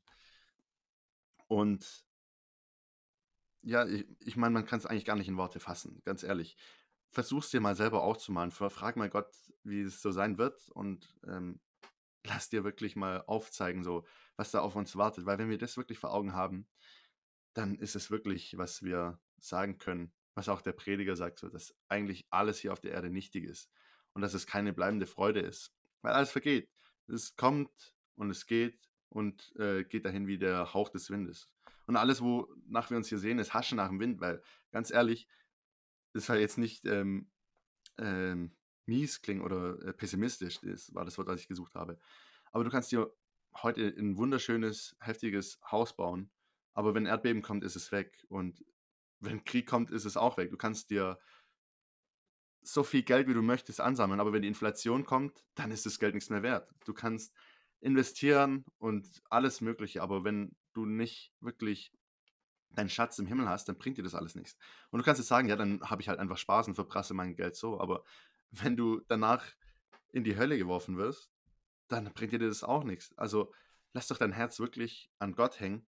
Und 1.48 2.04
ja, 3.62 3.86
ich, 3.86 4.06
ich 4.20 4.36
meine, 4.36 4.52
man 4.52 4.66
kann 4.66 4.78
es 4.78 4.86
eigentlich 4.86 5.04
gar 5.04 5.16
nicht 5.16 5.28
in 5.28 5.36
Worte 5.36 5.60
fassen, 5.60 6.00
ganz 6.04 6.22
ehrlich. 6.22 6.56
Versuch's 7.10 7.50
dir 7.50 7.60
mal 7.60 7.74
selber 7.74 8.02
auszumalen. 8.02 8.52
Frag 8.52 8.96
mal 8.96 9.10
Gott, 9.10 9.34
wie 9.64 9.82
es 9.82 10.00
so 10.00 10.12
sein 10.12 10.38
wird 10.38 10.68
und 10.70 11.18
ähm, 11.26 11.60
lass 12.26 12.48
dir 12.48 12.64
wirklich 12.64 12.96
mal 12.96 13.24
aufzeigen, 13.26 13.82
so 13.82 14.06
was 14.36 14.50
da 14.50 14.60
auf 14.60 14.76
uns 14.76 14.96
wartet. 14.96 15.26
Weil 15.26 15.38
wenn 15.38 15.50
wir 15.50 15.58
das 15.58 15.76
wirklich 15.76 15.98
vor 15.98 16.12
Augen 16.12 16.34
haben, 16.34 16.68
dann 17.54 17.76
ist 17.76 17.96
es 17.96 18.10
wirklich, 18.10 18.56
was 18.56 18.82
wir 18.82 19.18
sagen 19.38 19.78
können, 19.78 20.12
was 20.34 20.48
auch 20.48 20.62
der 20.62 20.72
Prediger 20.72 21.16
sagt, 21.16 21.38
so, 21.38 21.48
dass 21.48 21.74
eigentlich 21.88 22.26
alles 22.30 22.58
hier 22.58 22.72
auf 22.72 22.80
der 22.80 22.92
Erde 22.92 23.10
nichtig 23.10 23.44
ist 23.44 23.70
und 24.12 24.22
dass 24.22 24.34
es 24.34 24.46
keine 24.46 24.72
bleibende 24.72 25.06
Freude 25.06 25.40
ist. 25.40 25.72
Weil 26.02 26.12
alles 26.12 26.30
vergeht. 26.30 26.70
Es 27.08 27.34
kommt 27.36 27.94
und 28.14 28.30
es 28.30 28.46
geht 28.46 28.88
und 29.08 29.52
äh, 29.56 29.84
geht 29.84 30.04
dahin 30.04 30.26
wie 30.26 30.38
der 30.38 30.72
Hauch 30.72 30.88
des 30.88 31.10
Windes. 31.10 31.50
Und 31.90 31.96
alles, 31.96 32.22
wonach 32.22 32.88
wir 32.90 32.96
uns 32.96 33.08
hier 33.08 33.18
sehen, 33.18 33.40
ist 33.40 33.52
Haschen 33.52 33.74
nach 33.74 33.88
dem 33.88 33.98
Wind, 33.98 34.20
weil 34.20 34.40
ganz 34.70 34.92
ehrlich, 34.92 35.26
das 36.12 36.26
soll 36.26 36.36
jetzt 36.36 36.56
nicht 36.56 36.86
ähm, 36.86 37.28
ähm, 37.98 38.56
mies 38.86 39.22
klingen 39.22 39.42
oder 39.42 39.76
äh, 39.82 39.92
pessimistisch, 39.92 40.60
das 40.60 40.94
war 40.94 41.04
das 41.04 41.18
Wort, 41.18 41.26
das 41.26 41.40
ich 41.40 41.48
gesucht 41.48 41.74
habe. 41.74 41.98
Aber 42.52 42.62
du 42.62 42.70
kannst 42.70 42.92
dir 42.92 43.12
heute 43.56 43.88
ein 43.88 44.16
wunderschönes, 44.16 44.96
heftiges 45.00 45.58
Haus 45.68 45.96
bauen, 45.96 46.30
aber 46.74 46.94
wenn 46.94 47.06
Erdbeben 47.06 47.42
kommt, 47.42 47.64
ist 47.64 47.74
es 47.74 47.90
weg. 47.90 48.24
Und 48.28 48.64
wenn 49.18 49.42
Krieg 49.42 49.66
kommt, 49.66 49.90
ist 49.90 50.04
es 50.04 50.16
auch 50.16 50.36
weg. 50.36 50.52
Du 50.52 50.56
kannst 50.56 50.90
dir 50.90 51.18
so 52.62 52.84
viel 52.84 53.02
Geld, 53.02 53.26
wie 53.26 53.34
du 53.34 53.42
möchtest, 53.42 53.80
ansammeln, 53.80 54.20
aber 54.20 54.32
wenn 54.32 54.42
die 54.42 54.48
Inflation 54.48 55.04
kommt, 55.04 55.44
dann 55.56 55.72
ist 55.72 55.86
das 55.86 55.98
Geld 55.98 56.14
nichts 56.14 56.30
mehr 56.30 56.44
wert. 56.44 56.72
Du 56.84 56.94
kannst 56.94 57.34
investieren 57.80 58.64
und 58.78 59.24
alles 59.28 59.60
Mögliche, 59.60 60.02
aber 60.02 60.22
wenn 60.22 60.54
du 60.72 60.86
nicht 60.86 61.32
wirklich 61.40 61.92
deinen 62.70 62.88
Schatz 62.88 63.18
im 63.18 63.26
Himmel 63.26 63.48
hast, 63.48 63.68
dann 63.68 63.78
bringt 63.78 63.98
dir 63.98 64.02
das 64.02 64.14
alles 64.14 64.34
nichts. 64.34 64.56
Und 64.90 64.98
du 64.98 65.04
kannst 65.04 65.18
jetzt 65.18 65.28
sagen, 65.28 65.48
ja, 65.48 65.56
dann 65.56 65.80
habe 65.82 66.02
ich 66.02 66.08
halt 66.08 66.18
einfach 66.18 66.38
Spaß 66.38 66.68
und 66.68 66.74
verprasse 66.74 67.14
mein 67.14 67.34
Geld 67.34 67.56
so, 67.56 67.80
aber 67.80 68.04
wenn 68.50 68.76
du 68.76 69.00
danach 69.08 69.44
in 70.12 70.24
die 70.24 70.36
Hölle 70.36 70.58
geworfen 70.58 70.96
wirst, 70.96 71.30
dann 71.88 72.12
bringt 72.12 72.32
dir 72.32 72.38
das 72.38 72.62
auch 72.62 72.84
nichts. 72.84 73.16
Also 73.16 73.52
lass 73.92 74.08
doch 74.08 74.18
dein 74.18 74.32
Herz 74.32 74.60
wirklich 74.60 75.10
an 75.18 75.34
Gott 75.34 75.60
hängen. 75.60 75.86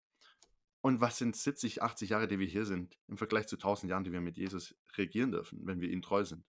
Und 0.80 1.00
was 1.00 1.18
sind 1.18 1.34
70, 1.34 1.82
80 1.82 2.10
Jahre, 2.10 2.28
die 2.28 2.38
wir 2.38 2.46
hier 2.46 2.64
sind, 2.64 2.98
im 3.08 3.16
Vergleich 3.16 3.48
zu 3.48 3.56
1000 3.56 3.90
Jahren, 3.90 4.04
die 4.04 4.12
wir 4.12 4.20
mit 4.20 4.36
Jesus 4.36 4.76
regieren 4.96 5.32
dürfen, 5.32 5.66
wenn 5.66 5.80
wir 5.80 5.90
ihm 5.90 6.02
treu 6.02 6.24
sind? 6.24 6.44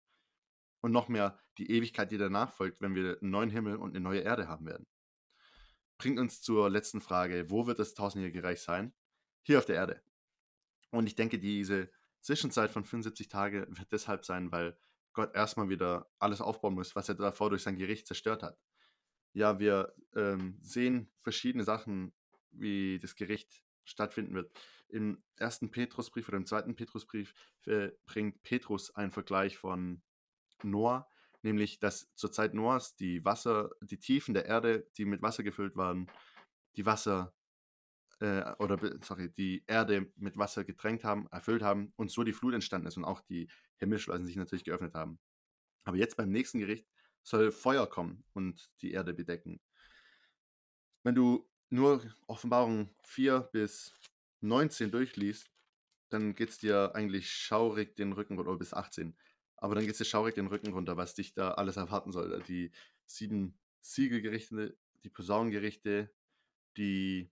Und 0.80 0.92
noch 0.92 1.08
mehr 1.08 1.38
die 1.58 1.70
Ewigkeit, 1.70 2.10
die 2.10 2.18
danach 2.18 2.52
folgt, 2.52 2.80
wenn 2.80 2.94
wir 2.94 3.18
einen 3.20 3.30
neuen 3.30 3.50
Himmel 3.50 3.76
und 3.76 3.90
eine 3.90 4.00
neue 4.00 4.20
Erde 4.20 4.48
haben 4.48 4.66
werden. 4.66 4.86
Bringt 5.98 6.18
uns 6.18 6.42
zur 6.42 6.68
letzten 6.68 7.00
Frage, 7.00 7.50
wo 7.50 7.66
wird 7.66 7.78
das 7.78 7.94
tausendjährige 7.94 8.42
Reich 8.42 8.60
sein? 8.60 8.92
Hier 9.42 9.58
auf 9.58 9.64
der 9.64 9.76
Erde. 9.76 10.02
Und 10.90 11.06
ich 11.06 11.14
denke, 11.14 11.38
diese 11.38 11.90
Zwischenzeit 12.20 12.70
von 12.70 12.84
75 12.84 13.28
Tage 13.28 13.66
wird 13.70 13.92
deshalb 13.92 14.24
sein, 14.24 14.52
weil 14.52 14.76
Gott 15.12 15.34
erstmal 15.34 15.68
wieder 15.68 16.10
alles 16.18 16.40
aufbauen 16.40 16.74
muss, 16.74 16.94
was 16.94 17.08
er 17.08 17.14
davor 17.14 17.50
durch 17.50 17.62
sein 17.62 17.76
Gericht 17.76 18.06
zerstört 18.06 18.42
hat. 18.42 18.58
Ja, 19.32 19.58
wir 19.58 19.94
ähm, 20.14 20.58
sehen 20.62 21.10
verschiedene 21.20 21.64
Sachen, 21.64 22.12
wie 22.50 22.98
das 22.98 23.16
Gericht 23.16 23.62
stattfinden 23.84 24.34
wird. 24.34 24.50
Im 24.88 25.22
ersten 25.36 25.70
Petrusbrief 25.70 26.28
oder 26.28 26.36
im 26.36 26.46
zweiten 26.46 26.76
Petrusbrief 26.76 27.34
äh, 27.66 27.90
bringt 28.04 28.42
Petrus 28.42 28.94
einen 28.94 29.10
Vergleich 29.10 29.56
von 29.56 30.02
Noah, 30.62 31.08
nämlich 31.46 31.78
dass 31.78 32.12
zur 32.14 32.30
Zeit 32.32 32.52
Noahs 32.54 32.96
die 32.96 33.24
Wasser, 33.24 33.70
die 33.80 33.98
Tiefen 33.98 34.34
der 34.34 34.46
Erde, 34.46 34.86
die 34.98 35.06
mit 35.06 35.22
Wasser 35.22 35.42
gefüllt 35.42 35.76
waren, 35.76 36.10
die 36.76 36.84
Wasser 36.84 37.32
äh, 38.20 38.52
oder 38.58 38.78
sorry, 39.02 39.30
die 39.30 39.64
Erde 39.66 40.12
mit 40.16 40.36
Wasser 40.36 40.64
getränkt 40.64 41.04
haben, 41.04 41.26
erfüllt 41.30 41.62
haben 41.62 41.92
und 41.96 42.10
so 42.10 42.24
die 42.24 42.32
Flut 42.32 42.54
entstanden 42.54 42.88
ist 42.88 42.96
und 42.96 43.04
auch 43.04 43.22
die 43.22 43.48
Himmelsschleusen 43.78 44.26
sich 44.26 44.36
natürlich 44.36 44.64
geöffnet 44.64 44.94
haben. 44.94 45.18
Aber 45.84 45.96
jetzt 45.96 46.16
beim 46.16 46.30
nächsten 46.30 46.58
Gericht 46.58 46.86
soll 47.22 47.52
Feuer 47.52 47.88
kommen 47.88 48.24
und 48.34 48.70
die 48.82 48.92
Erde 48.92 49.14
bedecken. 49.14 49.60
Wenn 51.02 51.14
du 51.14 51.48
nur 51.70 52.02
Offenbarung 52.26 52.90
4 53.04 53.40
bis 53.52 53.92
19 54.40 54.90
durchliest, 54.90 55.50
dann 56.08 56.34
geht 56.34 56.50
es 56.50 56.58
dir 56.58 56.92
eigentlich 56.94 57.30
schaurig 57.30 57.96
den 57.96 58.12
Rücken 58.12 58.38
oder 58.38 58.56
bis 58.56 58.74
18. 58.74 59.16
Aber 59.56 59.74
dann 59.74 59.84
geht 59.84 59.92
es 59.92 59.98
dir 59.98 60.04
schaurig 60.04 60.34
den 60.34 60.48
Rücken 60.48 60.72
runter, 60.72 60.96
was 60.96 61.14
dich 61.14 61.34
da 61.34 61.52
alles 61.52 61.76
erwarten 61.76 62.12
soll. 62.12 62.42
Die 62.42 62.72
sieben 63.06 63.58
Siegelgerichte, 63.80 64.76
die 65.04 65.10
Posaunengerichte, 65.10 66.12
die 66.76 67.30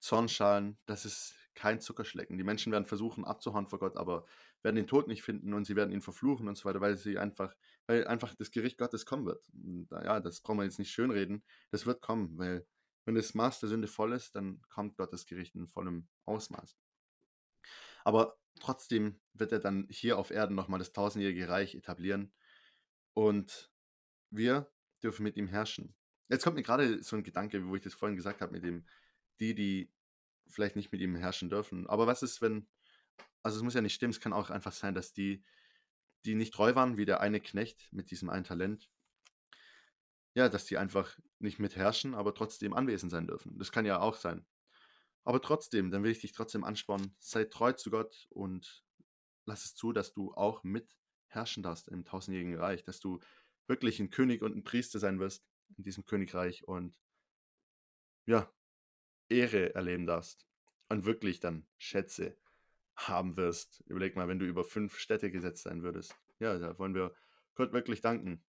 Zornschalen, 0.00 0.78
das 0.86 1.04
ist 1.04 1.34
kein 1.54 1.80
Zuckerschlecken. 1.80 2.38
Die 2.38 2.44
Menschen 2.44 2.72
werden 2.72 2.86
versuchen 2.86 3.24
abzuhauen 3.24 3.66
vor 3.66 3.78
Gott, 3.78 3.96
aber 3.96 4.24
werden 4.62 4.76
den 4.76 4.86
Tod 4.86 5.08
nicht 5.08 5.22
finden 5.22 5.52
und 5.54 5.64
sie 5.64 5.76
werden 5.76 5.92
ihn 5.92 6.02
verfluchen 6.02 6.48
und 6.48 6.56
so 6.56 6.64
weiter, 6.64 6.80
weil 6.80 6.96
sie 6.96 7.18
einfach, 7.18 7.54
weil 7.86 8.06
einfach 8.06 8.34
das 8.34 8.50
Gericht 8.50 8.78
Gottes 8.78 9.04
kommen 9.06 9.26
wird. 9.26 9.42
Und, 9.52 9.88
ja, 9.90 10.20
das 10.20 10.40
brauchen 10.40 10.58
wir 10.58 10.64
jetzt 10.64 10.78
nicht 10.78 10.92
schönreden. 10.92 11.44
Das 11.70 11.86
wird 11.86 12.02
kommen, 12.02 12.38
weil 12.38 12.66
wenn 13.04 13.14
das 13.14 13.34
Maß 13.34 13.60
der 13.60 13.68
Sünde 13.68 13.88
voll 13.88 14.12
ist, 14.12 14.36
dann 14.36 14.60
kommt 14.68 14.96
Gottes 14.96 15.26
Gericht 15.26 15.54
in 15.54 15.66
vollem 15.66 16.08
Ausmaß. 16.24 16.76
Aber 18.04 18.38
trotzdem 18.58 19.20
wird 19.34 19.52
er 19.52 19.60
dann 19.60 19.86
hier 19.90 20.18
auf 20.18 20.30
Erden 20.30 20.54
nochmal 20.54 20.78
das 20.78 20.92
tausendjährige 20.92 21.48
Reich 21.48 21.74
etablieren 21.74 22.32
und 23.14 23.70
wir 24.30 24.70
dürfen 25.02 25.22
mit 25.22 25.36
ihm 25.36 25.48
herrschen. 25.48 25.94
Jetzt 26.28 26.44
kommt 26.44 26.56
mir 26.56 26.62
gerade 26.62 27.02
so 27.02 27.16
ein 27.16 27.24
Gedanke, 27.24 27.66
wo 27.66 27.74
ich 27.74 27.82
das 27.82 27.94
vorhin 27.94 28.16
gesagt 28.16 28.40
habe, 28.40 28.52
mit 28.52 28.64
dem, 28.64 28.86
die, 29.40 29.54
die 29.54 29.92
vielleicht 30.46 30.76
nicht 30.76 30.92
mit 30.92 31.00
ihm 31.00 31.16
herrschen 31.16 31.50
dürfen. 31.50 31.88
Aber 31.88 32.06
was 32.06 32.22
ist, 32.22 32.40
wenn, 32.40 32.68
also 33.42 33.56
es 33.56 33.62
muss 33.62 33.74
ja 33.74 33.80
nicht 33.80 33.94
stimmen, 33.94 34.12
es 34.12 34.20
kann 34.20 34.32
auch 34.32 34.50
einfach 34.50 34.72
sein, 34.72 34.94
dass 34.94 35.12
die, 35.12 35.42
die 36.24 36.34
nicht 36.34 36.52
treu 36.52 36.74
waren, 36.74 36.96
wie 36.96 37.06
der 37.06 37.20
eine 37.20 37.40
Knecht 37.40 37.92
mit 37.92 38.10
diesem 38.10 38.30
einen 38.30 38.44
Talent, 38.44 38.90
ja, 40.34 40.48
dass 40.48 40.66
die 40.66 40.78
einfach 40.78 41.18
nicht 41.38 41.58
mitherrschen, 41.58 42.14
aber 42.14 42.34
trotzdem 42.34 42.74
anwesend 42.74 43.10
sein 43.10 43.26
dürfen. 43.26 43.58
Das 43.58 43.72
kann 43.72 43.86
ja 43.86 43.98
auch 44.00 44.14
sein. 44.14 44.46
Aber 45.24 45.40
trotzdem, 45.40 45.90
dann 45.90 46.02
will 46.02 46.10
ich 46.10 46.20
dich 46.20 46.32
trotzdem 46.32 46.64
anspornen, 46.64 47.14
sei 47.18 47.44
treu 47.44 47.72
zu 47.72 47.90
Gott 47.90 48.26
und 48.30 48.84
lass 49.44 49.64
es 49.64 49.74
zu, 49.74 49.92
dass 49.92 50.12
du 50.12 50.32
auch 50.34 50.62
mitherrschen 50.64 51.62
darfst 51.62 51.88
im 51.88 52.04
tausendjährigen 52.04 52.56
Reich, 52.56 52.84
dass 52.84 53.00
du 53.00 53.20
wirklich 53.66 54.00
ein 54.00 54.10
König 54.10 54.42
und 54.42 54.56
ein 54.56 54.64
Priester 54.64 54.98
sein 54.98 55.20
wirst 55.20 55.46
in 55.76 55.84
diesem 55.84 56.04
Königreich 56.04 56.66
und 56.66 56.94
ja, 58.26 58.52
Ehre 59.28 59.74
erleben 59.74 60.06
darfst 60.06 60.46
und 60.88 61.04
wirklich 61.04 61.40
dann 61.40 61.66
Schätze 61.78 62.36
haben 62.96 63.36
wirst. 63.36 63.82
Überleg 63.86 64.16
mal, 64.16 64.28
wenn 64.28 64.38
du 64.38 64.46
über 64.46 64.64
fünf 64.64 64.98
Städte 64.98 65.30
gesetzt 65.30 65.64
sein 65.64 65.82
würdest. 65.82 66.16
Ja, 66.38 66.58
da 66.58 66.78
wollen 66.78 66.94
wir 66.94 67.14
Gott 67.54 67.72
wirklich 67.72 68.00
danken 68.00 68.42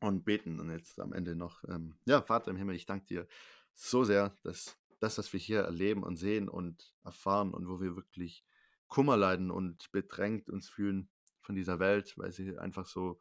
und 0.00 0.24
beten. 0.24 0.60
Und 0.60 0.70
jetzt 0.70 1.00
am 1.00 1.12
Ende 1.12 1.34
noch, 1.34 1.64
ähm, 1.64 1.98
ja, 2.04 2.22
Vater 2.22 2.50
im 2.50 2.56
Himmel, 2.56 2.76
ich 2.76 2.86
danke 2.86 3.06
dir 3.06 3.26
so 3.74 4.04
sehr, 4.04 4.36
dass 4.42 4.79
das, 5.00 5.18
was 5.18 5.32
wir 5.32 5.40
hier 5.40 5.60
erleben 5.60 6.02
und 6.02 6.16
sehen 6.16 6.48
und 6.48 6.94
erfahren 7.04 7.52
und 7.52 7.68
wo 7.68 7.80
wir 7.80 7.96
wirklich 7.96 8.44
Kummer 8.88 9.16
leiden 9.16 9.50
und 9.50 9.90
bedrängt 9.92 10.48
uns 10.50 10.68
fühlen 10.68 11.10
von 11.40 11.54
dieser 11.54 11.78
Welt, 11.78 12.16
weil 12.16 12.32
sie 12.32 12.58
einfach 12.58 12.86
so 12.86 13.20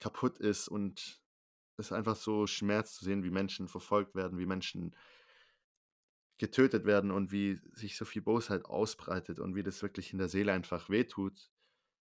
kaputt 0.00 0.38
ist 0.38 0.68
und 0.68 1.20
es 1.76 1.92
einfach 1.92 2.16
so 2.16 2.46
schmerzt 2.46 2.96
zu 2.96 3.04
sehen, 3.04 3.22
wie 3.22 3.30
Menschen 3.30 3.68
verfolgt 3.68 4.14
werden, 4.14 4.38
wie 4.38 4.46
Menschen 4.46 4.96
getötet 6.38 6.84
werden 6.84 7.10
und 7.10 7.32
wie 7.32 7.60
sich 7.72 7.96
so 7.96 8.04
viel 8.04 8.22
Bosheit 8.22 8.64
ausbreitet 8.64 9.38
und 9.38 9.54
wie 9.54 9.62
das 9.62 9.82
wirklich 9.82 10.12
in 10.12 10.18
der 10.18 10.28
Seele 10.28 10.52
einfach 10.52 10.88
wehtut, 10.88 11.50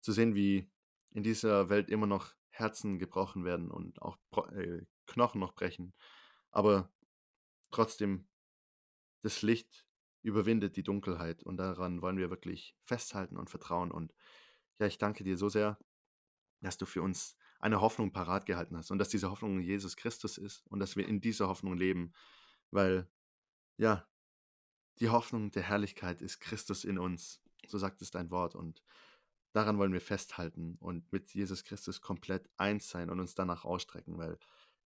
zu 0.01 0.13
sehen, 0.13 0.35
wie 0.35 0.71
in 1.11 1.23
dieser 1.23 1.69
Welt 1.69 1.89
immer 1.89 2.07
noch 2.07 2.35
Herzen 2.51 2.99
gebrochen 2.99 3.45
werden 3.45 3.71
und 3.71 4.03
auch 4.03 4.19
äh, 4.53 4.83
Knochen 5.07 5.41
noch 5.41 5.55
brechen. 5.55 5.95
Aber 6.51 6.93
trotzdem, 7.71 8.27
das 9.25 9.41
Licht 9.41 9.87
überwindet 10.23 10.77
die 10.77 10.83
Dunkelheit 10.83 11.43
und 11.43 11.57
daran 11.57 12.03
wollen 12.03 12.19
wir 12.19 12.29
wirklich 12.29 12.77
festhalten 12.85 13.39
und 13.39 13.49
vertrauen. 13.49 13.91
Und 13.91 14.15
ja, 14.79 14.87
ich 14.87 14.99
danke 14.99 15.25
dir 15.25 15.39
so 15.39 15.49
sehr, 15.49 15.79
dass 16.61 16.77
du 16.77 16.85
für 16.85 17.01
uns 17.01 17.37
eine 17.59 17.81
Hoffnung 17.81 18.13
parat 18.13 18.45
gehalten 18.45 18.77
hast 18.77 18.91
und 18.91 18.99
dass 18.99 19.09
diese 19.09 19.31
Hoffnung 19.31 19.61
Jesus 19.61 19.97
Christus 19.97 20.37
ist 20.37 20.67
und 20.67 20.79
dass 20.79 20.97
wir 20.97 21.09
in 21.09 21.23
dieser 21.23 21.49
Hoffnung 21.49 21.75
leben, 21.75 22.13
weil 22.71 23.09
ja, 23.79 24.07
die 25.01 25.09
Hoffnung 25.09 25.51
der 25.51 25.63
Herrlichkeit 25.63 26.21
ist 26.21 26.41
Christus 26.41 26.85
in 26.85 26.99
uns. 26.99 27.41
So 27.67 27.79
sagt 27.79 28.03
es 28.03 28.11
dein 28.11 28.31
Wort. 28.31 28.55
Und 28.55 28.83
daran 29.53 29.79
wollen 29.79 29.95
wir 29.95 30.03
festhalten 30.03 30.77
und 30.81 31.11
mit 31.13 31.33
Jesus 31.33 31.65
Christus 31.65 32.03
komplett 32.03 32.51
eins 32.59 32.91
sein 32.91 33.09
und 33.09 33.21
uns 33.21 33.35
danach 33.35 33.65
ausstrecken, 33.65 34.19
weil 34.19 34.39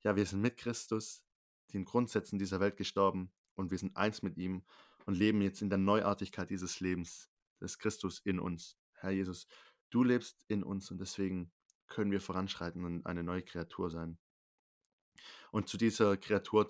ja, 0.04 0.14
wir 0.14 0.24
sind 0.26 0.40
mit 0.40 0.56
Christus 0.56 1.24
den 1.72 1.84
Grundsätzen 1.84 2.38
dieser 2.38 2.60
Welt 2.60 2.76
gestorben 2.76 3.32
und 3.58 3.70
wir 3.70 3.78
sind 3.78 3.96
eins 3.96 4.22
mit 4.22 4.36
ihm 4.36 4.64
und 5.06 5.14
leben 5.14 5.42
jetzt 5.42 5.62
in 5.62 5.68
der 5.68 5.78
Neuartigkeit 5.78 6.50
dieses 6.50 6.80
Lebens, 6.80 7.30
des 7.60 7.78
Christus 7.78 8.20
in 8.20 8.38
uns. 8.38 8.78
Herr 8.92 9.10
Jesus, 9.10 9.46
du 9.90 10.04
lebst 10.04 10.44
in 10.48 10.62
uns 10.62 10.90
und 10.90 10.98
deswegen 10.98 11.52
können 11.88 12.10
wir 12.10 12.20
voranschreiten 12.20 12.84
und 12.84 13.06
eine 13.06 13.22
neue 13.22 13.42
Kreatur 13.42 13.90
sein. 13.90 14.18
Und 15.50 15.68
zu 15.68 15.76
dieser 15.76 16.16
Kreatur, 16.16 16.68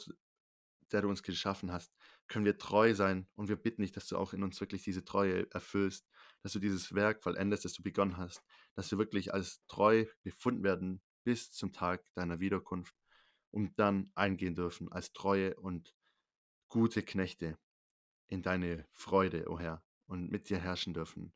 der 0.93 1.03
du 1.03 1.09
uns 1.09 1.23
geschaffen 1.23 1.73
hast, 1.73 1.95
können 2.29 2.45
wir 2.45 2.59
treu 2.59 2.95
sein 2.95 3.29
und 3.35 3.49
wir 3.49 3.57
bitten 3.57 3.83
dich, 3.83 3.93
dass 3.93 4.07
du 4.07 4.17
auch 4.17 4.33
in 4.33 4.43
uns 4.43 4.61
wirklich 4.61 4.83
diese 4.83 5.05
Treue 5.05 5.51
erfüllst, 5.51 6.09
dass 6.43 6.53
du 6.53 6.59
dieses 6.59 6.95
Werk 6.95 7.23
vollendest, 7.23 7.65
das 7.65 7.73
du 7.73 7.83
begonnen 7.83 8.17
hast, 8.17 8.43
dass 8.75 8.91
wir 8.91 8.99
wirklich 8.99 9.35
als 9.35 9.65
treu 9.67 10.07
befunden 10.23 10.63
werden 10.63 11.03
bis 11.25 11.51
zum 11.51 11.73
Tag 11.73 12.05
deiner 12.15 12.41
Wiederkunft 12.41 12.95
und 13.51 13.79
dann 13.79 14.13
eingehen 14.15 14.55
dürfen 14.55 14.93
als 14.93 15.13
treue 15.13 15.59
und 15.59 15.95
gute 16.69 17.03
Knechte 17.03 17.59
in 18.27 18.43
deine 18.43 18.87
Freude, 18.93 19.49
o 19.49 19.55
oh 19.55 19.59
Herr, 19.59 19.83
und 20.07 20.31
mit 20.31 20.49
dir 20.49 20.59
herrschen 20.59 20.95
dürfen 20.95 21.33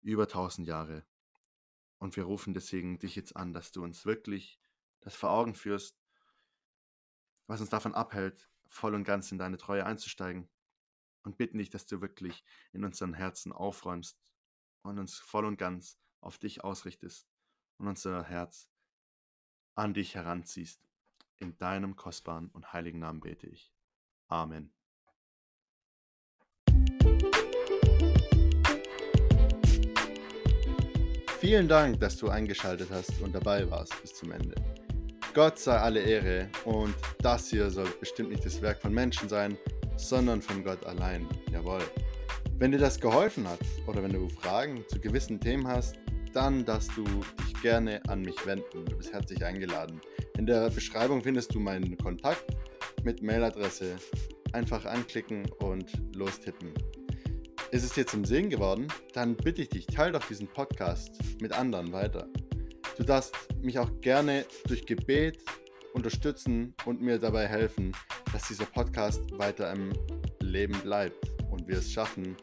über 0.00 0.28
tausend 0.28 0.66
Jahre. 0.66 1.04
Und 1.98 2.16
wir 2.16 2.24
rufen 2.24 2.54
deswegen 2.54 2.98
dich 2.98 3.14
jetzt 3.16 3.36
an, 3.36 3.54
dass 3.54 3.72
du 3.72 3.82
uns 3.82 4.04
wirklich 4.04 4.58
das 5.00 5.14
vor 5.14 5.30
Augen 5.30 5.54
führst, 5.54 6.00
was 7.46 7.60
uns 7.60 7.70
davon 7.70 7.94
abhält, 7.94 8.48
voll 8.66 8.94
und 8.94 9.04
ganz 9.04 9.30
in 9.30 9.38
deine 9.38 9.58
Treue 9.58 9.84
einzusteigen 9.84 10.48
und 11.22 11.36
bitten 11.36 11.58
dich, 11.58 11.70
dass 11.70 11.86
du 11.86 12.00
wirklich 12.00 12.44
in 12.72 12.84
unseren 12.84 13.14
Herzen 13.14 13.52
aufräumst 13.52 14.20
und 14.82 14.98
uns 14.98 15.18
voll 15.18 15.44
und 15.44 15.56
ganz 15.56 15.98
auf 16.20 16.38
dich 16.38 16.64
ausrichtest 16.64 17.28
und 17.78 17.88
unser 17.88 18.24
Herz 18.24 18.68
an 19.74 19.94
dich 19.94 20.14
heranziehst. 20.14 20.80
In 21.38 21.58
deinem 21.58 21.96
kostbaren 21.96 22.50
und 22.50 22.72
heiligen 22.72 23.00
Namen 23.00 23.20
bete 23.20 23.48
ich. 23.48 23.72
Amen. 24.32 24.70
Vielen 31.38 31.68
Dank, 31.68 32.00
dass 32.00 32.16
du 32.16 32.30
eingeschaltet 32.30 32.88
hast 32.90 33.20
und 33.20 33.34
dabei 33.34 33.70
warst 33.70 34.00
bis 34.00 34.14
zum 34.14 34.32
Ende. 34.32 34.54
Gott 35.34 35.58
sei 35.58 35.76
alle 35.76 36.00
Ehre 36.00 36.48
und 36.64 36.94
das 37.18 37.50
hier 37.50 37.68
soll 37.68 37.90
bestimmt 38.00 38.30
nicht 38.30 38.46
das 38.46 38.62
Werk 38.62 38.80
von 38.80 38.94
Menschen 38.94 39.28
sein, 39.28 39.58
sondern 39.96 40.40
von 40.40 40.64
Gott 40.64 40.86
allein. 40.86 41.28
Jawohl. 41.50 41.82
Wenn 42.56 42.72
dir 42.72 42.78
das 42.78 42.98
geholfen 42.98 43.46
hat 43.46 43.60
oder 43.86 44.02
wenn 44.02 44.14
du 44.14 44.30
Fragen 44.30 44.82
zu 44.88 44.98
gewissen 44.98 45.40
Themen 45.40 45.68
hast, 45.68 45.96
dann 46.32 46.64
darfst 46.64 46.96
du 46.96 47.04
dich 47.04 47.60
gerne 47.60 48.00
an 48.08 48.22
mich 48.22 48.46
wenden. 48.46 48.86
Du 48.86 48.96
bist 48.96 49.12
herzlich 49.12 49.44
eingeladen. 49.44 50.00
In 50.38 50.46
der 50.46 50.70
Beschreibung 50.70 51.22
findest 51.22 51.54
du 51.54 51.60
meinen 51.60 51.98
Kontakt 51.98 52.46
mit 53.04 53.22
Mailadresse. 53.22 53.96
Einfach 54.52 54.84
anklicken 54.84 55.50
und 55.60 55.90
lostippen. 56.14 56.72
Ist 57.70 57.84
es 57.84 57.94
dir 57.94 58.06
zum 58.06 58.24
Segen 58.24 58.50
geworden? 58.50 58.88
Dann 59.14 59.36
bitte 59.36 59.62
ich 59.62 59.70
dich, 59.70 59.86
teile 59.86 60.12
doch 60.12 60.26
diesen 60.26 60.46
Podcast 60.46 61.18
mit 61.40 61.52
anderen 61.52 61.92
weiter. 61.92 62.28
Du 62.96 63.02
darfst 63.02 63.34
mich 63.62 63.78
auch 63.78 63.90
gerne 64.00 64.44
durch 64.66 64.84
Gebet 64.84 65.38
unterstützen 65.94 66.74
und 66.84 67.00
mir 67.00 67.18
dabei 67.18 67.46
helfen, 67.46 67.92
dass 68.32 68.48
dieser 68.48 68.66
Podcast 68.66 69.22
weiter 69.38 69.72
im 69.72 69.92
Leben 70.40 70.78
bleibt 70.80 71.16
und 71.50 71.66
wir 71.66 71.78
es 71.78 71.90
schaffen, 71.90 72.36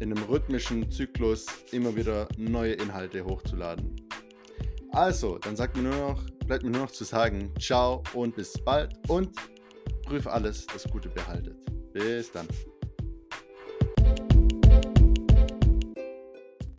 in 0.00 0.12
einem 0.12 0.24
rhythmischen 0.24 0.90
Zyklus 0.90 1.46
immer 1.70 1.94
wieder 1.94 2.28
neue 2.36 2.72
Inhalte 2.72 3.24
hochzuladen. 3.24 3.96
Also, 4.90 5.38
dann 5.38 5.56
sagt 5.56 5.76
mir 5.76 5.84
nur 5.84 5.96
noch, 5.96 6.22
bleibt 6.46 6.64
mir 6.64 6.70
nur 6.70 6.82
noch 6.82 6.90
zu 6.90 7.04
sagen, 7.04 7.54
ciao 7.58 8.02
und 8.12 8.34
bis 8.36 8.52
bald 8.64 8.92
und 9.08 9.30
prüf 10.12 10.26
alles, 10.26 10.66
das 10.66 10.84
Gute 10.90 11.08
behaltet. 11.08 11.56
Bis 11.94 12.30
dann. 12.30 12.46